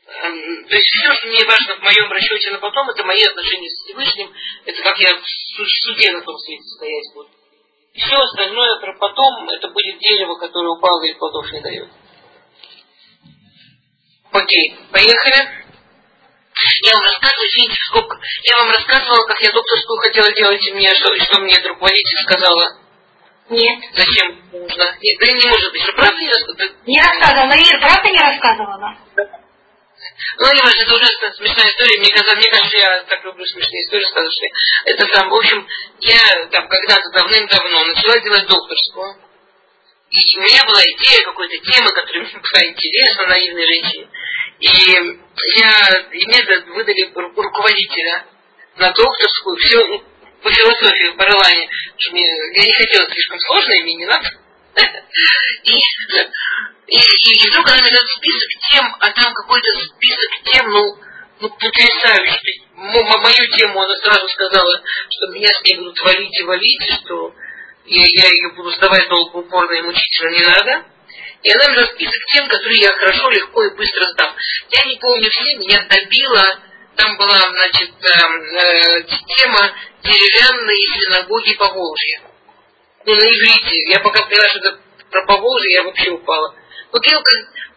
Эм, 0.08 0.68
то 0.68 0.76
есть 0.76 0.88
все, 0.88 1.14
что 1.14 1.28
мне 1.28 1.46
важно 1.46 1.78
в 1.78 1.82
моем 1.82 2.12
расчете 2.12 2.52
на 2.52 2.60
потом, 2.60 2.90
это 2.90 3.04
мои 3.04 3.24
отношения 3.24 3.70
с 3.70 3.84
Всевышним, 3.84 4.32
это 4.66 4.84
как 4.84 5.00
я 5.00 5.18
в 5.18 5.24
суде 5.24 6.12
на 6.12 6.22
том 6.22 6.38
свете 6.38 6.64
стоять 6.64 7.14
буду. 7.16 7.30
Все 7.94 8.16
остальное 8.18 8.80
про 8.82 8.98
потом, 9.00 9.50
это 9.50 9.70
будет 9.70 9.98
дерево, 10.00 10.36
которое 10.36 10.78
упало 10.78 11.04
и 11.04 11.14
плодов 11.14 11.52
не 11.54 11.62
дает. 11.62 11.90
Окей, 14.32 14.76
поехали. 14.92 15.65
Я 16.84 16.94
вам 16.94 17.04
рассказываю, 17.04 17.48
извините, 17.50 17.78
сколько. 17.88 18.20
Я 18.44 18.58
вам 18.58 18.72
рассказывала, 18.72 19.28
как 19.28 19.42
я 19.42 19.52
докторскую 19.52 20.00
хотела 20.00 20.32
делать, 20.32 20.66
и 20.66 20.74
мне, 20.74 20.90
что, 20.96 21.16
что 21.16 21.40
мне 21.42 21.60
друг 21.60 21.82
водитель 21.82 22.18
сказала. 22.24 22.80
Нет. 23.50 23.80
Зачем 23.94 24.42
нужно? 24.52 24.98
Нет, 25.02 25.20
да 25.20 25.28
не 25.28 25.48
может 25.48 25.72
быть, 25.72 25.82
что 25.82 25.94
правда 25.94 26.18
не 26.18 26.30
рассказывала? 26.30 26.76
Не 26.86 27.00
рассказывала. 27.00 27.54
Ир, 27.54 27.80
правда 27.80 28.10
не 28.10 28.20
рассказывала? 28.20 28.98
Ну, 30.38 30.54
не 30.54 30.62
важно, 30.62 30.82
это 30.82 30.96
ужасно 30.96 31.34
смешная 31.34 31.72
история. 31.72 32.00
Мне 32.00 32.10
кажется, 32.12 32.36
мне 32.36 32.50
кажется, 32.50 32.78
я 32.78 33.04
так 33.04 33.24
люблю 33.24 33.46
смешные 33.46 33.82
истории 33.84 34.04
сказочные. 34.04 34.52
Это 34.86 35.08
там, 35.08 35.30
в 35.30 35.36
общем, 35.36 35.68
я 36.00 36.48
там 36.52 36.68
когда-то 36.68 37.10
давным-давно 37.12 37.86
начала 37.86 38.20
делать 38.20 38.48
докторскую. 38.48 39.16
И 40.10 40.38
у 40.38 40.42
меня 40.42 40.64
была 40.66 40.82
идея 40.82 41.26
какой-то 41.26 41.58
темы, 41.58 41.92
которая 41.92 42.24
мне 42.24 42.40
была 42.40 42.66
интересна, 42.66 43.28
наивной 43.28 43.66
женщине. 43.66 44.10
И 44.60 45.25
я, 45.58 46.08
и 46.12 46.26
мне 46.26 46.42
выдали 46.74 47.12
руководителя 47.14 48.26
на 48.78 48.92
докторскую, 48.92 49.58
все 49.58 49.86
ну, 49.88 50.04
по 50.42 50.52
философии 50.52 51.14
в 51.14 51.18
Барлане. 51.18 51.70
Я 51.98 52.12
не 52.12 52.74
хотела 52.74 53.10
слишком 53.10 53.40
сложно, 53.40 53.74
мне 53.84 53.96
не 53.96 54.06
надо. 54.06 54.30
И, 55.64 55.72
и, 56.88 56.98
и 56.98 57.50
вдруг 57.50 57.66
она 57.68 57.82
мне 57.82 57.90
дает 57.90 58.08
список 58.18 58.50
тем, 58.72 58.96
а 59.00 59.12
там 59.12 59.34
какой-то 59.34 59.68
список 59.80 60.32
тем, 60.44 60.70
ну, 60.70 60.96
ну 61.40 61.50
потрясающий. 61.50 62.62
Мою 62.76 63.58
тему 63.58 63.82
она 63.82 63.96
сразу 63.96 64.28
сказала, 64.28 64.84
что 65.10 65.32
меня 65.32 65.48
с 65.48 65.64
ней 65.64 65.78
будут 65.78 66.00
валить 66.02 66.40
и 66.40 66.44
валить, 66.44 67.00
что 67.02 67.34
я, 67.86 68.04
я 68.06 68.30
ее 68.30 68.50
буду 68.56 68.70
сдавать 68.72 69.08
долго, 69.10 69.38
упорно 69.38 69.74
и 69.74 69.82
мучительно 69.82 70.30
не 70.30 70.44
надо. 70.44 70.86
И 71.46 71.54
она 71.54 71.70
мне 71.70 71.86
список 71.86 72.26
тем, 72.34 72.48
которые 72.48 72.80
я 72.80 72.92
хорошо, 72.92 73.30
легко 73.30 73.64
и 73.66 73.76
быстро 73.76 74.04
сдам. 74.14 74.36
Я 74.72 74.84
не 74.86 74.98
помню 74.98 75.30
все, 75.30 75.58
меня 75.58 75.86
добило. 75.88 76.42
Там 76.96 77.18
была, 77.18 77.38
значит, 77.38 77.92
эм, 78.02 78.42
э, 78.42 79.04
тема 79.38 79.72
деревянные 80.02 80.88
синагоги 81.00 81.54
по 81.54 81.68
Волжье. 81.68 82.22
Ну, 83.06 83.14
на 83.14 83.24
иврите. 83.24 83.78
Я 83.92 84.00
пока 84.00 84.24
поняла, 84.24 84.48
что 84.50 84.58
это 84.58 84.80
про 85.12 85.26
Поволжье, 85.28 85.74
я 85.74 85.84
вообще 85.84 86.10
упала. 86.10 86.56
Вот 86.92 87.06
я, 87.06 87.12
то 87.22 87.32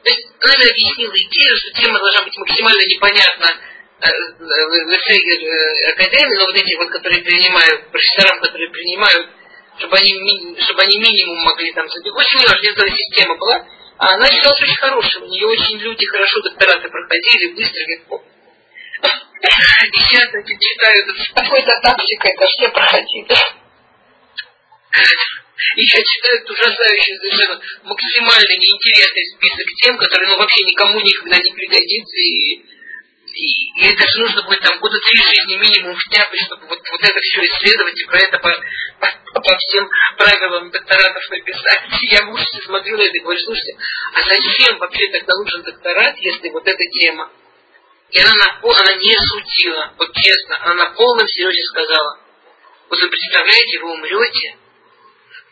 есть, 0.04 0.26
она 0.40 0.54
мне 0.56 0.70
объяснила 0.70 1.12
идею, 1.12 1.56
что 1.58 1.82
тема 1.82 1.98
должна 1.98 2.22
быть 2.22 2.38
максимально 2.38 2.82
непонятна 2.88 3.48
э, 4.00 4.08
в 4.38 4.96
Эфегер 4.96 5.44
э, 5.44 5.92
Академии, 5.92 6.36
но 6.38 6.46
вот 6.46 6.56
эти 6.56 6.74
вот, 6.76 6.88
которые 6.88 7.20
принимают, 7.22 7.90
профессорам, 7.90 8.40
которые 8.40 8.70
принимают 8.70 9.28
чтобы 9.78 9.96
они, 9.96 10.12
чтобы 10.60 10.82
они 10.82 10.98
минимум 10.98 11.38
могли 11.44 11.72
там 11.72 11.88
забить. 11.88 12.12
Очень 12.12 12.40
важная 12.46 12.90
система 12.90 13.36
была. 13.36 13.66
А 13.98 14.14
она 14.14 14.28
считалась 14.28 14.60
очень 14.60 14.76
хорошей. 14.76 15.22
У 15.22 15.26
нее 15.26 15.46
очень 15.46 15.78
люди 15.78 16.06
хорошо 16.06 16.40
доктораты 16.42 16.88
проходили, 16.88 17.54
быстро, 17.54 17.80
легко. 17.86 18.24
И 19.02 19.98
сейчас, 19.98 20.30
значит, 20.30 20.58
читаю... 20.60 21.04
Какой-то 21.34 21.80
тактика 21.82 22.28
это 22.28 22.46
все 22.46 22.68
проходили. 22.68 23.36
И 25.76 25.82
я 25.82 26.02
читаю 26.02 26.44
ужасающий, 26.48 27.16
совершенно 27.18 27.60
максимально 27.84 28.54
неинтересный 28.56 29.24
список 29.36 29.66
тем, 29.82 29.98
которые 29.98 30.28
ну, 30.30 30.38
вообще 30.38 30.64
никому 30.64 31.00
никогда 31.00 31.36
не 31.36 31.54
пригодится. 31.54 32.16
И, 32.16 32.62
и, 33.38 33.70
это 33.86 34.08
же 34.08 34.18
нужно 34.18 34.42
будет 34.42 34.60
там 34.60 34.78
года 34.80 34.98
три 34.98 35.22
жизни 35.22 35.56
минимум 35.56 35.96
втяпать, 35.96 36.40
чтобы 36.46 36.66
вот, 36.66 36.80
вот 36.90 37.00
это 37.00 37.20
все 37.20 37.46
исследовать 37.46 38.00
и 38.00 38.06
про 38.06 38.18
это 38.18 38.38
по, 38.38 38.50
по, 39.00 39.40
по 39.40 39.56
всем 39.56 39.88
правилам 40.16 40.70
докторатов 40.70 41.30
написать. 41.30 41.82
Я 42.10 42.24
в 42.24 42.30
ужасе 42.30 42.60
смотрю 42.62 42.96
на 42.96 43.02
это 43.02 43.16
и 43.16 43.20
говорю, 43.20 43.38
слушайте, 43.40 43.76
а 44.14 44.22
зачем 44.22 44.78
вообще 44.78 45.08
тогда 45.12 45.32
нужен 45.36 45.62
докторат, 45.62 46.16
если 46.18 46.48
вот 46.50 46.66
эта 46.66 46.84
тема? 47.00 47.30
И 48.10 48.20
она, 48.20 48.34
на, 48.34 48.58
она 48.62 48.94
не 48.94 49.14
шутила, 49.14 49.94
вот 49.98 50.12
честно, 50.14 50.58
она 50.64 50.74
на 50.74 50.90
полном 50.94 51.26
серьезе 51.28 51.62
сказала, 51.70 52.18
вот 52.88 52.98
вы 52.98 53.08
представляете, 53.08 53.78
вы 53.80 53.92
умрете, 53.92 54.56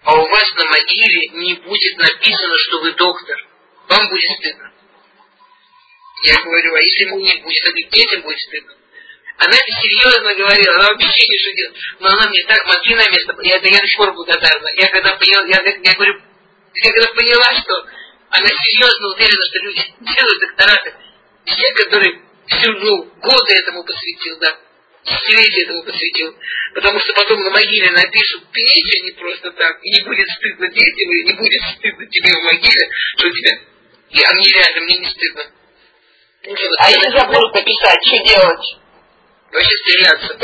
а 0.04 0.14
у 0.14 0.26
вас 0.26 0.54
на 0.54 0.64
могиле 0.64 1.28
не 1.34 1.54
будет 1.54 1.98
написано, 1.98 2.54
что 2.58 2.80
вы 2.80 2.92
доктор. 2.92 3.46
Вам 3.88 4.08
будет 4.08 4.30
стыдно. 4.38 4.72
Я 6.22 6.42
говорю, 6.42 6.74
а 6.74 6.80
если 6.80 7.04
ему 7.04 7.20
не 7.20 7.36
будет, 7.42 7.62
то 7.64 7.72
детям 7.72 8.22
будет 8.22 8.38
стыдно. 8.38 8.72
Она 9.38 9.54
это 9.54 9.72
серьезно 9.82 10.34
говорила, 10.34 10.74
она 10.76 10.88
вообще 10.88 11.26
не 11.28 11.38
шутила. 11.38 11.74
Но 12.00 12.08
она 12.08 12.28
мне 12.28 12.42
так 12.48 12.66
мозги 12.66 12.94
на 12.94 13.10
место, 13.10 13.36
я, 13.42 13.56
я 13.56 13.80
до 13.80 13.86
сих 13.86 13.96
пор 13.98 14.12
благодарна. 14.14 14.68
Я 14.76 14.88
когда 14.88 15.14
поняла, 15.16 15.46
я, 15.46 15.60
я 15.60 15.92
говорю, 15.92 16.20
я 16.74 16.92
когда 16.92 17.12
поняла, 17.12 17.60
что 17.60 17.86
она 18.30 18.48
серьезно 18.48 19.08
уверена, 19.14 19.44
что 19.44 19.58
люди 19.64 19.82
делают 20.00 20.40
доктораты, 20.40 20.94
все, 21.44 21.72
которые 21.84 22.22
всю, 22.46 22.72
ну, 22.72 23.04
годы 23.20 23.54
этому 23.54 23.84
посвятил, 23.84 24.38
да, 24.38 24.58
десятилетия 25.04 25.64
этому 25.64 25.84
посвятил. 25.84 26.36
Потому 26.74 26.98
что 27.00 27.12
потом 27.12 27.40
на 27.40 27.50
могиле 27.50 27.90
напишут 27.90 28.50
печень 28.52 29.04
не 29.04 29.12
просто 29.12 29.50
так, 29.52 29.78
и 29.82 29.90
не 29.90 30.00
будет 30.00 30.28
стыдно 30.28 30.68
детям, 30.68 31.12
и 31.12 31.24
не 31.24 31.32
будет 31.34 31.62
стыдно 31.76 32.06
тебе 32.06 32.32
в 32.32 32.42
могиле, 32.44 32.88
что 33.16 33.28
у 33.28 33.30
тебя... 33.32 33.58
И, 34.08 34.22
а 34.22 34.34
мне 34.34 34.48
реально, 34.48 34.80
мне 34.84 34.98
не 34.98 35.06
стыдно. 35.06 35.50
А 36.46 36.90
если 36.90 37.10
забудут 37.10 37.54
написать, 37.54 37.98
что 38.06 38.18
делать? 38.24 38.78
Вообще 39.52 39.76
стреляться. 39.82 40.36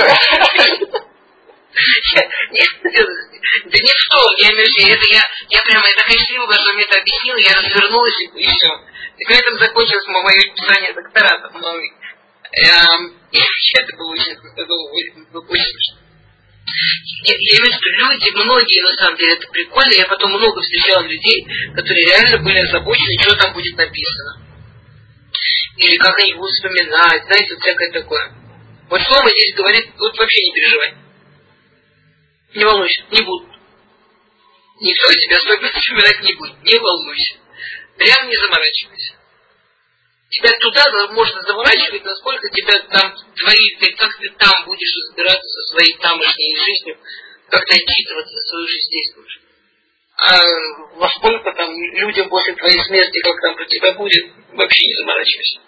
Да 3.65 3.79
не 3.79 3.93
в 3.93 4.09
том, 4.11 4.27
я 4.39 4.49
имею 4.53 4.67
в 4.67 4.77
виду, 4.77 4.93
это 4.93 5.07
я, 5.13 5.23
я 5.49 5.63
прямо, 5.63 5.87
я 5.87 5.95
такая 5.95 6.19
счастлива, 6.19 6.53
что 6.53 6.73
мне 6.73 6.85
это 6.85 6.99
объяснила, 6.99 7.39
я 7.39 7.55
развернулась 7.55 8.21
и, 8.21 8.25
и 8.41 8.47
все. 8.47 8.71
И 9.19 9.25
на 9.27 9.35
этом 9.39 9.59
закончилось 9.59 10.07
мое 10.07 10.55
писание 10.55 10.93
доктората. 10.93 11.51
Но, 11.55 11.75
эм, 11.75 13.17
и 13.31 13.39
вообще 13.39 13.75
это 13.79 13.97
было 13.97 14.13
очень, 14.13 14.37
очень 14.37 15.65
смешно. 15.71 16.03
Я, 17.25 17.35
я 17.35 17.59
имею 17.59 17.73
в 17.73 17.77
виду, 17.77 17.89
люди, 17.97 18.31
многие 18.37 18.83
на 18.83 18.95
самом 18.97 19.17
деле, 19.17 19.33
это 19.35 19.49
прикольно, 19.49 19.93
я 19.95 20.07
потом 20.07 20.31
много 20.33 20.61
встречала 20.61 21.03
людей, 21.03 21.47
которые 21.75 22.07
реально 22.07 22.39
были 22.39 22.59
озабочены, 22.59 23.23
что 23.23 23.37
там 23.37 23.53
будет 23.55 23.77
написано. 23.77 24.42
Или 25.77 25.97
как 25.97 26.19
они 26.19 26.35
будут 26.35 26.53
вспоминать, 26.53 27.25
знаете, 27.25 27.57
всякое 27.57 27.93
такое. 27.93 28.33
Вот 28.89 29.01
Шлома 29.01 29.31
здесь 29.31 29.55
говорит, 29.55 29.91
вот 29.99 30.19
вообще 30.19 30.45
не 30.45 30.53
переживай. 30.53 30.95
Не 32.55 32.65
волнуйся, 32.65 33.03
не 33.11 33.23
будут. 33.23 33.49
Никто 34.81 35.13
тебя 35.13 35.37
особенно 35.37 35.69
вспоминать 35.71 36.21
не 36.23 36.35
будет. 36.35 36.63
Не 36.63 36.79
волнуйся. 36.79 37.37
Прям 37.97 38.29
не 38.29 38.37
заморачивайся. 38.37 39.15
Тебя 40.31 40.51
туда 40.59 40.83
можно 41.13 41.43
заворачивать, 41.43 42.05
насколько 42.05 42.49
тебя 42.51 42.81
там 42.89 43.15
твои, 43.37 43.77
ты, 43.81 43.93
как 43.93 44.17
ты 44.19 44.31
там 44.39 44.65
будешь 44.65 44.95
разбираться 44.97 45.49
со 45.49 45.75
своей 45.75 45.97
тамошней 45.99 46.57
жизнью, 46.57 46.99
как 47.49 47.65
ты 47.67 47.77
отчитываться 47.77 48.35
за 48.35 48.49
свою 48.49 48.67
жизнь 48.67 48.89
здесь 48.89 49.15
будешь. 49.15 49.42
А 50.25 50.41
во 50.95 51.09
сколько 51.09 51.53
там 51.53 51.75
людям 51.95 52.29
после 52.29 52.55
твоей 52.55 52.81
смерти, 52.85 53.21
как 53.23 53.41
там 53.41 53.57
про 53.57 53.65
тебя 53.65 53.93
будет, 53.93 54.33
вообще 54.53 54.87
не 54.87 54.95
заморачивайся. 54.95 55.61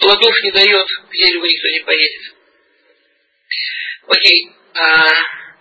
Плодов 0.00 0.42
не 0.42 0.50
дает, 0.50 0.88
к 0.88 1.12
дереву 1.12 1.44
никто 1.44 1.68
не 1.68 1.80
поедет. 1.80 2.34
Окей, 4.08 4.50
а, 4.74 5.06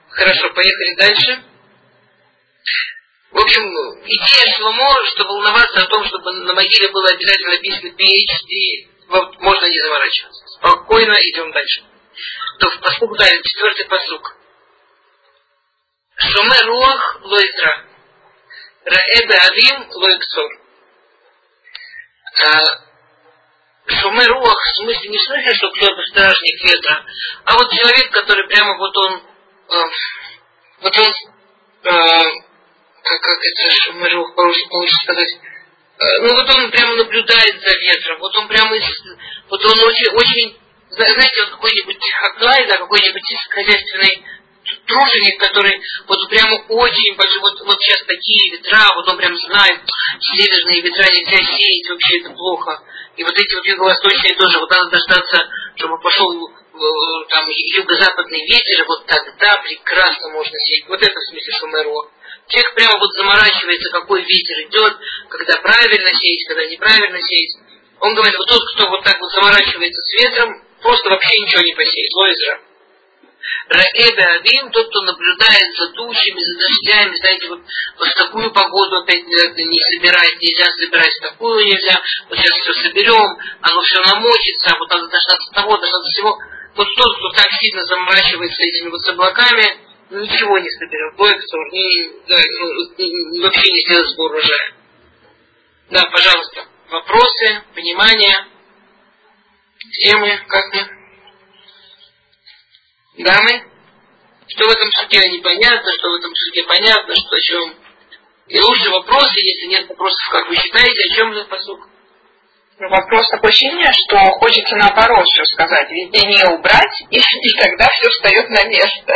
хорошо, 0.09 0.49
поехали 0.49 0.95
дальше. 0.95 1.43
В 3.29 3.37
общем, 3.37 3.61
идея 4.05 4.55
Шломо, 4.55 5.05
что 5.13 5.23
волноваться 5.25 5.83
о 5.83 5.87
том, 5.87 6.03
чтобы 6.03 6.31
на 6.31 6.53
могиле 6.53 6.89
было 6.89 7.09
обязательно 7.09 7.51
написано 7.51 7.89
PhD, 7.89 8.87
вот, 9.09 9.39
можно 9.39 9.65
не 9.67 9.79
заворачиваться. 9.81 10.47
Спокойно 10.47 11.13
идем 11.13 11.51
дальше. 11.51 11.83
То 12.59 12.69
в 12.71 12.79
посук 12.81 13.17
далее, 13.19 13.41
четвертый 13.43 13.85
посук. 13.85 14.36
Шоме 16.17 16.61
руах 16.65 17.19
лоитра. 17.21 17.85
Раэбе 18.85 19.35
авим 19.35 19.89
лоиксор. 19.91 20.51
Шуме 23.87 24.25
руах, 24.25 24.57
в 24.57 24.77
смысле 24.77 25.09
не 25.09 25.19
смысле, 25.19 25.55
что 25.55 25.71
кто-то 25.71 26.01
стражник 26.07 26.63
ветра, 26.63 27.05
а 27.45 27.53
вот 27.53 27.71
человек, 27.71 28.11
который 28.11 28.47
прямо 28.47 28.77
вот 28.77 28.97
он, 28.97 29.23
э, 29.69 29.83
вот 30.81 30.97
он 30.97 31.07
э, 31.07 32.41
как, 33.03 33.21
как 33.21 33.39
это 33.39 33.75
Шумеров 33.83 34.35
получится 34.35 35.03
сказать, 35.03 35.39
э, 35.99 36.19
ну 36.21 36.33
вот 36.35 36.49
он 36.53 36.71
прямо 36.71 36.95
наблюдает 36.95 37.61
за 37.61 37.75
ветром, 37.77 38.19
вот 38.19 38.35
он 38.35 38.47
прямо, 38.49 38.75
вот 39.49 39.65
он 39.65 39.79
очень, 39.79 40.11
очень 40.11 40.59
знаете, 40.89 41.43
вот 41.43 41.51
какой-нибудь 41.51 42.11
Хаклай, 42.21 42.67
да, 42.67 42.77
какой-нибудь 42.77 43.35
хозяйственный 43.49 44.25
труженик, 44.85 45.39
который 45.39 45.81
вот 46.07 46.29
прямо 46.29 46.55
очень 46.69 47.15
большой, 47.15 47.41
вот, 47.41 47.61
вот 47.65 47.77
сейчас 47.81 48.05
такие 48.05 48.51
ветра, 48.51 48.87
вот 48.95 49.07
он 49.09 49.17
прям 49.17 49.35
знает, 49.35 49.81
северные 50.19 50.81
ветра 50.81 51.07
нельзя 51.13 51.37
сеять, 51.37 51.89
вообще 51.89 52.19
это 52.19 52.29
плохо. 52.31 52.83
И 53.17 53.23
вот 53.23 53.33
эти 53.33 53.55
вот 53.55 53.65
юго-восточные 53.65 54.35
тоже, 54.35 54.59
вот 54.59 54.69
надо 54.69 54.89
дождаться, 54.91 55.49
чтобы 55.75 55.99
пошел 55.99 56.29
э, 56.47 57.27
там 57.29 57.49
юго-западный 57.49 58.45
ветер, 58.45 58.85
вот 58.87 59.05
тогда 59.07 59.57
прекрасно 59.63 60.29
можно 60.29 60.57
сеять. 60.59 60.87
Вот 60.87 61.01
это 61.01 61.19
в 61.19 61.29
смысле 61.29 61.53
Шумеро. 61.59 62.11
Человек 62.47 62.75
прямо 62.75 62.99
вот 62.99 63.11
заморачивается, 63.13 63.89
какой 63.91 64.21
ветер 64.21 64.55
идет, 64.69 64.93
когда 65.29 65.57
правильно 65.61 66.09
сеять, 66.13 66.47
когда 66.47 66.65
неправильно 66.65 67.19
сеять. 67.19 67.57
Он 67.99 68.13
говорит, 68.13 68.37
вот 68.37 68.47
тот, 68.47 68.61
кто 68.75 68.89
вот 68.89 69.03
так 69.03 69.19
вот 69.19 69.31
заморачивается 69.31 70.01
с 70.01 70.13
ветром, 70.21 70.63
просто 70.81 71.09
вообще 71.09 71.39
ничего 71.41 71.61
не 71.63 71.73
посеет. 71.73 72.13
Лойзра. 72.13 72.66
Раэбе 73.69 74.23
Авим, 74.23 74.71
тот, 74.71 74.87
кто 74.89 75.01
наблюдает 75.01 75.75
за 75.75 75.89
тучами, 75.91 76.39
за 76.39 76.59
дождями, 76.59 77.15
знаете, 77.15 77.47
вот, 77.49 77.61
вот 77.99 78.13
такую 78.15 78.51
погоду 78.51 78.97
опять 78.97 79.25
не 79.25 79.81
собирать, 79.91 80.35
нельзя 80.39 80.65
собирать, 80.71 81.13
такую 81.21 81.65
нельзя, 81.65 82.01
вот 82.29 82.37
сейчас 82.37 82.57
все 82.59 82.73
соберем, 82.73 83.37
оно 83.61 83.81
все 83.81 83.99
намочится, 84.01 84.75
вот 84.79 84.89
надо 84.89 85.07
дождаться 85.07 85.51
того, 85.53 85.77
дождаться 85.77 86.11
всего. 86.11 86.37
Вот 86.75 86.87
тот, 86.95 87.17
кто 87.17 87.29
так 87.41 87.51
сильно 87.59 87.83
заморачивается 87.85 88.61
этими 88.61 88.89
вот 88.89 89.01
с 89.01 89.09
облаками, 89.09 89.65
ничего 90.11 90.59
не 90.59 90.69
соберем. 90.69 91.15
Бойксор, 91.17 91.71
не, 91.71 92.11
да, 92.27 92.35
ну, 92.37 93.41
вообще 93.43 93.71
не 93.71 93.81
сделать 93.85 94.09
сбор 94.09 94.31
урожая. 94.31 94.73
Да, 95.89 96.05
пожалуйста, 96.05 96.65
вопросы, 96.89 97.63
понимание, 97.73 98.45
темы, 100.05 100.39
как 100.47 100.73
мы? 100.73 100.96
Дамы? 103.17 103.63
Что 104.47 104.65
в 104.65 104.71
этом 104.71 104.91
суде 104.91 105.19
непонятно, 105.29 105.91
что 105.97 106.09
в 106.09 106.15
этом 106.15 106.31
суде 106.35 106.63
понятно, 106.63 107.15
что 107.15 107.35
о 107.35 107.39
чем. 107.41 107.75
И 108.47 108.59
лучше 108.61 108.89
вопросы, 108.91 109.39
если 109.39 109.67
нет 109.67 109.89
вопросов, 109.89 110.19
как 110.31 110.47
вы 110.47 110.55
считаете, 110.55 110.91
о 110.91 111.15
чем 111.15 111.31
этот 111.31 111.49
посук? 111.49 111.89
Ну, 112.79 112.89
вопрос 112.89 113.27
такое 113.31 113.49
ощущение, 113.49 113.91
что 113.91 114.17
хочется 114.39 114.75
наоборот 114.75 115.25
все 115.25 115.43
сказать, 115.45 115.89
везде 115.89 116.27
не 116.27 116.43
убрать, 116.53 117.01
и, 117.09 117.17
и 117.17 117.57
тогда 117.59 117.89
все 117.89 118.09
встает 118.09 118.49
на 118.49 118.63
место. 118.65 119.13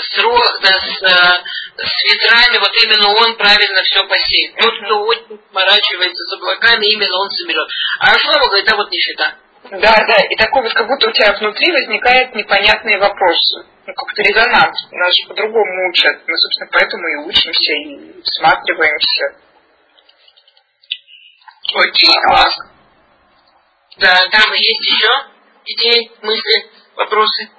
с, 0.00 0.60
да, 0.62 0.72
с, 0.78 1.02
э, 1.02 1.44
с 1.76 1.94
ветрами, 2.08 2.58
вот 2.58 2.72
именно 2.82 3.08
он 3.10 3.36
правильно 3.36 3.82
все 3.82 4.04
посеет. 4.08 4.54
Тот, 4.56 4.74
кто 4.84 5.04
очень 5.04 5.40
сморачивается 5.50 6.24
с 6.24 6.32
облаками, 6.34 6.86
именно 6.86 7.18
он 7.20 7.28
соберет. 7.30 7.68
А 8.00 8.18
Шлама 8.18 8.46
говорит, 8.46 8.66
да 8.66 8.76
вот 8.76 8.90
нифига. 8.90 9.34
Да, 9.70 9.92
да, 10.08 10.16
и 10.30 10.36
такой 10.36 10.62
вот, 10.62 10.72
как 10.72 10.86
будто 10.86 11.08
у 11.08 11.12
тебя 11.12 11.34
внутри 11.34 11.70
возникают 11.72 12.34
непонятные 12.34 12.98
вопросы. 12.98 13.66
Ну, 13.86 13.92
как-то 13.92 14.22
резонанс. 14.22 14.88
Нас 14.92 15.12
же 15.14 15.28
по-другому 15.28 15.90
учат. 15.90 16.22
Мы, 16.26 16.36
собственно, 16.36 16.70
поэтому 16.72 17.06
и 17.06 17.16
учимся, 17.28 17.72
и 17.72 18.22
всматриваемся. 18.22 19.24
Окей, 21.74 22.14
класс. 22.28 22.77
Да, 23.98 24.14
дамы, 24.30 24.56
есть 24.56 24.86
еще 24.86 25.10
идеи, 25.66 26.12
мысли, 26.22 26.70
вопросы? 26.94 27.50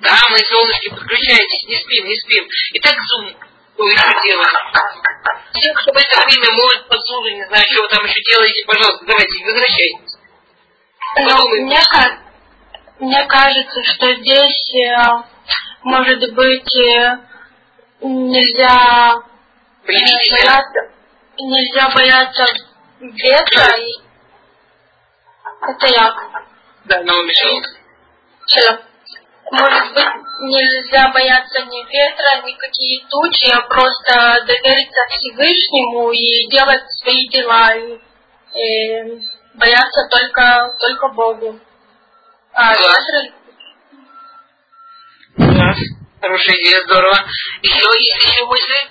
Да, 0.00 0.18
мы, 0.28 0.36
солнышки, 0.36 0.90
подключайтесь, 0.90 1.64
не 1.66 1.76
спим, 1.76 2.06
не 2.06 2.14
спим. 2.14 2.46
Итак, 2.74 2.94
зум, 3.08 3.34
ой, 3.78 3.96
что 3.96 4.22
делаем? 4.22 4.48
Все, 5.54 5.72
кто 5.72 5.92
в 5.92 5.96
это 5.96 6.20
время 6.26 6.52
моет 6.52 6.88
посуду, 6.88 7.30
не 7.30 7.46
знаю, 7.46 7.64
что 7.72 7.82
вы 7.84 7.88
там 7.88 8.04
еще 8.04 8.20
делаете, 8.30 8.66
пожалуйста, 8.66 9.06
давайте, 9.06 9.44
возвращайтесь. 9.46 10.18
Ну, 11.20 11.48
мне, 11.64 11.80
мне 13.00 13.26
кажется, 13.26 13.82
что 13.94 14.14
здесь, 14.14 14.74
э, 14.74 15.24
может 15.84 16.34
быть, 16.34 16.76
э, 16.76 17.18
нельзя 18.02 19.22
бояться, 19.86 20.80
нельзя 21.38 21.90
бояться 21.94 22.44
ветра 23.00 24.05
это 25.62 25.86
я. 25.86 26.14
Да, 26.84 27.02
но 27.02 27.22
мешал. 27.22 27.62
Шалом. 28.46 28.80
Может 29.50 29.94
быть, 29.94 30.04
нельзя 30.40 31.08
бояться 31.12 31.60
ни 31.66 31.84
ветра, 31.84 32.42
ни 32.44 32.52
какие 32.54 33.04
тучи, 33.08 33.50
а 33.52 33.60
просто 33.62 34.44
довериться 34.44 35.00
Всевышнему 35.10 36.10
и 36.10 36.48
делать 36.50 36.82
свои 37.00 37.28
дела. 37.28 37.74
И, 37.76 38.00
и 38.54 39.20
бояться 39.54 40.08
только, 40.10 40.74
только 40.80 41.08
Богу. 41.08 41.60
А 42.52 42.74
Класс. 42.74 43.06
Класс. 45.36 45.76
Хорошая 46.20 46.56
идея, 46.56 46.82
здорово. 46.84 47.16
Еще 47.62 47.88
есть 48.00 48.24
еще 48.24 48.46
мысли? 48.46 48.90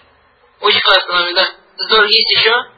Очень 0.61 0.81
классно, 0.81 1.33
да. 1.33 1.47
Здорово, 1.77 2.05
есть 2.05 2.31
еще? 2.31 2.74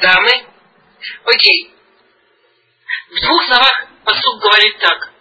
Дамы. 0.00 0.46
Окей. 1.24 1.74
В 3.10 3.20
двух 3.20 3.44
словах 3.46 3.86
посуд 4.04 4.40
говорит 4.40 4.78
так. 4.78 5.12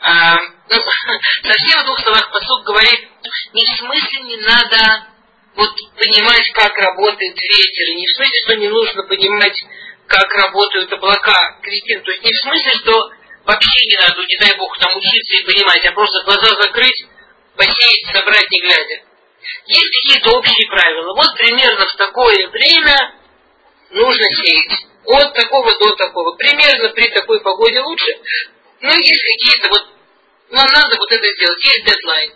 А, 0.00 0.38
ну, 0.68 0.76
совсем 1.42 1.82
в 1.82 1.86
двух 1.86 2.00
словах 2.00 2.30
посуд 2.30 2.64
говорит, 2.64 3.08
не 3.52 3.64
в 3.64 3.78
смысле 3.78 4.20
не 4.22 4.36
надо 4.38 5.08
вот 5.54 5.74
понимать, 5.96 6.50
как 6.54 6.76
работает 6.78 7.36
ветер, 7.36 7.94
не 7.96 8.06
в 8.06 8.16
смысле, 8.16 8.40
что 8.44 8.56
не 8.56 8.68
нужно 8.68 9.02
понимать, 9.02 9.58
как 10.06 10.32
работают 10.32 10.92
облака, 10.92 11.58
Кристина, 11.62 12.02
то 12.02 12.12
есть 12.12 12.22
не 12.22 12.32
в 12.32 12.42
смысле, 12.42 12.78
что 12.78 13.10
вообще 13.44 13.86
не 13.90 13.96
надо, 13.96 14.22
не 14.24 14.38
дай 14.38 14.56
бог, 14.56 14.78
там 14.78 14.96
учиться 14.96 15.34
и 15.34 15.44
понимать, 15.44 15.84
а 15.84 15.92
просто 15.92 16.22
глаза 16.24 16.54
закрыть, 16.62 17.06
посеять, 17.56 18.14
собрать, 18.14 18.50
не 18.50 18.60
глядя. 18.60 19.02
Есть 19.66 19.90
какие-то 19.90 20.38
общие 20.38 20.68
правила. 20.68 21.14
Вот 21.14 21.36
примерно 21.36 21.86
в 21.86 21.96
такое 21.96 22.48
время 22.48 23.17
нужно 23.90 24.24
сеять. 24.24 24.86
От 25.04 25.34
такого 25.34 25.78
до 25.78 25.96
такого. 25.96 26.36
Примерно 26.36 26.90
при 26.90 27.08
такой 27.10 27.40
погоде 27.40 27.80
лучше. 27.80 28.20
Но 28.80 28.90
есть 28.90 29.22
какие-то 29.22 29.68
вот, 29.70 29.86
нам 30.50 30.66
надо 30.66 30.96
вот 30.98 31.10
это 31.10 31.26
сделать. 31.26 31.64
Есть 31.64 31.84
дедлайн. 31.84 32.32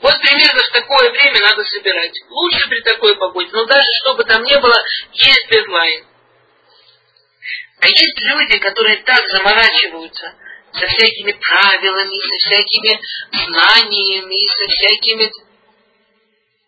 Вот 0.00 0.18
примерно 0.20 0.60
в 0.62 0.72
такое 0.72 1.10
время 1.10 1.40
надо 1.40 1.64
собирать. 1.64 2.14
Лучше 2.28 2.68
при 2.68 2.80
такой 2.80 3.16
погоде. 3.16 3.50
Но 3.52 3.64
даже 3.66 3.86
чтобы 4.02 4.24
там 4.24 4.42
не 4.44 4.58
было, 4.58 4.76
есть 5.12 5.48
дедлайн. 5.50 6.06
А 7.80 7.86
есть 7.86 8.20
люди, 8.20 8.58
которые 8.58 8.96
так 8.98 9.26
заморачиваются 9.28 10.34
со 10.72 10.86
всякими 10.86 11.32
правилами, 11.32 12.20
со 12.20 12.48
всякими 12.48 13.00
знаниями, 13.32 14.46
со 14.46 14.68
всякими 14.68 15.32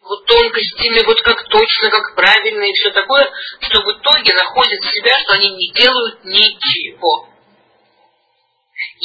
вот 0.03 0.26
тонкостями, 0.26 1.05
вот 1.07 1.20
как 1.22 1.48
точно, 1.48 1.90
как 1.90 2.14
правильно 2.16 2.64
и 2.64 2.72
все 2.72 2.90
такое, 2.90 3.30
что 3.61 3.82
в 3.82 3.92
итоге 3.92 4.34
находят 4.34 4.82
себя, 4.84 5.12
что 5.20 5.34
они 5.34 5.50
не 5.50 5.72
делают 5.72 6.24
ничего. 6.24 7.28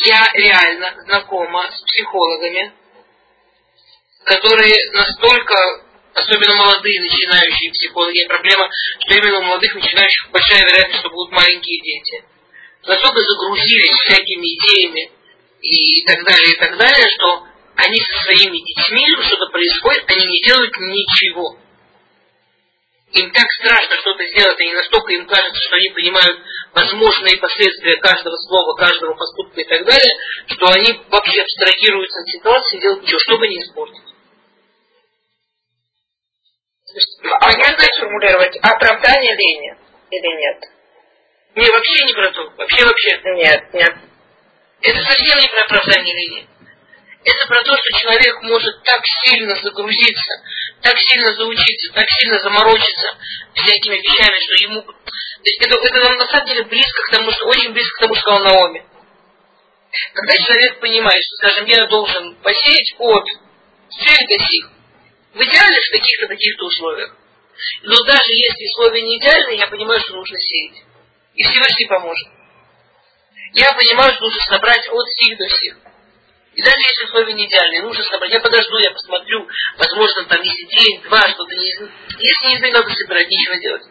Я 0.06 0.28
реально 0.34 0.96
знакома 1.06 1.70
с 1.72 1.82
психологами, 1.82 2.74
которые 4.26 4.74
настолько, 4.94 5.56
особенно 6.14 6.56
молодые 6.56 7.02
начинающие 7.02 7.72
психологи, 7.72 8.28
проблема, 8.28 8.70
что 9.00 9.14
именно 9.14 9.40
у 9.40 9.44
молодых 9.44 9.76
начинающих 9.76 10.32
большая 10.32 10.62
вероятность, 10.62 11.00
что 11.00 11.10
будут 11.10 11.32
маленькие 11.32 11.82
дети, 11.82 12.26
настолько 12.86 13.20
загрузились 13.22 14.00
всякими 14.04 14.56
идеями 14.56 15.12
и 15.62 16.04
так 16.06 16.24
далее, 16.24 16.54
и 16.54 16.58
так 16.58 16.78
далее, 16.78 17.08
что 17.10 17.47
они 17.78 17.98
со 18.02 18.24
своими 18.26 18.58
детьми, 18.58 19.06
что-то 19.22 19.52
происходит, 19.52 20.04
они 20.10 20.26
не 20.26 20.42
делают 20.42 20.74
ничего. 20.78 21.58
Им 23.14 23.32
так 23.32 23.46
страшно 23.52 23.96
что-то 23.98 24.26
сделать, 24.26 24.60
они 24.60 24.74
настолько 24.74 25.14
им 25.14 25.26
кажется, 25.28 25.62
что 25.62 25.76
они 25.78 25.90
понимают 25.92 26.42
возможные 26.74 27.38
последствия 27.38 27.96
каждого 27.98 28.36
слова, 28.36 28.76
каждого 28.76 29.14
поступка 29.14 29.62
и 29.62 29.64
так 29.64 29.86
далее, 29.86 30.14
что 30.48 30.68
они 30.68 30.92
вообще 31.10 31.42
абстрагируются 31.42 32.20
от 32.20 32.28
ситуации 32.28 32.78
и 32.78 32.82
делают 32.82 33.04
ничего, 33.04 33.20
чтобы 33.20 33.48
не 33.48 33.62
испортить. 33.62 34.04
А 37.40 37.46
можно 37.46 37.86
сформулировать 37.96 38.58
оправдание 38.58 39.36
лени 39.36 39.78
или 40.12 40.36
нет? 40.36 40.64
Не, 41.56 41.70
вообще 41.70 42.06
не 42.06 42.14
про 42.14 42.32
то. 42.32 42.50
Вообще, 42.58 42.86
вообще. 42.86 43.22
Нет, 43.36 43.74
нет. 43.74 43.96
Это 44.82 45.02
совсем 45.02 45.40
не 45.40 45.48
про 45.48 45.64
оправдание 45.64 46.16
лени. 46.16 46.57
Это 47.24 47.48
про 47.48 47.62
то, 47.64 47.76
что 47.76 48.00
человек 48.00 48.42
может 48.44 48.84
так 48.84 49.02
сильно 49.26 49.56
загрузиться, 49.56 50.44
так 50.82 50.98
сильно 50.98 51.34
заучиться, 51.34 51.94
так 51.94 52.08
сильно 52.10 52.40
заморочиться 52.40 53.18
всякими 53.54 53.96
вещами, 53.96 54.40
что 54.40 54.64
ему... 54.64 54.82
То 54.82 54.94
есть 55.44 55.62
это, 55.62 55.76
это 55.76 56.00
нам 56.00 56.18
на 56.18 56.28
самом 56.28 56.48
деле 56.48 56.64
близко 56.64 57.02
к 57.04 57.12
тому, 57.12 57.32
что 57.32 57.48
очень 57.48 57.74
близко 57.74 57.98
к 57.98 58.02
тому, 58.02 58.16
что 58.16 58.22
сказал 58.22 58.44
Наоми. 58.44 58.86
Когда 60.14 60.38
человек 60.38 60.80
понимает, 60.80 61.24
что, 61.24 61.36
скажем, 61.38 61.66
я 61.66 61.86
должен 61.88 62.36
посеять 62.36 62.96
от 63.00 63.26
до 63.26 64.38
сих, 64.46 64.70
в 65.34 65.42
идеале 65.42 65.82
в 65.82 65.92
таких-то 65.92 66.28
таких-то 66.28 66.66
условиях. 66.66 67.16
Но 67.84 67.96
даже 68.04 68.32
если 68.32 68.66
условия 68.66 69.02
не 69.02 69.18
идеальные, 69.18 69.58
я 69.58 69.68
понимаю, 69.68 70.00
что 70.02 70.14
нужно 70.14 70.38
сеять. 70.40 70.84
И 71.36 71.44
Всевышний 71.44 71.88
поможет. 71.88 72.28
Я 73.54 73.74
понимаю, 73.74 74.14
что 74.14 74.24
нужно 74.26 74.42
собрать 74.42 74.88
от 74.88 75.08
сих 75.10 75.38
до 75.38 75.50
сих. 75.50 75.78
И 76.58 76.62
даже 76.64 76.80
если 76.80 77.06
условия 77.06 77.34
не 77.34 77.46
идеальные, 77.46 77.84
нужно 77.84 78.04
собрать. 78.06 78.34
Я 78.34 78.40
подожду, 78.40 78.78
я 78.80 78.90
посмотрю. 78.90 79.48
Возможно, 79.78 80.26
там, 80.26 80.42
если 80.42 80.66
день, 80.66 81.04
два, 81.04 81.22
что-то 81.30 81.54
не... 81.54 81.70
Если 82.18 82.48
не 82.48 82.72
надо 82.72 82.90
собирать, 82.90 83.30
ничего 83.30 83.56
делать. 83.62 83.84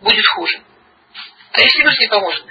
Будет 0.00 0.26
хуже. 0.26 0.60
А 1.52 1.60
если 1.60 1.78
Всевышний 1.78 2.08
поможет? 2.08 2.44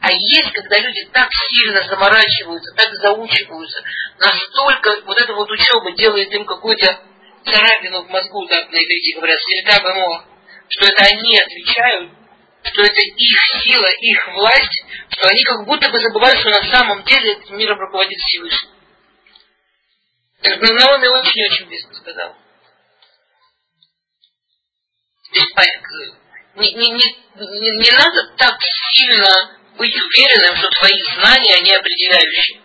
А 0.00 0.12
есть, 0.12 0.52
когда 0.52 0.78
люди 0.78 1.08
так 1.12 1.28
сильно 1.32 1.82
заморачиваются, 1.82 2.72
так 2.76 2.94
заучиваются, 2.94 3.82
настолько 4.20 5.02
вот 5.06 5.20
эта 5.20 5.32
вот 5.32 5.50
учеба 5.50 5.90
делает 5.96 6.32
им 6.32 6.44
какую-то 6.44 7.00
царапину 7.44 8.04
в 8.04 8.10
мозгу, 8.10 8.46
так 8.46 8.70
на 8.70 8.76
иврите 8.76 9.16
говорят, 9.16 9.40
сельта 9.40 9.82
бемо, 9.82 10.24
что 10.68 10.86
это 10.86 11.02
они 11.02 11.36
отвечают, 11.36 12.12
что 12.62 12.82
это 12.82 13.00
их 13.00 13.38
сила, 13.60 13.88
их 14.00 14.28
власть, 14.34 14.84
что 15.08 15.28
они 15.28 15.42
как 15.42 15.66
будто 15.66 15.88
бы 15.88 15.98
забывают, 15.98 16.38
что 16.38 16.50
на 16.50 16.62
самом 16.70 17.02
деле 17.02 17.40
миром 17.50 17.80
руководит 17.80 18.18
Всевышний. 18.20 18.73
Наоми 20.44 21.06
очень-очень 21.06 21.66
близко 21.66 21.94
сказал. 21.94 22.36
Не, 26.56 26.72
не, 26.72 26.90
не, 26.90 27.16
не, 27.34 27.70
не 27.80 27.90
надо 27.96 28.36
так 28.36 28.56
сильно 28.92 29.58
быть 29.76 29.94
уверенным, 29.96 30.56
что 30.56 30.68
твои 30.70 31.02
знания, 31.14 31.54
они 31.56 31.72
определяющие. 31.72 32.60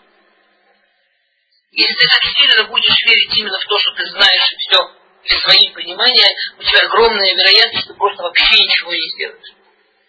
Если 1.71 1.93
ты 1.95 2.05
так 2.05 2.23
сильно 2.35 2.63
будешь 2.65 3.05
верить 3.05 3.37
именно 3.37 3.59
в 3.59 3.65
то, 3.65 3.79
что 3.79 3.91
ты 3.93 4.09
знаешь 4.09 4.51
и 4.51 4.57
все, 4.57 4.91
для 5.23 5.39
свои 5.39 5.69
понимания, 5.73 6.27
у 6.57 6.63
тебя 6.63 6.85
огромная 6.85 7.33
вероятность, 7.33 7.85
что 7.85 7.93
ты 7.93 7.99
просто 7.99 8.23
вообще 8.23 8.63
ничего 8.63 8.93
не 8.93 9.09
сделаешь. 9.15 9.53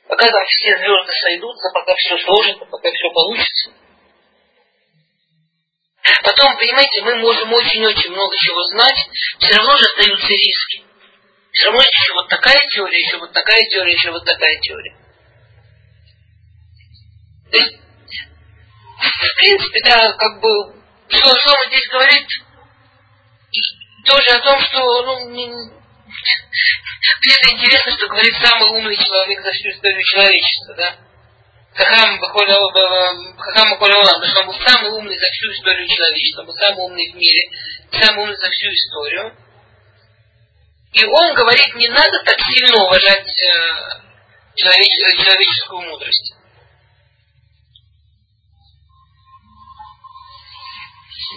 Пока 0.08 0.26
там 0.26 0.44
все 0.48 0.76
звезды 0.76 1.12
сойдутся, 1.22 1.70
пока 1.72 1.94
все 1.94 2.18
сложится, 2.18 2.64
пока 2.64 2.90
все 2.90 3.10
получится. 3.10 3.72
Потом, 6.24 6.56
понимаете, 6.56 7.02
мы 7.02 7.16
можем 7.16 7.52
очень-очень 7.52 8.10
много 8.10 8.36
чего 8.38 8.62
знать, 8.68 8.96
все 9.38 9.56
равно 9.56 9.76
же 9.76 9.84
остаются 9.84 10.28
риски. 10.28 10.84
Все 11.52 11.66
равно 11.66 11.80
еще 11.82 12.12
вот 12.14 12.28
такая 12.28 12.60
теория, 12.70 12.98
еще 12.98 13.18
вот 13.18 13.32
такая 13.32 13.60
теория, 13.70 13.92
еще 13.92 14.10
вот 14.10 14.24
такая 14.24 14.58
теория. 14.60 14.96
То 17.50 17.58
есть, 17.58 17.76
в 18.98 19.36
принципе, 19.36 19.80
да, 19.84 20.12
как 20.12 20.40
бы 20.40 20.80
что 21.08 21.34
слово 21.34 21.66
здесь 21.66 21.88
говорит 21.88 22.26
тоже 24.06 24.28
о 24.30 24.40
том, 24.40 24.60
что 24.60 25.02
ну, 25.02 25.28
где-то 27.20 27.52
интересно, 27.52 27.92
что 27.92 28.08
говорит 28.08 28.34
самый 28.36 28.70
умный 28.78 28.96
человек 28.96 29.42
за 29.42 29.52
всю 29.52 29.70
историю 29.70 30.02
человечества, 30.04 30.74
да? 30.76 30.96
Хахам 31.74 32.18
Бахолеолам, 32.18 34.24
что 34.24 34.40
он 34.40 34.46
был 34.46 34.60
самый 34.60 34.90
умный 34.90 35.16
за 35.16 35.26
всю 35.30 35.52
историю 35.52 35.86
человечества, 35.86 36.44
был 36.44 36.54
самый 36.54 36.84
умный 36.84 37.12
в 37.12 37.14
мире, 37.14 37.48
самый 37.92 38.24
умный 38.24 38.36
за 38.36 38.50
всю 38.50 38.68
историю. 38.68 39.36
И 40.92 41.04
он 41.04 41.34
говорит, 41.34 41.74
не 41.76 41.88
надо 41.88 42.22
так 42.24 42.40
сильно 42.40 42.84
уважать 42.84 43.24
э, 43.24 44.56
человеческую 44.56 45.82
мудрость. 45.82 46.34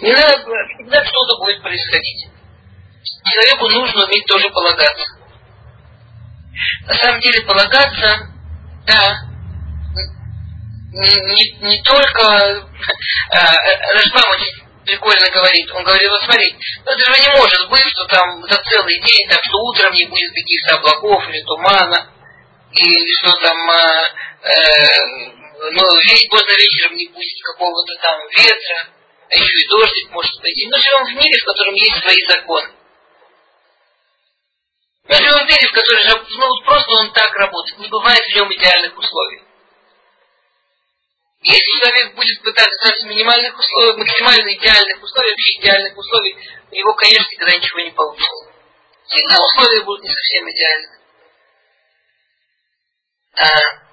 Не 0.02 0.12
надо, 0.12 0.44
всегда 0.74 1.04
что-то 1.04 1.38
будет 1.38 1.62
происходить. 1.62 2.26
Человеку 3.24 3.68
нужно 3.68 4.06
уметь 4.06 4.26
тоже 4.26 4.50
полагаться. 4.50 5.18
На 6.86 6.94
самом 6.94 7.20
деле 7.20 7.46
полагаться, 7.46 8.32
да, 8.86 9.33
не, 10.94 11.10
не, 11.10 11.44
не 11.74 11.82
только 11.82 12.22
э, 12.22 12.66
Рашбам 13.94 14.30
очень 14.30 14.62
прикольно 14.86 15.28
говорит, 15.32 15.70
он 15.72 15.82
говорит, 15.82 16.08
вот 16.08 16.22
смотри, 16.22 16.54
ну 16.84 16.92
это 16.92 17.04
же 17.04 17.20
не 17.20 17.36
может 17.36 17.68
быть, 17.68 17.88
что 17.88 18.04
там 18.06 18.42
за 18.46 18.62
целый 18.62 19.00
день, 19.00 19.28
так 19.28 19.40
что 19.42 19.58
утром 19.58 19.92
не 19.92 20.04
будет 20.06 20.30
каких-то 20.30 20.76
облаков 20.76 21.28
или 21.28 21.42
тумана, 21.42 22.12
или 22.70 23.12
что 23.18 23.32
там, 23.40 23.58
э, 23.70 24.06
э, 24.42 25.04
ну, 25.72 25.82
поздно 26.30 26.52
вечером 26.54 26.94
не 26.94 27.08
будет 27.08 27.42
какого-то 27.42 27.92
там 28.00 28.20
ветра, 28.30 28.88
а 29.30 29.34
еще 29.34 29.58
и 29.58 29.68
дождик 29.68 30.10
может 30.10 30.40
пойти. 30.40 30.68
Мы 30.70 30.78
живем 30.78 31.04
в 31.06 31.18
мире, 31.18 31.40
в 31.40 31.44
котором 31.44 31.74
есть 31.74 32.00
свои 32.02 32.22
законы. 32.28 32.70
Мы 35.08 35.14
живем 35.16 35.44
в 35.44 35.48
мире, 35.48 35.66
в 35.66 35.72
котором 35.72 36.22
ну, 36.30 36.64
просто 36.64 36.92
он 36.92 37.12
так 37.12 37.34
работает. 37.34 37.78
Не 37.78 37.88
бывает 37.88 38.22
в 38.22 38.34
нем 38.36 38.52
идеальных 38.52 38.96
условий. 38.96 39.42
Если 41.44 41.78
человек 41.78 42.14
будет 42.14 42.42
пытаться 42.42 42.72
стать 42.80 43.02
минимальных 43.04 43.54
условий, 43.58 43.98
максимально 43.98 44.54
идеальных 44.54 45.02
условий, 45.02 45.30
вообще 45.30 45.58
идеальных 45.60 45.96
условий, 45.96 46.36
у 46.70 46.74
него, 46.74 46.94
конечно, 46.94 47.30
никогда 47.32 47.56
ничего 47.58 47.80
не 47.80 47.90
получится. 47.90 48.50
Всегда 49.04 49.36
условия 49.44 49.82
будут 49.82 50.04
не 50.04 50.08
совсем 50.08 50.50
идеальны. 50.50 50.88
А, 53.36 53.84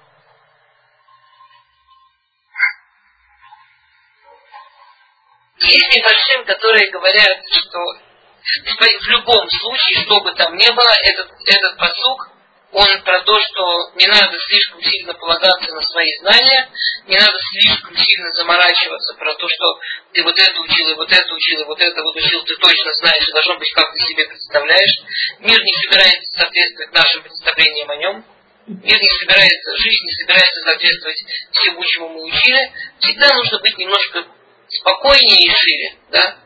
Есть 5.60 5.94
небольшим, 5.94 6.44
которые 6.46 6.90
говорят, 6.90 7.38
что 7.52 7.78
в 7.78 9.08
любом 9.10 9.48
случае, 9.48 10.04
что 10.04 10.20
бы 10.20 10.34
там 10.34 10.56
ни 10.56 10.70
было, 10.70 10.94
этот, 11.04 11.30
этот 11.46 11.76
посук, 11.76 12.31
он 12.72 13.02
про 13.04 13.20
то, 13.20 13.38
что 13.38 13.92
не 13.96 14.06
надо 14.06 14.38
слишком 14.38 14.82
сильно 14.82 15.12
полагаться 15.12 15.74
на 15.74 15.82
свои 15.82 16.08
знания, 16.20 16.70
не 17.06 17.18
надо 17.18 17.38
слишком 17.38 17.94
сильно 17.94 18.32
заморачиваться 18.32 19.14
про 19.18 19.34
то, 19.34 19.46
что 19.46 19.78
ты 20.12 20.22
вот 20.22 20.38
это 20.38 20.58
учил, 20.58 20.88
и 20.88 20.94
вот 20.94 21.12
это 21.12 21.34
учил, 21.34 21.60
и 21.60 21.64
вот 21.64 21.80
это 21.80 22.02
вот 22.02 22.16
учил, 22.16 22.42
ты 22.44 22.56
точно 22.56 22.92
знаешь, 22.94 23.28
и 23.28 23.32
должно 23.32 23.58
быть, 23.58 23.70
как 23.72 23.92
ты 23.92 23.98
себе 23.98 24.26
представляешь. 24.26 25.02
Мир 25.40 25.62
не 25.62 25.72
собирается 25.84 26.38
соответствовать 26.38 26.92
нашим 26.94 27.22
представлениям 27.22 27.90
о 27.90 27.96
нем. 27.96 28.24
Мир 28.66 29.00
не 29.00 29.10
собирается, 29.20 29.76
жизнь 29.76 30.04
не 30.04 30.12
собирается 30.12 30.60
соответствовать 30.64 31.24
всему, 31.52 31.84
чему 31.84 32.08
мы 32.08 32.22
учили. 32.22 32.72
Всегда 33.00 33.34
нужно 33.34 33.58
быть 33.58 33.76
немножко 33.76 34.24
спокойнее 34.68 35.44
и 35.44 35.50
шире, 35.50 35.96
да? 36.10 36.38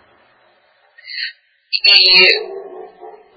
И, 1.70 2.65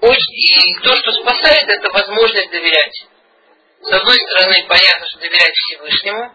и 0.08 0.74
то, 0.82 0.96
что 0.96 1.12
спасает, 1.12 1.68
это 1.68 1.90
возможность 1.90 2.50
доверять. 2.50 3.06
С 3.82 3.92
одной 3.92 4.16
стороны, 4.16 4.66
понятно, 4.68 5.06
что 5.08 5.18
доверять 5.18 5.54
Всевышнему, 5.54 6.32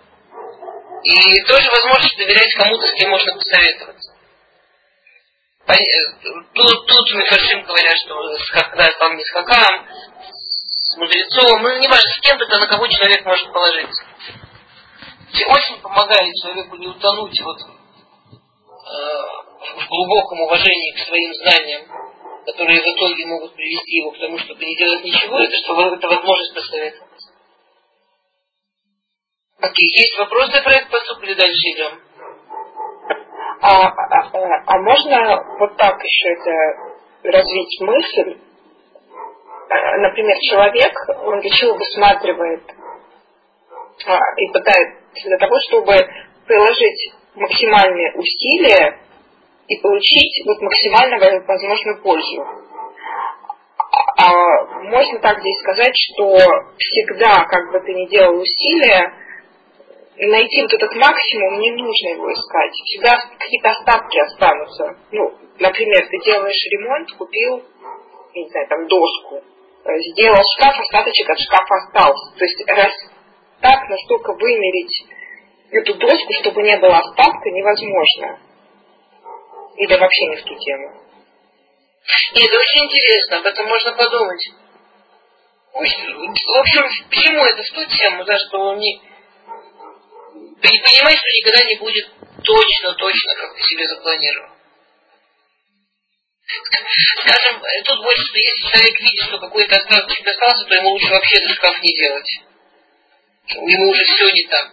и 1.04 1.42
тоже 1.46 1.70
возможность 1.70 2.18
доверять 2.18 2.54
кому-то, 2.56 2.88
с 2.88 2.94
кем 2.94 3.10
можно 3.10 3.34
посоветоваться. 3.34 4.16
Тут, 6.54 6.88
тут 6.88 7.14
Мифаршим 7.16 7.64
говорят, 7.64 7.98
что 7.98 8.16
когда 8.54 8.92
стал 8.92 9.14
Мисхакам, 9.14 9.88
с 10.84 10.98
мудрецом, 10.98 11.62
ну 11.64 11.80
не 11.80 11.88
важно, 11.88 12.10
с 12.12 12.20
кем-то, 12.22 12.46
на 12.46 12.68
кого 12.68 12.88
человек 12.88 13.26
может 13.26 13.52
положиться. 13.52 14.06
Очень 15.48 15.82
помогает 15.82 16.34
человеку 16.42 16.76
не 16.78 16.88
утонуть 16.88 17.42
вот, 17.42 17.58
э, 17.62 17.68
в 19.82 19.90
глубоком 19.90 20.42
уважении 20.42 20.96
к 20.96 21.08
своим 21.08 21.34
знаниям, 21.34 22.05
которые 22.46 22.80
в 22.80 22.86
итоге 22.86 23.26
могут 23.26 23.56
привести 23.56 23.98
его 23.98 24.12
к 24.12 24.20
тому, 24.20 24.38
чтобы 24.38 24.64
не 24.64 24.76
делать 24.76 25.04
ничего, 25.04 25.40
это 25.40 25.56
что 25.64 25.96
это 25.96 26.08
возможность 26.08 26.54
посоветоваться. 26.54 27.30
Окей, 29.60 29.88
есть 29.90 30.18
вопросы 30.18 30.62
про 30.64 30.72
этот 30.72 30.90
посуд 30.92 31.24
или 31.24 31.34
дальше 31.34 31.66
идем? 31.74 32.00
А, 33.62 33.88
а, 33.88 34.64
а, 34.68 34.78
можно 34.80 35.58
вот 35.60 35.76
так 35.78 36.04
еще 36.04 36.30
это 36.30 36.52
развить 37.24 37.82
мысль? 37.82 38.38
Э, 39.70 39.98
например, 40.02 40.38
человек, 40.42 40.94
он 41.24 41.42
чего 41.42 41.74
высматривает 41.74 42.62
а, 44.06 44.20
и 44.38 44.48
пытается 44.52 45.02
для 45.26 45.38
того, 45.38 45.56
чтобы 45.68 45.94
приложить 46.46 47.14
максимальные 47.34 48.14
усилия 48.16 49.00
и 49.68 49.78
получить 49.82 50.46
вот 50.46 50.62
максимально 50.62 51.18
возможную 51.48 52.02
пользу. 52.02 52.46
А 54.18 54.66
можно 54.84 55.20
так 55.20 55.40
здесь 55.40 55.60
сказать, 55.60 55.94
что 55.96 56.38
всегда, 56.78 57.46
как 57.46 57.72
бы 57.72 57.80
ты 57.80 57.94
ни 57.94 58.08
делал 58.08 58.40
усилия, 58.40 59.14
найти 60.18 60.62
вот 60.62 60.74
этот 60.74 60.96
максимум, 60.96 61.60
не 61.60 61.72
нужно 61.72 62.08
его 62.10 62.32
искать. 62.32 62.72
Всегда 62.86 63.18
какие-то 63.38 63.70
остатки 63.70 64.18
останутся. 64.20 64.98
Ну, 65.12 65.34
например, 65.60 66.08
ты 66.08 66.18
делаешь 66.24 66.68
ремонт, 66.72 67.12
купил, 67.14 67.64
не 68.34 68.50
знаю, 68.50 68.68
там 68.68 68.88
доску, 68.88 69.36
э, 69.36 70.00
сделал 70.12 70.42
шкаф, 70.56 70.80
остаточек 70.80 71.30
от 71.30 71.40
шкафа 71.40 71.76
остался. 71.76 72.38
То 72.38 72.46
есть 72.46 72.64
раз 72.68 72.94
так 73.62 73.90
настолько 73.90 74.34
вымерить 74.34 75.06
эту 75.72 75.96
доску, 75.96 76.34
чтобы 76.42 76.64
не 76.64 76.78
было 76.78 76.98
остатка, 76.98 77.50
невозможно. 77.50 78.40
Или 79.78 79.96
вообще 79.96 80.26
не 80.28 80.36
в 80.38 80.44
ту 80.44 80.58
тему. 80.58 81.02
Нет, 82.34 82.48
это 82.48 82.58
очень 82.58 82.86
интересно, 82.86 83.38
об 83.38 83.46
этом 83.46 83.68
можно 83.68 83.92
подумать. 83.94 84.48
В 85.74 85.78
общем, 85.78 87.10
почему 87.10 87.46
это 87.46 87.64
в 87.64 87.72
ту 87.72 87.86
тему, 87.86 88.24
да, 88.24 88.38
что 88.38 88.76
не, 88.76 89.02
ты 90.62 90.70
не 90.70 90.80
понимаешь, 90.80 91.20
что 91.20 91.28
никогда 91.28 91.64
не 91.68 91.76
будет 91.76 92.12
точно-точно, 92.44 93.36
как 93.36 93.56
ты 93.56 93.64
себе 93.64 93.88
запланировал. 93.88 94.50
Скажем, 97.20 97.62
тут 97.86 98.04
больше, 98.04 98.22
что 98.22 98.38
если 98.38 98.68
человек 98.70 99.00
видит, 99.00 99.26
что 99.26 99.40
какой-то 99.40 99.76
остаток 99.76 100.28
остался, 100.28 100.66
то 100.66 100.76
ему 100.76 100.90
лучше 100.90 101.10
вообще 101.10 101.38
этот 101.38 101.52
шкаф 101.58 101.82
не 101.82 101.94
делать. 101.98 102.32
Ему 103.48 103.90
уже 103.90 104.04
все 104.04 104.32
не 104.32 104.48
так. 104.48 104.72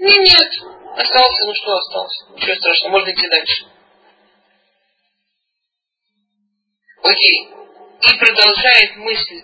Не, 0.00 0.16
нет, 0.18 0.77
Остался, 0.96 1.46
ну 1.46 1.54
что 1.54 1.72
остался? 1.76 2.32
Ничего 2.32 2.54
страшного, 2.54 2.92
можно 2.92 3.10
идти 3.12 3.28
дальше. 3.28 3.64
Окей. 7.02 7.48
И 8.00 8.18
продолжает 8.18 8.96
мысль 8.96 9.42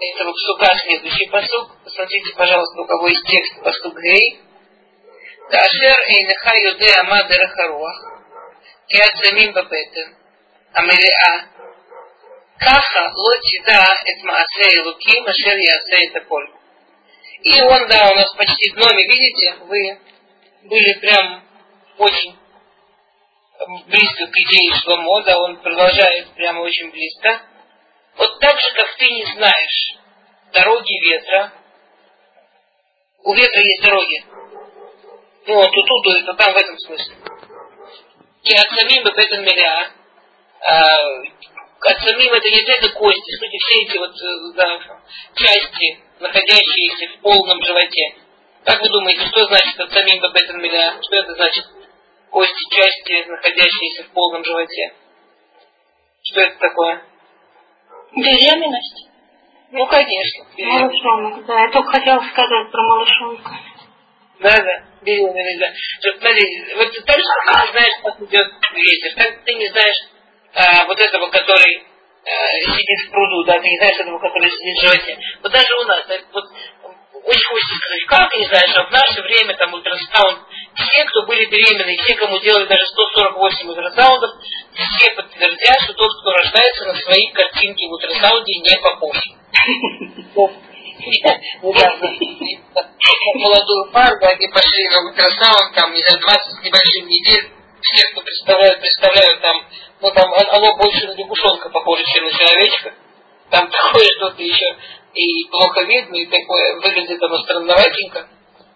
этого 0.00 0.32
псука 0.32 0.76
следующий 0.76 1.28
посук. 1.30 1.82
Посмотрите, 1.84 2.34
пожалуйста, 2.36 2.80
у 2.80 2.86
кого 2.86 3.08
есть 3.08 3.26
текст 3.26 3.62
посук 3.62 4.00
Гей. 4.00 4.40
Кашер 5.50 5.98
эйнеха 6.08 6.56
юде 6.56 6.92
ама 7.00 7.24
дерахаруах. 7.24 8.22
Киат 8.86 9.16
замим 9.24 9.52
бабетен. 9.52 10.16
Амелиа. 10.72 11.48
Каха 12.58 13.12
лотида 13.14 13.84
эт 14.04 14.24
маасе 14.24 14.76
и 14.76 14.80
луки 14.80 15.20
машер 15.20 15.56
ясе 15.56 16.08
это 16.08 16.20
поль. 16.26 16.50
И 17.42 17.62
он, 17.62 17.86
да, 17.88 18.10
у 18.10 18.14
нас 18.14 18.34
почти 18.34 18.72
в 18.72 18.76
номе, 18.76 19.04
видите, 19.04 19.54
вы 19.64 19.98
были 20.62 21.00
прям 21.00 21.44
очень 21.98 22.36
близко 23.86 24.26
к 24.26 24.36
идее 24.36 24.72
Шломо, 24.82 25.22
да, 25.22 25.38
он 25.38 25.56
продолжает 25.60 26.28
прямо 26.34 26.60
очень 26.60 26.90
близко. 26.90 27.42
Вот 28.16 28.38
так 28.40 28.58
же, 28.58 28.74
как 28.74 28.96
ты 28.96 29.10
не 29.10 29.24
знаешь 29.24 29.96
дороги 30.52 31.10
ветра, 31.10 31.52
у 33.24 33.34
ветра 33.34 33.60
есть 33.60 33.82
дороги. 33.82 34.24
Ну, 35.46 35.54
вот 35.54 35.70
тут, 35.70 35.86
тут, 35.86 36.22
это 36.22 36.34
там 36.34 36.52
в 36.52 36.56
этом 36.56 36.78
смысле. 36.78 37.16
И 38.44 38.54
от 38.54 38.70
самим 38.70 39.04
бетен 39.04 39.42
миля, 39.42 39.92
от 40.60 42.00
самим 42.00 42.32
это 42.32 42.48
не 42.48 42.62
это 42.62 42.90
кости, 42.90 43.36
сути 43.36 43.58
все 43.58 43.82
эти 43.84 43.98
вот 43.98 44.10
э, 44.10 44.56
да, 44.56 45.00
части, 45.34 45.98
находящиеся 46.20 47.18
в 47.18 47.20
полном 47.22 47.62
животе. 47.62 48.27
Как 48.64 48.80
вы 48.80 48.88
думаете, 48.88 49.26
что 49.26 49.44
значит 49.46 49.80
от 49.80 49.92
самим 49.92 50.20
бетен 50.32 50.60
миля? 50.60 50.98
Что 51.02 51.16
это 51.16 51.34
значит? 51.34 51.64
Кости, 52.30 52.74
части, 52.74 53.28
находящиеся 53.28 54.04
в 54.04 54.12
полном 54.12 54.44
животе. 54.44 54.94
Что 56.22 56.40
это 56.42 56.58
такое? 56.58 57.02
Беременность? 58.14 59.08
Ну, 59.70 59.86
конечно. 59.86 60.44
Малышонок, 60.58 61.46
да. 61.46 61.60
Я 61.60 61.70
только 61.70 61.90
хотела 61.90 62.20
сказать 62.20 62.70
про 62.70 62.82
малышонка. 62.82 63.50
Да, 64.40 64.50
да, 64.50 64.84
беременность, 65.02 65.58
да. 65.58 66.12
Смотри, 66.18 66.74
вот 66.76 66.92
так 67.06 67.16
же 67.16 67.24
ты 67.46 67.66
не 67.66 67.72
знаешь, 67.72 68.02
как 68.02 68.22
идет 68.22 68.48
ветер, 68.74 69.14
так 69.16 69.44
ты 69.44 69.54
не 69.54 69.68
знаешь 69.68 69.98
а, 70.54 70.84
вот 70.86 70.98
этого, 70.98 71.28
который 71.28 71.82
а, 72.24 72.76
сидит 72.76 73.08
в 73.08 73.10
пруду, 73.10 73.44
да, 73.44 73.58
ты 73.58 73.68
не 73.68 73.78
знаешь 73.78 74.00
этого, 74.00 74.18
который 74.18 74.50
сидит 74.50 74.78
в 74.78 74.80
животе. 74.82 75.18
Вот 75.42 75.52
даже 75.52 75.74
у 75.74 75.84
нас, 75.84 76.06
вот 76.32 76.44
очень 77.28 77.44
хочется 77.44 77.76
сказать, 77.76 78.04
как, 78.06 78.34
не 78.34 78.46
знаю, 78.46 78.68
что 78.68 78.84
в 78.84 78.90
наше 78.90 79.20
время 79.22 79.54
там 79.56 79.74
ультрасаунд, 79.74 80.40
все, 80.74 81.04
кто 81.04 81.26
были 81.26 81.44
беременны, 81.44 81.96
все, 81.98 82.14
кому 82.16 82.38
делали 82.40 82.66
даже 82.66 82.86
148 82.86 83.68
ультрасаундов, 83.68 84.30
все 84.72 85.12
подтвердят, 85.14 85.80
что 85.84 85.92
тот, 85.92 86.10
кто 86.20 86.32
рождается 86.32 86.84
на 86.86 86.94
своей 86.94 87.30
картинке 87.32 87.86
в 87.86 87.92
ультрасаунде, 87.92 88.52
не 88.60 88.76
похож. 88.80 89.16
Молодую 93.34 93.92
пару, 93.92 94.16
они 94.24 94.48
пошли 94.48 94.88
на 94.88 95.00
ультрасаунд, 95.08 95.74
там, 95.74 95.92
не 95.92 96.00
знаю, 96.00 96.20
20 96.20 96.40
с 96.40 96.64
небольшим 96.64 97.06
недель, 97.08 97.52
все, 97.82 98.08
кто 98.12 98.22
представляют, 98.22 98.80
представляют 98.80 99.40
там, 99.42 99.68
ну 100.00 100.10
там 100.12 100.32
оно 100.32 100.76
больше 100.76 101.06
на 101.06 101.14
лягушонка 101.14 101.68
похоже, 101.68 102.04
чем 102.04 102.24
на 102.24 102.32
человечка. 102.32 102.94
Там 103.50 103.70
такое 103.70 104.06
что-то 104.16 104.42
еще 104.42 104.76
и 105.18 105.48
плохо 105.50 105.82
видно, 105.82 106.16
и 106.16 106.26
такое 106.26 106.74
выглядит 106.76 107.22
оно 107.22 107.38
странноватенько. 107.42 108.28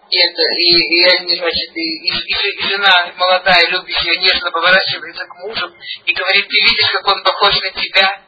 И, 0.09 0.17
это, 0.17 0.41
и, 0.59 0.69
и 0.77 1.15
они, 1.15 1.35
значит, 1.37 1.75
и, 1.75 1.79
и, 1.79 2.11
и, 2.11 2.61
жена 2.67 3.13
молодая, 3.17 3.67
любящая, 3.69 4.17
нежно 4.17 4.51
поворачивается 4.51 5.25
к 5.25 5.35
мужу 5.37 5.71
и 6.05 6.13
говорит, 6.13 6.47
ты 6.47 6.55
видишь, 6.61 6.91
как 6.91 7.07
он 7.07 7.23
похож 7.23 7.55
на 7.61 7.71
тебя? 7.71 8.21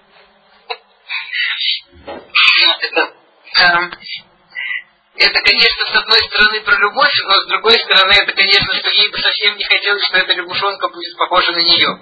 Это, 5.17 5.41
конечно, 5.41 5.85
с 5.85 5.95
одной 5.95 6.19
стороны 6.23 6.61
про 6.61 6.75
любовь, 6.77 7.21
но 7.23 7.33
с 7.41 7.47
другой 7.47 7.79
стороны, 7.79 8.13
это, 8.13 8.33
конечно, 8.33 8.73
что 8.75 8.89
ей 8.89 9.09
бы 9.09 9.17
совсем 9.17 9.57
не 9.57 9.63
хотелось, 9.63 10.05
что 10.05 10.17
эта 10.17 10.33
лягушонка 10.33 10.89
будет 10.89 11.17
похожа 11.17 11.51
на 11.51 11.59
нее. 11.59 11.99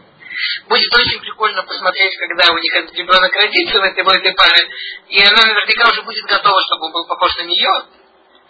Будет 0.67 0.93
очень 0.95 1.19
прикольно 1.19 1.63
посмотреть, 1.63 2.17
когда 2.17 2.53
у 2.53 2.57
них 2.57 2.73
этот 2.75 2.95
ребенок 2.95 3.33
родится 3.33 3.79
в 3.79 3.83
этой, 3.83 4.03
в 4.03 4.09
этой 4.09 4.33
паре, 4.33 4.69
и 5.09 5.23
она 5.23 5.41
наверняка 5.41 5.89
уже 5.89 6.01
будет 6.03 6.25
готова, 6.25 6.61
чтобы 6.63 6.85
он 6.87 6.91
был 6.93 7.07
похож 7.07 7.35
на 7.37 7.43
нее. 7.43 7.71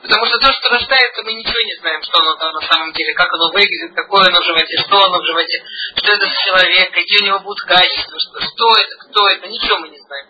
Потому 0.04 0.26
что 0.26 0.38
то, 0.38 0.52
что 0.52 0.70
рождается, 0.70 1.24
мы 1.24 1.34
ничего 1.34 1.60
не 1.64 1.80
знаем, 1.80 2.04
что 2.04 2.20
оно 2.20 2.36
там 2.36 2.54
на 2.54 2.62
самом 2.68 2.92
деле, 2.92 3.14
как 3.14 3.34
оно 3.34 3.52
выглядит, 3.54 3.96
какое 3.96 4.28
оно 4.28 4.42
в 4.42 4.44
животе, 4.44 4.78
что 4.86 4.98
оно 5.02 5.18
в 5.18 5.26
животе, 5.26 5.64
что 5.96 6.12
это 6.12 6.26
за 6.26 6.36
человек, 6.44 6.92
какие 6.92 7.22
у 7.22 7.26
него 7.26 7.40
будут 7.40 7.62
качества, 7.62 8.20
что, 8.20 8.42
что 8.42 8.76
это, 8.76 8.96
кто 9.08 9.28
это, 9.30 9.48
ничего 9.48 9.78
мы 9.80 9.88
не 9.88 10.00
знаем. 10.00 10.28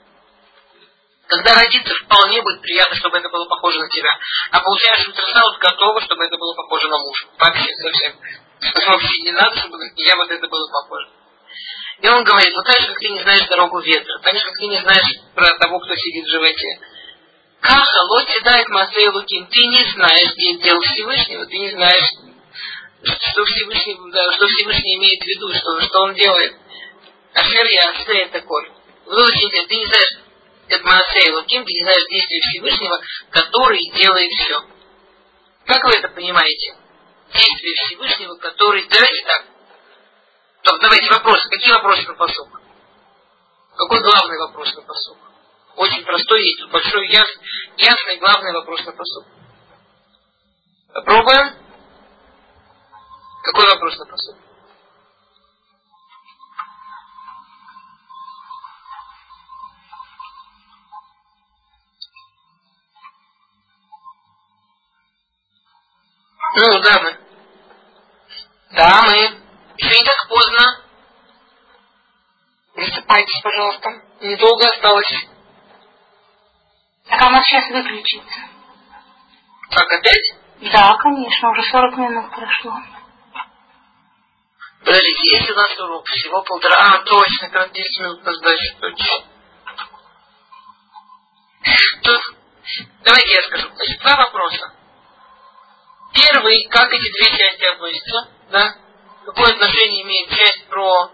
Когда 1.27 1.55
родится, 1.55 1.95
вполне 1.95 2.41
будет 2.43 2.61
приятно, 2.61 2.95
чтобы 2.97 3.17
это 3.17 3.29
было 3.29 3.45
похоже 3.45 3.79
на 3.79 3.89
тебя. 3.89 4.11
А 4.51 4.59
получаешь 4.59 5.07
ультрасаунд 5.07 5.57
готово, 5.57 6.01
чтобы 6.01 6.25
это 6.25 6.37
было 6.37 6.53
похоже 6.53 6.87
на 6.89 6.97
мужа. 6.99 7.25
Вообще 7.39 7.73
совсем. 7.73 8.13
Вообще 8.87 9.21
не 9.23 9.31
надо, 9.31 9.57
чтобы 9.57 9.77
я 9.95 10.15
вот 10.17 10.29
это 10.29 10.47
было 10.47 10.69
похоже. 10.71 11.07
И 12.01 12.07
он 12.07 12.23
говорит, 12.23 12.53
вот 12.53 12.65
так 12.65 12.81
же, 12.81 12.87
как 12.87 12.99
ты 12.99 13.09
не 13.09 13.21
знаешь 13.21 13.47
дорогу 13.47 13.79
ветра, 13.79 14.19
так 14.21 14.33
же, 14.33 14.45
как 14.45 14.55
ты 14.55 14.67
не 14.67 14.81
знаешь 14.81 15.19
про 15.35 15.57
того, 15.57 15.79
кто 15.79 15.95
сидит 15.95 16.25
в 16.25 16.31
животе. 16.31 16.79
Каха, 17.61 18.01
лоти 18.09 18.39
дает 18.43 18.67
Масей 18.69 19.07
Луким, 19.09 19.47
ты 19.47 19.59
не 19.67 19.83
знаешь 19.93 20.33
где 20.33 20.55
дел 20.57 20.81
Всевышнего, 20.81 21.45
ты 21.45 21.57
не 21.57 21.71
знаешь, 21.71 22.09
что 23.03 23.45
Всевышний, 23.45 23.97
да, 24.11 24.33
что 24.33 24.47
Всевышний 24.47 24.97
имеет 24.97 25.21
в 25.21 25.27
виду, 25.27 25.53
что, 25.53 25.81
что 25.81 26.01
он 26.01 26.13
делает. 26.13 26.55
Ашер 27.33 27.65
я 27.65 28.27
такой. 28.27 28.71
Вот 29.05 29.17
очень 29.17 29.47
интересно, 29.47 29.67
ты 29.69 29.75
не 29.77 29.85
знаешь, 29.85 30.17
это 30.67 30.87
Масей 30.87 31.31
Луким, 31.31 31.65
ты 31.65 31.73
не 31.73 31.83
знаешь 31.83 32.05
действия 32.09 32.41
Всевышнего, 32.41 33.01
который 33.29 33.91
делает 33.95 34.31
все. 34.31 34.59
Как 35.65 35.83
вы 35.85 35.91
это 35.91 36.09
понимаете? 36.09 36.75
Действие 37.33 37.75
Всевышнего, 37.75 38.35
который... 38.35 38.85
Давайте 38.89 39.25
так. 39.25 39.52
То, 40.63 40.77
давайте 40.77 41.09
вопросы. 41.09 41.49
Какие 41.49 41.73
вопросы 41.73 42.07
на 42.07 42.13
посук? 42.13 42.61
Какой 43.75 44.01
главный 44.01 44.37
вопрос 44.47 44.73
на 44.75 44.81
посук? 44.83 45.17
Очень 45.75 46.05
простой 46.05 46.41
есть. 46.41 46.71
Большой, 46.71 47.07
яс, 47.09 47.27
ясный 47.77 48.17
главный 48.17 48.53
вопрос 48.53 48.85
на 48.85 48.93
посук. 48.93 49.25
Попробуем. 50.93 51.57
Какой 53.43 53.69
вопрос 53.71 53.97
на 53.97 54.05
посук? 54.05 54.37
Ну, 66.55 66.79
дамы. 66.83 67.17
Дамы. 68.71 69.42
Еще 69.83 69.99
не 69.99 70.05
так 70.05 70.27
поздно. 70.29 70.81
Высыпайтесь, 72.75 73.41
пожалуйста. 73.43 73.89
Недолго 74.21 74.69
осталось. 74.69 75.13
Так 77.09 77.21
а 77.21 77.29
нас 77.31 77.45
сейчас 77.45 77.69
выключится. 77.69 78.39
Так, 79.71 79.91
опять? 79.91 80.35
Да, 80.71 80.95
конечно, 80.95 81.51
уже 81.51 81.63
40 81.63 81.97
минут 81.97 82.31
прошло. 82.31 82.77
Подождите, 84.79 85.37
если 85.37 85.51
у 85.51 85.55
нас 85.55 85.79
урок 85.79 86.07
всего 86.07 86.41
полтора... 86.43 86.77
А, 86.77 86.99
точно, 87.03 87.49
как 87.49 87.73
10 87.73 87.99
минут 87.99 88.23
на 88.23 88.33
сдачу, 88.33 88.75
точно. 88.79 89.07
Тут, 92.03 92.21
давайте 93.03 93.33
я 93.33 93.41
скажу. 93.43 93.69
Значит, 93.75 93.99
два 94.01 94.15
вопроса. 94.15 94.73
Первый, 96.13 96.67
как 96.69 96.93
эти 96.93 97.11
две 97.11 97.37
части 97.37 97.63
относятся, 97.65 98.29
да? 98.49 98.82
Какое 99.25 99.53
отношение 99.53 100.03
имеет 100.03 100.29
часть 100.29 100.67
про 100.67 101.11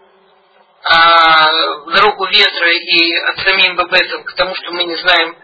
а, 0.83 1.85
дорогу 1.91 2.25
ветра 2.25 2.71
и 2.71 3.13
от 3.15 3.39
самим 3.39 3.75
Бабетом 3.75 4.23
к 4.23 4.33
тому, 4.33 4.55
что 4.55 4.71
мы 4.71 4.83
не 4.85 4.95
знаем, 4.95 5.35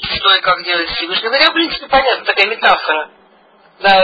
что 0.00 0.34
и 0.34 0.40
как 0.40 0.64
делать 0.64 0.90
Всевышний. 0.90 1.28
Говоря, 1.28 1.50
в 1.50 1.54
принципе, 1.54 1.86
понятно, 1.86 2.24
такая 2.24 2.46
метафора. 2.46 3.10
Да, 3.80 4.02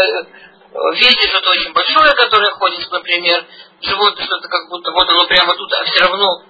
ветер 0.95 1.29
что-то 1.31 1.51
очень 1.51 1.73
большое, 1.73 2.15
которое 2.15 2.53
ходит, 2.53 2.91
например, 2.91 3.47
животное 3.81 4.25
что-то 4.25 4.49
как 4.49 4.69
будто 4.69 4.93
вот 4.93 5.09
оно 5.09 5.27
прямо 5.27 5.55
тут, 5.55 5.73
а 5.73 5.85
все 5.85 6.05
равно 6.05 6.43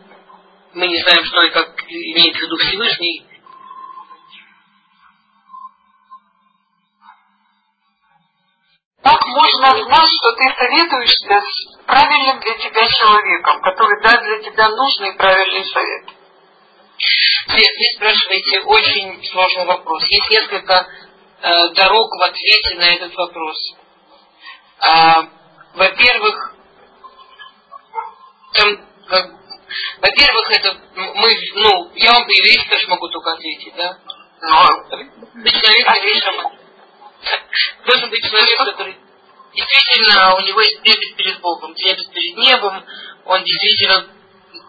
мы 0.74 0.86
не 0.86 1.00
знаем, 1.02 1.24
что 1.24 1.42
и 1.42 1.50
как 1.50 1.68
имеет 1.88 2.36
в 2.36 2.40
виду 2.40 2.56
Всевышний. 2.56 3.24
Как 9.04 9.20
можно 9.26 9.84
знать, 9.84 10.10
что 10.18 10.32
ты 10.32 10.44
советуешься 10.56 11.40
с 11.42 11.84
правильным 11.86 12.40
для 12.40 12.54
тебя 12.54 12.88
человеком, 12.88 13.60
который 13.60 14.02
даст 14.02 14.22
для 14.22 14.38
тебя 14.38 14.68
нужный 14.70 15.10
и 15.10 15.16
правильный 15.18 15.64
совет? 15.66 16.08
Свет, 17.46 17.76
вы 17.76 17.84
спрашиваете 17.96 18.60
очень 18.60 19.22
сложный 19.30 19.66
вопрос. 19.66 20.02
Есть 20.08 20.30
несколько 20.30 20.74
э, 21.42 21.68
дорог 21.74 22.08
в 22.18 22.22
ответе 22.22 22.76
на 22.76 22.94
этот 22.94 23.14
вопрос. 23.14 23.74
А, 24.80 25.28
во-первых, 25.74 26.54
там, 28.54 28.88
как, 29.06 29.30
во-первых, 30.00 30.50
это 30.50 30.78
мы, 30.94 31.36
ну, 31.56 31.90
я 31.96 32.12
вам 32.12 32.24
по-еврейски 32.24 32.88
могу 32.88 33.08
только 33.08 33.32
ответить, 33.32 33.74
да? 33.76 33.98
Но 34.40 34.64
человек, 35.50 36.63
должен 37.86 38.10
быть 38.10 38.22
человек, 38.22 38.58
который 38.58 38.96
действительно 39.54 40.34
у 40.36 40.40
него 40.40 40.60
есть 40.60 40.82
трепет 40.82 41.16
перед 41.16 41.40
Богом, 41.40 41.74
трепет 41.74 42.10
перед 42.12 42.36
небом, 42.36 42.84
он 43.24 43.44
действительно 43.44 44.06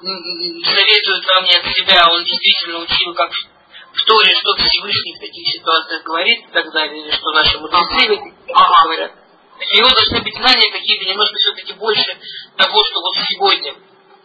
советует 0.02 1.26
вам 1.26 1.44
не 1.46 1.56
от 1.56 1.76
себя, 1.76 2.08
он 2.12 2.24
действительно 2.24 2.80
учил, 2.80 3.14
как 3.14 3.32
в 3.32 4.06
Торе, 4.06 4.36
что 4.36 4.56
Всевышний 4.56 5.16
в 5.16 5.20
таких 5.20 5.48
ситуациях 5.54 6.04
говорит 6.04 6.40
и 6.40 6.52
так 6.52 6.72
далее, 6.72 7.02
или 7.02 7.12
что 7.12 7.32
наши 7.32 7.58
мудрецы 7.58 8.34
ага. 8.54 8.84
говорят. 8.84 9.12
У 9.58 9.78
него 9.78 9.90
должны 9.90 10.22
быть 10.22 10.36
знания 10.36 10.72
какие-то 10.72 11.06
немножко 11.06 11.38
все-таки 11.38 11.74
больше 11.74 12.18
того, 12.58 12.84
что 12.84 13.00
вот 13.00 13.16
сегодня 13.30 13.74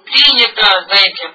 принято, 0.04 0.84
знаете, 0.88 1.32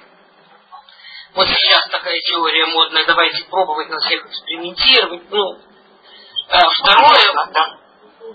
вот 1.34 1.48
сейчас 1.48 1.88
такая 1.90 2.20
теория 2.20 2.66
модная, 2.66 3.06
давайте 3.06 3.44
пробовать 3.44 3.88
на 3.88 3.98
всех 4.00 4.26
экспериментировать, 4.26 5.30
ну, 5.30 5.58
второе, 6.48 7.32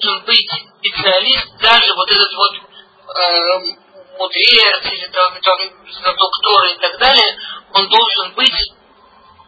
должен 0.02 0.26
быть 0.26 0.50
специалист, 0.80 1.58
даже 1.60 1.94
вот 1.94 2.10
этот 2.10 2.34
вот 2.34 2.56
э, 2.56 3.82
мудрец 4.18 4.86
или 4.92 5.08
там, 5.08 5.34
там 5.42 6.16
доктор 6.16 6.66
и 6.72 6.80
так 6.80 7.00
далее, 7.00 7.38
он 7.74 7.88
должен 7.90 8.34
быть 8.36 8.74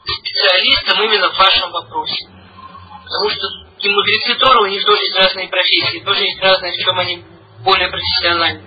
специалистом 0.06 1.04
именно 1.04 1.30
в 1.30 1.38
вашем 1.38 1.72
вопросе. 1.72 2.28
Потому 3.06 3.30
что 3.30 3.48
и 3.80 3.90
мудрецы 3.90 4.36
Тора, 4.36 4.62
у 4.62 4.68
них 4.68 4.84
тоже 4.86 5.02
есть 5.02 5.18
разные 5.18 5.50
профессии, 5.50 6.04
тоже 6.06 6.24
есть 6.24 6.42
разные, 6.42 6.72
в 6.72 6.78
чем 6.78 7.00
они 7.00 7.24
более 7.64 7.90
профессиональны. 7.90 8.64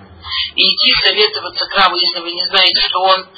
И 0.55 0.61
идти 0.61 1.07
советоваться 1.07 1.67
к 1.67 1.75
Раву, 1.75 1.97
если 1.97 2.21
вы 2.21 2.33
не 2.33 2.45
знаете, 2.45 2.81
что 2.89 3.01
он 3.01 3.29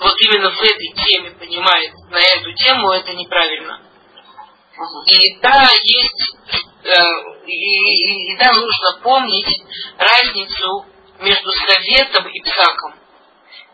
вот 0.00 0.14
именно 0.20 0.50
в 0.50 0.60
этой 0.60 0.92
теме 0.96 1.30
понимает 1.32 1.92
на 2.10 2.18
эту 2.18 2.52
тему, 2.54 2.90
это 2.90 3.12
неправильно. 3.14 3.80
И 5.06 5.40
да, 5.40 5.68
есть, 5.82 6.34
э, 6.84 7.46
и, 7.46 7.52
и, 7.52 8.32
и 8.32 8.36
да, 8.38 8.52
нужно 8.52 9.00
помнить 9.02 9.62
разницу 9.98 10.86
между 11.20 11.50
советом 11.52 12.26
и 12.28 12.40
псаком. 12.40 12.94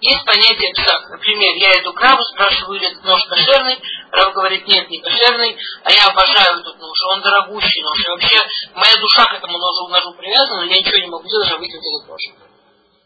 Есть 0.01 0.25
понятие 0.27 0.75
псак. 0.75 1.09
Например, 1.09 1.55
я 1.57 1.81
иду 1.81 1.93
к 1.95 2.01
Раву, 2.01 2.23
спрашиваю, 2.25 2.79
или 2.79 2.91
этот 2.91 3.05
нож 3.05 3.25
кошерный, 3.25 3.79
Рав 4.13 4.35
говорит, 4.35 4.67
нет, 4.67 4.91
не 4.91 5.01
кошерный, 5.01 5.57
а 5.85 5.93
я 5.93 6.07
обожаю 6.09 6.61
этот 6.61 6.79
нож, 6.79 6.99
он 7.13 7.23
дорогущий 7.23 7.83
нож. 7.83 7.99
И 8.05 8.09
вообще, 8.09 8.37
моя 8.75 8.97
душа 9.01 9.25
к 9.25 9.35
этому 9.35 9.57
ножу, 9.57 9.89
ножу 9.89 10.13
привязана, 10.15 10.65
но 10.65 10.71
я 10.71 10.79
ничего 10.79 10.99
не 10.99 11.07
могу 11.07 11.27
делать, 11.27 11.51
а 11.51 11.57
выкинуть 11.57 11.85
этот 11.87 12.09
нож. 12.09 12.23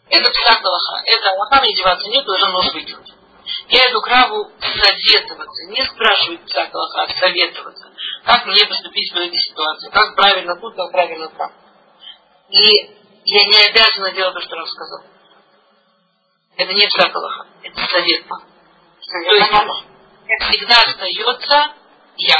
Это 0.08 0.30
псак 0.30 0.64
Аллаха. 0.64 1.02
Это 1.06 1.30
Аллаха, 1.30 1.60
мне 1.62 1.74
деваться 1.76 2.08
нет, 2.08 2.24
должен 2.24 2.50
нож 2.50 2.72
выкинуть. 2.72 3.19
Я 3.70 3.88
иду 3.88 4.00
к 4.00 4.08
Раву 4.08 4.50
советоваться, 4.58 5.66
не 5.68 5.84
спрашивать 5.84 6.44
псак 6.44 6.74
Аллаха, 6.74 7.02
а 7.02 7.20
советоваться. 7.20 7.92
Как 8.24 8.44
мне 8.46 8.66
поступить 8.66 9.12
в 9.12 9.16
этой 9.16 9.38
ситуации, 9.38 9.90
как 9.90 10.16
правильно 10.16 10.56
тут, 10.60 10.74
как 10.74 10.90
правильно 10.90 11.28
там. 11.28 11.52
И 12.48 12.66
я 13.26 13.46
не 13.46 13.68
обязана 13.68 14.10
делать 14.10 14.34
то, 14.34 14.40
что 14.40 14.56
Рав 14.56 14.68
сказал. 14.68 15.04
Это 16.56 16.72
не 16.74 16.84
псак 16.88 17.14
Аллаха, 17.14 17.46
это 17.62 17.86
совет. 17.86 18.26
То 18.26 19.34
есть, 19.34 19.52
всегда 20.50 20.74
остается 20.74 21.74
я. 22.16 22.36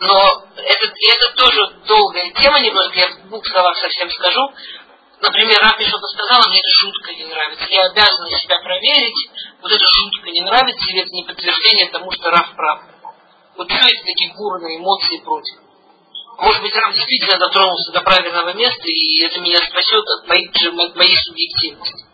Но 0.00 0.44
это, 0.56 0.86
это 0.86 1.36
тоже 1.36 1.66
долгая 1.86 2.30
тема 2.32 2.60
немножко, 2.60 2.98
я 2.98 3.08
в 3.08 3.28
двух 3.28 3.46
словах 3.46 3.74
совсем 3.78 4.10
скажу. 4.10 4.52
Например, 5.20 5.58
Раф 5.60 5.76
мне 5.78 5.86
что-то 5.86 6.06
сказала, 6.08 6.48
мне 6.48 6.60
эта 6.60 6.70
шутка 6.80 7.14
не 7.14 7.24
нравится. 7.24 7.66
Я 7.70 7.86
обязана 7.86 8.30
себя 8.30 8.58
проверить, 8.60 9.30
вот 9.62 9.72
эта 9.72 9.84
шутка 9.86 10.30
не 10.30 10.40
нравится, 10.40 10.90
или 10.90 11.00
это 11.00 11.10
не 11.12 11.24
подтверждение 11.24 11.88
тому, 11.90 12.10
что 12.12 12.30
Раф 12.30 12.54
прав. 12.56 12.82
Вот 13.56 13.70
что 13.70 13.88
это 13.88 14.04
такие 14.04 14.34
бурные 14.36 14.78
эмоции 14.78 15.18
против? 15.18 15.58
Может 16.38 16.62
быть, 16.62 16.74
Раф 16.74 16.94
действительно 16.94 17.38
дотронулся 17.38 17.92
до 17.92 18.00
правильного 18.02 18.52
места, 18.54 18.82
и 18.86 19.22
это 19.22 19.40
меня 19.40 19.58
спасет 19.58 20.04
от 20.18 20.28
моей, 20.28 20.48
от 20.48 20.96
моей 20.96 21.16
субъективности. 21.16 22.04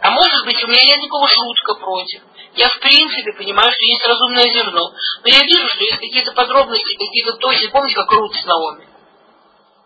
А 0.00 0.10
может 0.10 0.44
быть, 0.44 0.62
у 0.64 0.66
меня 0.66 0.80
нет 0.82 0.98
никакого 0.98 1.28
шутка 1.28 1.74
против. 1.74 2.22
Я 2.54 2.68
в 2.68 2.80
принципе 2.80 3.32
понимаю, 3.36 3.70
что 3.70 3.84
есть 3.84 4.06
разумное 4.06 4.52
зерно. 4.52 4.92
Но 5.22 5.28
я 5.28 5.40
вижу, 5.40 5.68
что 5.68 5.84
есть 5.84 5.98
какие-то 5.98 6.32
подробности, 6.32 6.96
какие-то 6.96 7.34
точки. 7.34 7.68
Помните, 7.68 7.96
как 7.96 8.10
Рут 8.12 8.34
с 8.34 8.44
Наоми? 8.44 8.89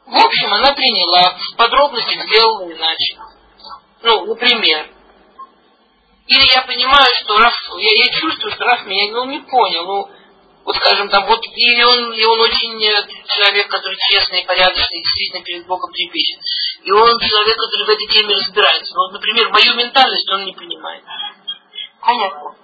В 0.06 0.16
общем, 0.16 0.52
она 0.52 0.72
приняла, 0.72 1.36
в 1.52 1.56
подробностях 1.56 2.26
сделала 2.26 2.70
иначе. 2.70 3.18
Ну, 4.02 4.26
например. 4.26 4.90
Или 6.26 6.54
я 6.54 6.62
понимаю, 6.62 7.06
что 7.22 7.38
Раф, 7.38 7.54
я, 7.78 8.04
я 8.04 8.20
чувствую, 8.20 8.52
что 8.52 8.64
Раф 8.64 8.86
меня 8.86 9.12
ну, 9.12 9.24
не 9.26 9.40
понял. 9.40 9.84
Ну, 9.84 10.10
вот 10.64 10.76
скажем 10.76 11.08
там, 11.10 11.26
вот 11.26 11.40
и 11.44 11.84
он, 11.84 12.12
и 12.12 12.24
он 12.24 12.40
очень 12.40 12.82
э, 12.82 13.06
человек, 13.26 13.68
который 13.68 13.96
честный, 14.10 14.44
порядочный, 14.44 15.02
действительно 15.02 15.44
перед 15.44 15.66
Богом 15.66 15.92
трепещет. 15.92 16.40
И 16.82 16.90
он 16.90 17.18
человек, 17.20 17.56
который 17.56 17.86
в 17.86 17.90
этой 17.90 18.06
теме 18.08 18.34
разбирается. 18.34 18.94
Но, 18.94 19.04
вот, 19.04 19.12
например, 19.12 19.50
мою 19.50 19.74
ментальность 19.74 20.30
он 20.30 20.44
не 20.44 20.54
понимает. 20.54 21.04
Понятно. 22.00 22.56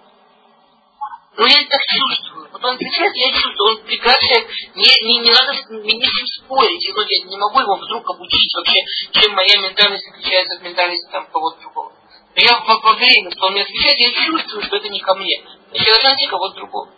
Ну, 1.37 1.47
я 1.47 1.57
так 1.69 1.81
чувствую. 1.81 2.49
Вот 2.53 2.65
он 2.65 2.75
отвечает, 2.75 3.13
я 3.15 3.33
чувствую, 3.33 3.71
он 3.71 3.85
прекрасный, 3.85 4.47
не, 4.75 4.91
не, 5.07 5.19
не 5.21 5.31
надо 5.31 5.53
мне 5.71 6.07
с 6.07 6.15
ним 6.15 6.27
спорить. 6.27 6.91
Ну, 6.95 7.03
я 7.03 7.25
не 7.31 7.37
могу 7.37 7.61
его 7.61 7.77
вдруг 7.77 8.11
обучить 8.11 8.55
вообще, 8.57 8.81
чем 9.13 9.35
моя 9.35 9.57
ментальность 9.59 10.09
отличается 10.09 10.57
от 10.57 10.63
ментальности 10.63 11.11
там 11.13 11.27
кого-то 11.31 11.61
другого. 11.61 11.93
Но 12.35 12.43
я 12.43 12.59
во, 12.59 12.93
время, 12.95 13.31
что 13.31 13.47
он 13.47 13.53
мне 13.53 13.63
отвечает, 13.63 13.99
я 13.99 14.27
чувствую, 14.27 14.63
что 14.63 14.77
это 14.77 14.89
не 14.89 15.01
ко 15.01 15.15
мне. 15.15 15.43
Я 15.73 16.03
найти 16.03 16.27
кого-то 16.27 16.57
другого. 16.57 16.91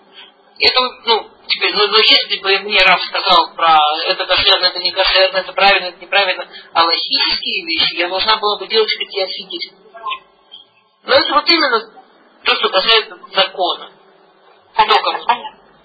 Это, 0.59 0.81
ну, 1.07 1.31
Теперь, 1.49 1.75
ну, 1.75 1.87
ну 1.87 1.99
если 1.99 2.41
бы 2.41 2.59
мне 2.61 2.79
Раф 2.83 3.03
сказал 3.05 3.55
про 3.55 3.79
это 4.07 4.25
кошерно, 4.25 4.67
это 4.67 4.79
не 4.79 4.93
кошерно, 4.93 5.39
это 5.39 5.53
правильно, 5.53 5.87
это 5.89 6.01
неправильно, 6.01 6.49
а 6.73 6.85
логические 6.85 7.67
вещи 7.67 7.97
я 7.97 8.09
должна 8.09 8.37
была 8.39 8.59
бы 8.59 8.67
делать, 8.69 8.89
как 8.97 9.09
я 9.11 9.25
офигеть. 9.25 9.73
Но 11.05 11.15
это 11.15 11.35
вот 11.35 11.51
именно 11.51 11.93
то, 12.45 12.55
что 12.55 12.69
касается 12.71 13.19
закона. 13.35 13.91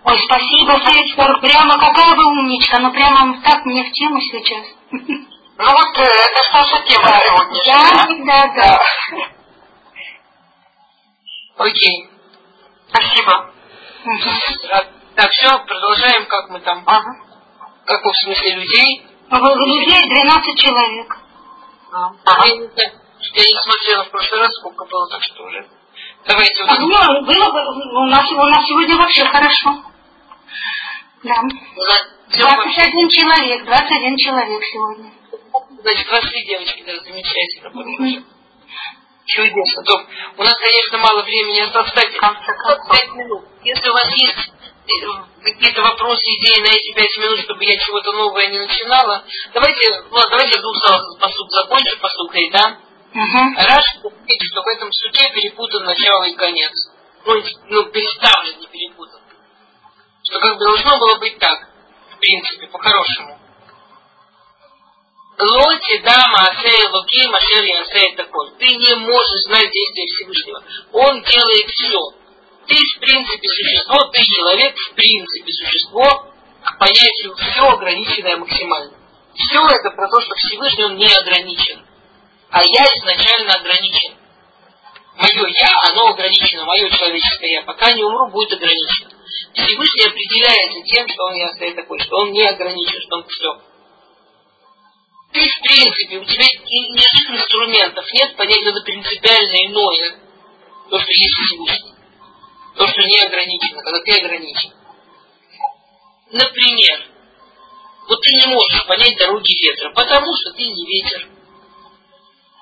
Ой, 0.03 0.19
спасибо, 0.23 0.79
Федор. 0.79 1.41
Прямо 1.41 1.73
какая 1.79 2.15
вы 2.15 2.25
умничка. 2.25 2.79
Ну 2.79 2.91
прямо 2.91 3.41
так 3.43 3.65
мне 3.65 3.83
в 3.83 3.91
тему 3.91 4.19
сейчас. 4.21 4.65
Ну 5.59 5.65
вот 5.71 5.97
э, 5.97 6.03
это 6.03 6.43
что 6.49 6.63
за 6.63 6.85
тема 6.85 7.09
сегодняшняя? 7.19 8.25
Да, 8.25 8.47
да, 8.47 8.79
да. 9.11 9.27
Окей. 11.57 12.09
Спасибо. 12.89 13.51
Так, 15.15 15.31
все, 15.31 15.59
продолжаем, 15.65 16.25
как 16.27 16.49
мы 16.49 16.59
там. 16.59 16.83
Ага. 16.85 17.11
Как 17.85 18.05
в 18.05 18.13
смысле 18.23 18.55
людей. 18.55 19.07
Людей 19.29 20.07
12 20.07 20.59
человек. 20.59 21.17
А, 21.91 22.13
я, 22.45 22.55
не 22.55 22.61
я 22.61 23.43
не 23.43 23.59
смотрела 23.63 24.03
в 24.03 24.11
прошлый 24.11 24.41
раз, 24.41 24.51
сколько 24.59 24.85
было, 24.85 25.09
так 25.09 25.23
что 25.23 25.43
уже. 25.43 25.67
Давайте 26.27 26.63
вот. 26.65 26.79
Не, 26.79 27.21
было 27.21 27.51
бы, 27.51 28.03
у 28.03 28.05
нас, 28.07 28.31
у 28.31 28.47
нас 28.47 28.65
сегодня 28.67 28.97
вообще 28.97 29.25
хорошо. 29.25 29.83
Да. 31.23 31.41
Вообще- 32.43 32.83
21 32.83 33.09
человек, 33.09 33.65
21 33.65 34.17
человек 34.17 34.63
сегодня. 34.65 35.11
Значит, 35.81 36.07
23 36.07 36.45
девочки, 36.45 36.83
да, 36.85 36.99
замечательно. 36.99 37.69
что 37.69 38.23
Чудесно. 39.25 39.83
У 40.37 40.43
нас, 40.43 40.55
конечно, 40.57 40.97
мало 40.97 41.23
времени 41.23 41.59
осталось. 41.59 41.89
Кстати, 41.89 42.17
5 42.17 43.13
минут. 43.15 43.45
Если 43.63 43.89
у 43.89 43.93
вас 43.93 44.09
есть 44.11 44.51
э, 44.87 45.43
какие-то 45.43 45.81
вопросы, 45.81 46.23
идеи 46.23 46.61
на 46.61 46.67
эти 46.67 46.93
5 46.93 47.17
минут, 47.19 47.39
чтобы 47.41 47.63
я 47.65 47.77
чего-то 47.77 48.11
новое 48.13 48.47
не 48.47 48.59
начинала, 48.59 49.23
давайте, 49.53 50.01
Влад, 50.09 50.29
давайте 50.29 50.57
в 50.57 50.61
двух 50.61 50.77
словах 50.77 51.19
посуд 51.19 51.51
закончу, 51.51 51.97
послухай, 52.01 52.49
да? 52.51 52.77
Угу. 53.13 53.55
Раш 53.55 53.85
видит, 54.03 54.47
что 54.51 54.61
в 54.61 54.67
этом 54.67 54.91
суде 54.91 55.29
перепутан 55.33 55.85
начало 55.85 56.23
и 56.25 56.35
конец. 56.35 56.73
Ну, 57.25 57.33
ну, 57.69 57.83
переставлен, 57.91 58.59
не 58.59 58.67
перепутан. 58.67 59.21
Что 60.23 60.39
как 60.39 60.57
бы 60.57 60.65
должно 60.65 60.97
было 60.99 61.15
быть 61.19 61.37
так, 61.39 61.69
в 62.11 62.19
принципе, 62.19 62.67
по-хорошему. 62.67 63.39
Лоти 65.39 65.99
дама 65.99 66.49
асея 66.49 66.89
луки 66.89 67.27
машери 67.27 67.71
асея 67.71 68.15
такой. 68.17 68.51
Ты 68.57 68.65
не 68.65 68.95
можешь 68.95 69.43
знать 69.45 69.71
действия 69.71 70.05
Всевышнего. 70.07 70.63
Он 70.93 71.21
делает 71.21 71.69
все. 71.69 71.99
Ты 72.67 72.75
в 72.75 72.99
принципе 72.99 73.47
существо, 73.47 74.03
ты 74.11 74.19
человек 74.19 74.75
в 74.75 74.95
принципе 74.95 75.51
существо 75.53 76.33
к 76.63 76.79
понятию 76.79 77.35
все 77.35 77.69
ограниченное 77.69 78.37
максимально. 78.37 78.93
Все 79.35 79.59
это 79.67 79.91
про 79.91 80.09
то, 80.09 80.21
что 80.21 80.35
Всевышний 80.35 80.85
он 80.85 80.97
не 80.97 81.07
ограничен. 81.07 81.86
А 82.49 82.63
я 82.63 82.83
изначально 82.83 83.53
ограничен. 83.53 84.15
Мое 85.17 85.47
я, 85.47 85.69
оно 85.89 86.09
ограничено, 86.09 86.63
мое 86.65 86.89
человеческое 86.89 87.51
я, 87.53 87.61
пока 87.63 87.91
не 87.91 88.03
умру, 88.03 88.29
будет 88.31 88.53
ограничено. 88.53 89.09
Всевышний 89.53 90.07
определяется 90.07 90.81
тем, 90.93 91.07
что 91.09 91.23
он 91.25 91.33
я 91.35 91.53
стоит 91.53 91.75
такой, 91.75 91.99
что 91.99 92.15
он 92.17 92.31
не 92.31 92.43
ограничен, 92.47 93.01
что 93.01 93.17
он 93.17 93.27
все. 93.27 93.61
Ты, 95.33 95.49
в 95.49 95.61
принципе, 95.61 96.17
у 96.19 96.25
тебя 96.25 96.45
ни- 96.45 96.93
никаких 96.93 97.29
инструментов 97.31 98.05
нет 98.13 98.35
понять 98.37 98.61
что-то 98.61 98.81
принципиально 98.81 99.55
иное, 99.65 100.19
то, 100.89 100.99
что 100.99 101.11
есть 101.11 101.35
Всевышний. 101.35 101.93
То, 102.75 102.87
что 102.87 103.01
не 103.01 103.17
ограничено, 103.25 103.81
когда 103.81 103.99
ты 104.01 104.11
ограничен. 104.19 104.73
Например, 106.31 107.05
вот 108.07 108.21
ты 108.21 108.35
не 108.35 108.47
можешь 108.47 108.85
понять 108.85 109.17
дороги 109.17 109.65
ветра, 109.65 109.91
потому 109.93 110.27
что 110.37 110.53
ты 110.53 110.63
не 110.63 110.85
ветер. 110.85 111.36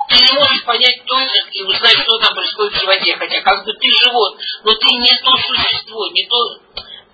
Ты 0.07 0.15
не 0.21 0.33
можешь 0.33 0.63
понять 0.65 1.03
точно 1.05 1.49
и 1.51 1.63
узнать, 1.63 1.97
что 2.03 2.19
там 2.19 2.35
происходит 2.35 2.73
в 2.73 2.79
животе, 2.79 3.15
хотя 3.17 3.41
как 3.41 3.65
бы 3.65 3.73
ты 3.73 3.87
живот, 4.03 4.37
но 4.63 4.73
ты 4.75 4.87
не 4.87 5.17
то 5.23 5.35
существо, 5.37 6.07
не 6.11 6.27
то... 6.27 6.37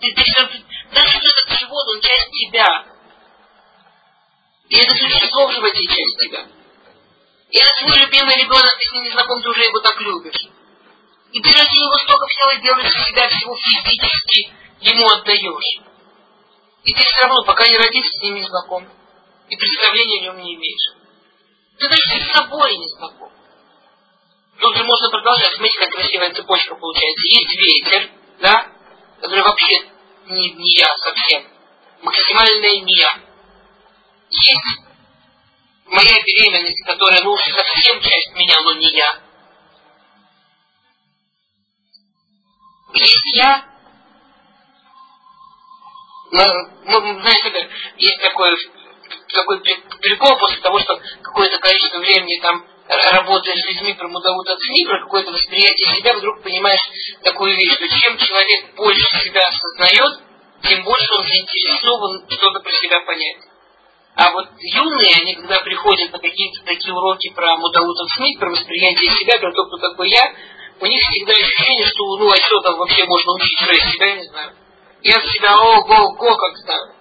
Ты, 0.01 0.13
ты, 0.13 0.23
всё- 0.23 0.49
даже 0.93 1.17
этот 1.17 1.59
живот, 1.59 1.87
он 1.87 2.01
часть 2.01 2.31
тебя. 2.31 2.85
И 4.67 4.75
это 4.75 4.91
существо 4.95 5.47
в 5.47 5.53
животе 5.53 5.85
часть 5.85 6.17
тебя. 6.19 6.47
И 7.49 7.57
это 7.57 7.69
твой 7.79 7.97
любимый 7.99 8.35
ребенок, 8.35 8.77
ты 8.77 8.85
с 8.85 8.91
ним 8.93 9.03
не 9.03 9.11
знаком, 9.11 9.41
ты 9.41 9.49
уже 9.49 9.61
его 9.61 9.79
так 9.79 9.99
любишь. 10.01 10.47
И 11.31 11.41
ты 11.41 11.49
ради 11.49 11.79
него 11.79 11.97
столько 11.97 12.27
всего 12.27 12.61
делаешь 12.61 12.95
из 12.95 13.05
себя, 13.07 13.29
всего 13.29 13.55
физически 13.55 14.53
ему 14.81 15.07
отдаешь. 15.07 15.81
И 16.83 16.93
ты 16.93 17.01
все 17.01 17.21
равно, 17.21 17.43
пока 17.45 17.65
не 17.67 17.77
родишься, 17.77 18.17
с 18.17 18.21
ним 18.23 18.35
не 18.35 18.43
знаком. 18.43 18.87
И 19.49 19.55
представления 19.55 20.19
о 20.19 20.23
нем 20.23 20.43
не 20.43 20.55
имеешь. 20.55 21.00
Ты 21.81 21.89
даже 21.89 22.03
с 22.03 22.31
собой 22.31 22.77
не 22.77 22.87
знаком. 22.89 23.31
Тут 24.59 24.77
же 24.77 24.83
можно 24.83 25.09
продолжать. 25.09 25.55
Смотрите, 25.55 25.79
как 25.79 25.89
красивая 25.89 26.31
цепочка 26.31 26.75
получается. 26.75 27.23
Есть 27.25 27.55
ветер, 27.55 28.11
да, 28.39 28.71
который 29.19 29.41
вообще 29.41 29.79
не, 30.27 30.51
не 30.51 30.77
я 30.77 30.95
совсем. 30.97 31.43
Максимальное 32.03 32.81
не 32.81 32.99
я. 32.99 33.19
Есть 34.29 34.81
моя 35.87 36.21
беременность, 36.21 36.85
которая, 36.85 37.23
ну, 37.23 37.35
совсем 37.35 37.99
часть 37.99 38.35
меня, 38.35 38.61
но 38.61 38.73
не 38.73 38.91
я. 38.91 39.19
Есть 42.93 43.35
я. 43.37 43.65
Ну, 46.29 46.43
ну, 46.85 47.21
знаете, 47.21 47.69
есть 47.97 48.21
такой, 48.21 48.55
такой 49.33 49.61
при- 49.61 49.83
прикол 50.01 50.37
после 50.37 50.61
того, 50.61 50.79
что 50.79 50.99
какое-то 51.21 51.57
количество 51.59 51.99
времени 51.99 52.41
там 52.41 52.65
работаешь 53.11 53.59
с 53.59 53.67
людьми 53.69 53.93
про 53.93 54.07
мудавут 54.07 54.47
от 54.49 54.59
СМИ, 54.59 54.85
про 54.85 55.01
какое-то 55.01 55.31
восприятие 55.31 55.95
себя, 55.95 56.13
вдруг 56.13 56.41
понимаешь 56.43 56.81
такую 57.23 57.55
вещь, 57.55 57.73
что 57.75 57.87
чем 57.87 58.17
человек 58.17 58.75
больше 58.75 59.19
себя 59.23 59.41
осознает, 59.47 60.21
тем 60.63 60.83
больше 60.83 61.13
он 61.13 61.23
заинтересован 61.23 62.25
что-то 62.29 62.59
про 62.59 62.71
себя 62.71 63.01
понять. 63.01 63.37
А 64.15 64.31
вот 64.31 64.49
юные, 64.59 65.15
они 65.21 65.35
когда 65.35 65.61
приходят 65.61 66.11
на 66.11 66.19
какие-то 66.19 66.65
такие 66.65 66.93
уроки 66.93 67.31
про 67.33 67.55
Мудаутов 67.55 68.11
Смит, 68.13 68.39
про 68.39 68.49
восприятие 68.49 69.09
себя, 69.11 69.39
про 69.39 69.53
то, 69.53 69.65
кто 69.65 69.77
такой 69.77 70.09
я, 70.09 70.33
у 70.81 70.85
них 70.85 71.01
всегда 71.01 71.33
ощущение, 71.33 71.85
что 71.87 72.17
ну 72.17 72.29
а 72.29 72.35
что 72.35 72.59
там 72.59 72.77
вообще 72.77 73.05
можно 73.05 73.33
учить, 73.33 73.59
что 73.59 73.71
я 73.71 73.91
себя 73.91 74.15
не 74.15 74.23
знаю. 74.23 74.51
Я 75.03 75.13
себя 75.13 75.55
ого-го 75.57 76.35
как 76.35 76.57
знаю. 76.57 76.95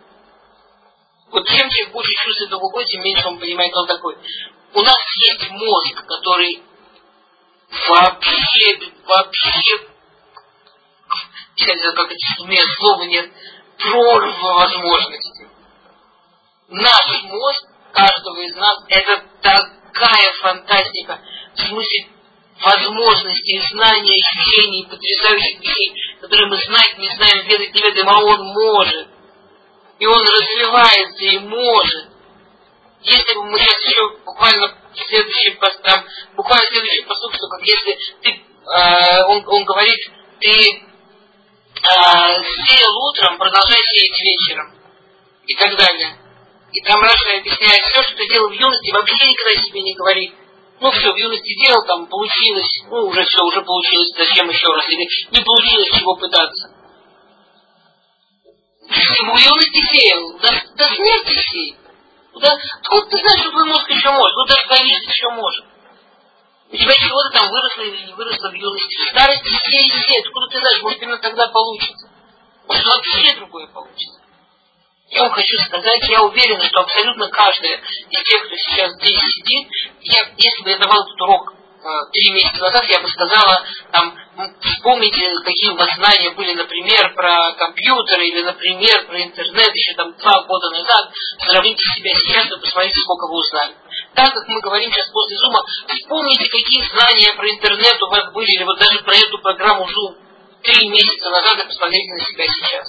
Вот 1.31 1.47
чем 1.47 1.71
человек 1.71 1.93
больше 1.93 2.13
чувствует 2.25 2.53
ого 2.53 2.83
тем 2.85 3.03
меньше 3.03 3.29
он 3.29 3.39
понимает, 3.39 3.71
кто 3.71 3.81
он 3.83 3.87
такой. 3.87 4.17
У 4.75 4.83
нас 4.83 4.97
есть 5.29 5.51
мозг, 5.51 6.05
который 6.07 6.63
вообще, 7.89 8.79
вообще, 9.05 9.63
я 11.57 11.75
не 11.75 11.81
знаю, 11.81 11.95
как 11.95 12.11
это, 12.11 12.43
у 12.43 12.47
меня 12.47 12.63
слова 12.79 13.03
нет, 13.05 13.31
прорва 13.79 14.55
возможностей 14.55 15.47
наш 16.71 17.23
мозг, 17.25 17.65
каждого 17.93 18.41
из 18.41 18.55
нас, 18.55 18.77
это 18.89 19.25
такая 19.43 20.33
фантастика. 20.41 21.21
В 21.55 21.61
смысле 21.61 22.09
возможностей, 22.63 23.61
знаний, 23.71 24.23
ощущений, 24.23 24.87
потрясающих 24.89 25.61
вещей, 25.61 25.95
которые 26.21 26.47
мы 26.49 26.57
знать 26.59 26.99
не 26.99 27.09
знаем, 27.09 27.47
ведать 27.47 27.75
не 27.75 27.83
ведаем, 27.83 28.09
а 28.09 28.21
он 28.21 28.45
может. 28.53 29.09
И 30.01 30.07
он 30.07 30.23
развивается 30.23 31.25
и 31.25 31.39
может. 31.41 32.09
Если 33.03 33.35
бы 33.35 33.45
мы 33.45 33.59
сейчас 33.59 33.85
еще 33.85 34.09
буквально 34.25 34.75
следующий 34.95 35.51
пос- 35.61 35.83
там, 35.83 36.05
буквально 36.37 36.67
следующий 36.69 37.03
посуд, 37.03 37.35
что 37.35 37.49
как 37.49 37.63
если 37.63 37.99
ты, 38.23 38.31
э, 38.31 39.25
он, 39.29 39.45
он 39.47 39.65
говорит, 39.65 40.01
ты 40.41 40.51
э, 40.51 40.83
сеял 41.83 42.97
утром, 43.09 43.39
продолжай 43.39 43.79
сеять 43.79 44.21
вечером. 44.21 44.75
И 45.47 45.55
так 45.55 45.77
далее. 45.77 46.17
И 46.73 46.81
там 46.83 47.03
Раша 47.03 47.39
объясняет 47.39 47.83
все, 47.93 48.03
что 48.03 48.17
ты 48.17 48.29
делал 48.29 48.49
в 48.49 48.53
юности, 48.53 48.93
вообще 48.93 49.15
никогда 49.27 49.63
себе 49.63 49.83
не 49.83 49.95
говори. 49.95 50.33
Ну 50.81 50.91
все, 50.93 51.13
в 51.13 51.17
юности 51.17 51.59
делал, 51.63 51.85
там 51.87 52.07
получилось, 52.07 52.81
ну 52.89 53.07
уже 53.07 53.23
все, 53.25 53.43
уже 53.45 53.61
получилось, 53.61 54.13
зачем 54.17 54.49
еще 54.49 54.67
раз? 54.69 54.89
Или 54.89 55.07
не 55.31 55.45
получилось, 55.45 55.91
чего 55.99 56.17
пытаться. 56.17 56.80
Юности 58.91 59.81
сеял, 59.93 60.39
до, 60.39 60.49
до 60.77 60.95
смерти 60.95 61.41
сеял. 61.41 61.77
Да, 62.41 62.57
откуда 62.81 63.07
ты 63.11 63.19
знаешь, 63.19 63.41
что 63.41 63.51
твой 63.51 63.67
мозг 63.67 63.91
еще 63.91 64.11
может? 64.11 64.35
Ну 64.37 64.45
даже 64.47 64.67
конечно 64.69 65.11
еще 65.11 65.29
может. 65.31 65.65
У 66.73 66.77
тебя 66.77 66.95
чего-то 66.95 67.31
там 67.39 67.51
выросло 67.51 67.83
или 67.83 68.07
не 68.07 68.13
выросло 68.15 68.51
в 68.51 68.55
юности. 68.55 68.97
В 68.97 69.11
старости 69.11 69.49
сей 69.49 69.89
и 69.89 70.03
сей. 70.03 70.21
Откуда 70.21 70.47
ты 70.49 70.59
знаешь, 70.59 70.83
может 70.83 71.03
именно 71.03 71.19
тогда 71.19 71.49
получится. 71.49 72.11
Может 72.67 72.85
вообще 72.85 73.35
другое 73.37 73.67
получится. 73.69 74.21
Я 75.09 75.23
вам 75.23 75.33
хочу 75.33 75.59
сказать, 75.67 76.09
я 76.09 76.23
уверена, 76.23 76.65
что 76.65 76.81
абсолютно 76.81 77.29
каждая 77.29 77.81
из 78.11 78.23
тех, 78.23 78.47
кто 78.47 78.57
сейчас 78.57 78.93
здесь 78.93 79.19
сидит, 79.19 79.69
я, 80.03 80.21
если 80.37 80.63
бы 80.63 80.71
я 80.71 80.79
давал 80.79 81.03
этот 81.03 81.21
урок 81.21 81.60
три 82.13 82.33
месяца 82.33 82.61
назад 82.61 82.85
я 82.89 83.01
бы 83.01 83.09
сказала, 83.09 83.65
там, 83.93 84.15
вспомните, 84.61 85.35
какие 85.45 85.71
у 85.71 85.77
вас 85.77 85.95
знания 85.97 86.31
были, 86.31 86.55
например, 86.55 87.15
про 87.15 87.53
компьютеры 87.55 88.29
или, 88.29 88.43
например, 88.43 89.07
про 89.07 89.23
интернет 89.23 89.75
еще 89.75 89.95
там 89.97 90.13
два 90.17 90.43
года 90.45 90.71
назад, 90.71 91.11
сравните 91.49 91.83
себя 91.97 92.13
сейчас 92.15 92.47
и 92.47 92.61
посмотрите, 92.61 93.01
сколько 93.01 93.27
вы 93.27 93.39
узнали. 93.39 93.75
Так 94.15 94.35
как 94.35 94.49
мы 94.49 94.61
говорим 94.61 94.91
сейчас 94.91 95.11
после 95.11 95.37
зума, 95.37 95.61
вспомните, 95.89 96.49
какие 96.49 96.83
знания 96.83 97.35
про 97.37 97.49
интернет 97.49 98.03
у 98.03 98.11
вас 98.11 98.33
были, 98.33 98.51
или 98.51 98.65
вот 98.65 98.79
даже 98.79 99.03
про 99.03 99.15
эту 99.15 99.39
программу 99.39 99.85
Zoom 99.85 100.31
три 100.63 100.89
месяца 100.89 101.31
назад 101.31 101.59
и 101.61 101.67
посмотрите 101.69 102.13
на 102.13 102.21
себя 102.21 102.45
сейчас. 102.47 102.89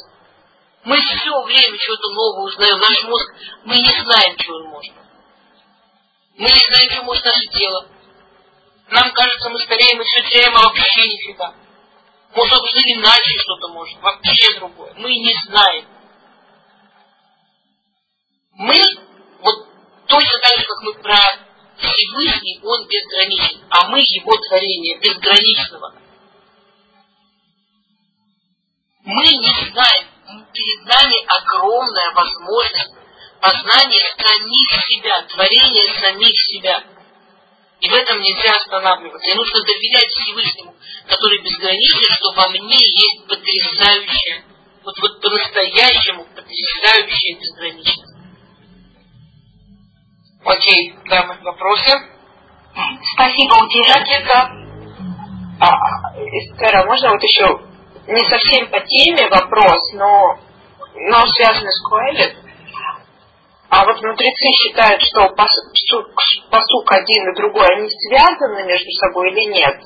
Мы 0.83 0.97
все 0.99 1.43
время 1.43 1.77
что-то 1.79 2.09
новое 2.09 2.45
узнаем. 2.47 2.79
Наш 2.79 3.03
мозг, 3.03 3.33
мы 3.65 3.75
не 3.77 4.03
знаем, 4.03 4.35
что 4.39 4.53
он 4.55 4.63
может. 4.69 4.93
Мы 6.37 6.49
не 6.49 6.65
знаем, 6.67 6.91
что 6.91 7.03
может 7.03 7.23
наше 7.23 7.47
тело. 7.53 7.87
Нам 8.91 9.09
кажется, 9.13 9.49
мы 9.49 9.59
стареем 9.61 10.01
и 10.01 10.03
все 10.03 10.29
теряем, 10.29 10.55
а 10.57 10.63
вообще 10.63 11.07
нифига. 11.07 11.55
Он 12.33 12.45
уже 12.45 12.79
иначе 12.93 13.39
что-то 13.39 13.69
может, 13.69 13.97
вообще 14.01 14.59
другое. 14.59 14.93
Мы 14.97 15.09
не 15.15 15.33
знаем. 15.45 15.85
Мы, 18.53 18.77
вот 19.39 19.67
точно 20.07 20.39
так 20.41 20.59
же, 20.59 20.65
как 20.65 20.81
мы 20.81 20.93
про 20.95 21.17
Всевышний, 21.77 22.59
он 22.63 22.87
безграничен, 22.87 23.65
а 23.69 23.87
мы 23.87 23.99
его 23.99 24.31
творение 24.49 24.99
безграничного. 24.99 25.93
Мы 29.05 29.23
не 29.23 29.71
знаем, 29.71 30.45
перед 30.51 30.85
нами 30.85 31.25
огромная 31.27 32.11
возможность 32.11 32.93
познания 33.39 34.15
самих 34.17 34.85
себя, 34.85 35.21
творения 35.23 36.01
самих 36.01 36.35
себя. 36.49 36.90
И 37.81 37.89
в 37.89 37.93
этом 37.93 38.21
нельзя 38.21 38.55
останавливаться. 38.57 39.31
И 39.31 39.35
нужно 39.35 39.59
доверять 39.65 40.09
Всевышнему, 40.09 40.75
который 41.07 41.41
безграничен, 41.41 42.13
что 42.13 42.31
во 42.33 42.49
мне 42.49 42.77
есть 42.77 43.27
потрясающее, 43.27 44.43
вот, 44.83 44.95
вот 45.01 45.19
по-настоящему 45.19 46.25
потрясающее 46.25 47.39
безграничность. 47.39 48.13
Окей, 50.45 50.93
дамы, 51.09 51.37
вопросы? 51.41 51.91
Спасибо, 53.13 53.63
утешите. 53.63 54.61
А, 55.59 55.69
Эстера, 56.17 56.85
можно 56.85 57.11
вот 57.11 57.23
еще 57.23 57.61
не 58.07 58.29
совсем 58.29 58.69
по 58.69 58.79
теме 58.81 59.27
вопрос, 59.27 59.93
но, 59.93 60.39
но 60.95 61.27
связанный 61.27 61.71
с 61.71 61.81
Куэлет? 61.87 62.50
А 63.71 63.85
вот 63.85 64.03
мудрецы 64.03 64.47
считают, 64.51 65.01
что 65.01 65.29
посук, 65.29 66.91
один 66.91 67.23
и 67.31 67.35
другой, 67.37 67.65
они 67.73 67.87
связаны 67.87 68.65
между 68.65 68.91
собой 68.91 69.31
или 69.31 69.45
нет? 69.45 69.79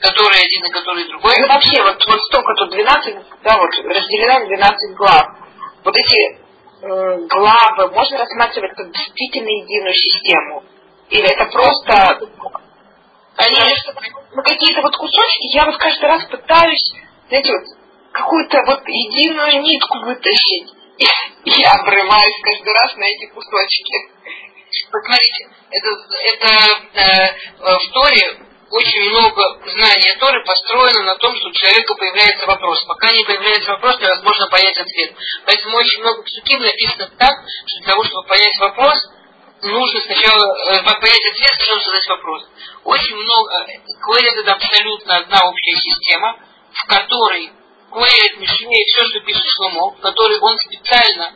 Который 0.00 0.42
один 0.42 0.64
и 0.64 0.68
который 0.68 1.08
другой? 1.08 1.34
Ну, 1.38 1.46
вообще, 1.46 1.80
вот, 1.80 1.94
вот 2.08 2.20
столько 2.24 2.54
тут 2.58 2.70
12, 2.70 3.14
да, 3.44 3.58
вот 3.58 3.70
разделено 3.84 4.40
на 4.40 4.46
12 4.46 4.96
глав. 4.96 5.26
Вот 5.84 5.94
эти 5.94 6.18
э, 6.18 7.26
главы 7.28 7.94
можно 7.94 8.18
рассматривать 8.18 8.74
как 8.74 8.90
действительно 8.90 9.50
единую 9.50 9.94
систему? 9.94 10.64
Или 11.10 11.24
это 11.24 11.44
просто... 11.52 12.18
Конечно. 13.36 13.94
Ну, 14.34 14.42
какие-то 14.42 14.82
вот 14.82 14.96
кусочки, 14.96 15.54
я 15.54 15.66
вот 15.66 15.76
каждый 15.76 16.06
раз 16.06 16.24
пытаюсь, 16.24 16.92
знаете, 17.28 17.52
вот 17.52 17.64
какую-то 18.10 18.58
вот 18.66 18.82
единую 18.88 19.62
нитку 19.62 20.00
вытащить 20.00 20.77
я 20.98 21.70
обрываюсь 21.72 22.42
каждый 22.42 22.72
раз 22.72 22.94
на 22.96 23.04
эти 23.04 23.26
кусочки. 23.32 24.10
Посмотрите, 24.90 25.48
это, 25.70 25.88
это 26.34 26.48
э, 26.94 27.78
в 27.78 27.92
Торе 27.92 28.48
очень 28.70 29.00
много 29.10 29.42
знания 29.64 30.16
Торы 30.18 30.44
построено 30.44 31.02
на 31.04 31.16
том, 31.16 31.34
что 31.36 31.48
у 31.48 31.52
человека 31.52 31.94
появляется 31.94 32.46
вопрос. 32.46 32.84
Пока 32.84 33.12
не 33.12 33.24
появляется 33.24 33.70
вопрос, 33.72 33.98
невозможно 34.00 34.48
понять 34.48 34.78
ответ. 34.78 35.14
Поэтому 35.46 35.76
очень 35.76 36.00
много 36.00 36.22
псуким 36.22 36.60
написано 36.60 37.10
так, 37.18 37.34
что 37.66 37.78
для 37.80 37.92
того, 37.92 38.04
чтобы 38.04 38.28
понять 38.28 38.58
вопрос, 38.58 38.98
нужно 39.62 40.00
сначала 40.02 40.44
э, 40.70 40.82
понять 40.82 41.26
ответ, 41.32 41.52
сначала 41.56 41.80
задать 41.80 42.08
вопрос. 42.08 42.42
Очень 42.84 43.16
много, 43.16 43.66
Квелит 44.02 44.38
это 44.38 44.52
абсолютно 44.52 45.16
одна 45.16 45.40
общая 45.44 45.76
система, 45.76 46.36
в 46.72 46.86
которой 46.88 47.52
Куэрит, 47.90 48.38
Мишне, 48.38 48.76
все, 48.86 49.04
что 49.06 49.20
пишет 49.20 49.44
Шломо, 49.46 49.96
который 50.00 50.38
он 50.40 50.58
специально 50.58 51.34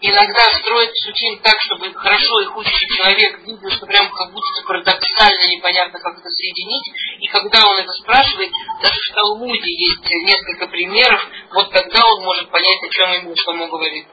иногда 0.00 0.42
строит 0.60 0.90
сутим 0.96 1.40
так, 1.40 1.60
чтобы 1.62 1.92
хорошо 1.94 2.40
их 2.40 2.56
учащий 2.56 2.88
человек 2.96 3.38
видел, 3.40 3.70
что 3.70 3.86
прям 3.86 4.10
как 4.10 4.32
будто 4.32 4.62
парадоксально 4.66 5.46
непонятно, 5.56 5.98
как 5.98 6.18
это 6.18 6.28
соединить. 6.28 6.92
И 7.20 7.26
когда 7.28 7.64
он 7.66 7.78
это 7.78 7.92
спрашивает, 7.92 8.50
даже 8.82 9.00
в 9.00 9.14
Талмуде 9.14 9.70
есть 9.70 10.04
несколько 10.26 10.66
примеров, 10.66 11.20
вот 11.52 11.70
тогда 11.70 12.00
он 12.06 12.24
может 12.24 12.50
понять, 12.50 12.82
о 12.82 12.88
чем 12.88 13.12
ему 13.12 13.36
Шломо 13.36 13.68
говорит. 13.68 14.06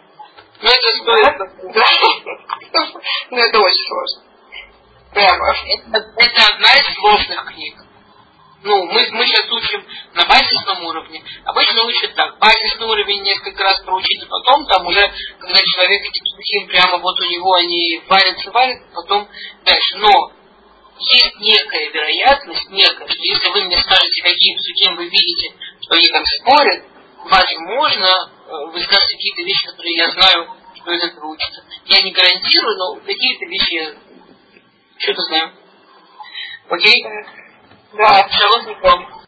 Но 0.62 0.70
это 0.70 0.90
стоит... 1.02 1.38
Да. 1.74 2.88
Ну, 3.32 3.38
это 3.38 3.60
очень 3.60 3.88
сложно. 3.88 4.24
Это 5.14 6.54
одна 6.54 6.74
из 6.76 6.96
сложных 6.96 7.46
книг. 7.54 7.76
Ну, 8.64 8.86
мы, 8.86 9.08
мы 9.12 9.26
сейчас 9.26 9.50
учим 9.52 9.84
на 10.14 10.26
базисном 10.26 10.86
уровне. 10.86 11.24
Обычно 11.46 11.84
учат 11.84 12.14
так. 12.14 12.38
Базисный 12.38 12.86
уровень 12.86 13.24
несколько 13.24 13.64
раз 13.64 13.82
проучить, 13.82 14.22
и 14.22 14.28
потом 14.28 14.68
там 14.68 14.86
уже, 14.86 15.12
когда 15.40 15.60
человек 15.64 16.02
эти 16.02 16.20
психим 16.20 16.68
прямо 16.68 16.98
вот 16.98 17.20
у 17.20 17.24
него 17.26 17.54
они 17.54 18.02
варятся, 18.08 18.52
варят, 18.52 18.78
потом 18.94 19.28
дальше. 19.66 19.98
Но 19.98 20.32
есть 21.00 21.40
некая 21.40 21.90
вероятность, 21.90 22.70
некая, 22.70 23.08
что 23.08 23.24
если 23.24 23.50
вы 23.50 23.64
мне 23.64 23.78
скажете, 23.80 24.22
какие 24.22 24.56
псухим 24.56 24.96
вы 24.96 25.06
видите, 25.06 25.56
что 25.82 25.96
они 25.96 26.08
там 26.10 26.24
спорят, 26.26 26.86
возможно, 27.26 28.06
э, 28.06 28.66
вы 28.74 28.80
скажете 28.82 29.16
какие-то 29.16 29.42
вещи, 29.42 29.66
которые 29.66 29.96
я 29.96 30.12
знаю, 30.12 30.56
что 30.76 30.92
из 30.92 31.04
этого 31.04 31.26
учится. 31.28 31.66
Я 31.86 32.02
не 32.04 32.12
гарантирую, 32.12 32.78
но 32.78 32.96
какие-то 33.02 33.46
вещи 33.46 33.74
я 33.74 33.96
что-то 35.00 35.22
знаю. 35.24 35.52
Окей? 36.70 37.04
Да. 37.94 38.28
Шалом, 38.30 39.12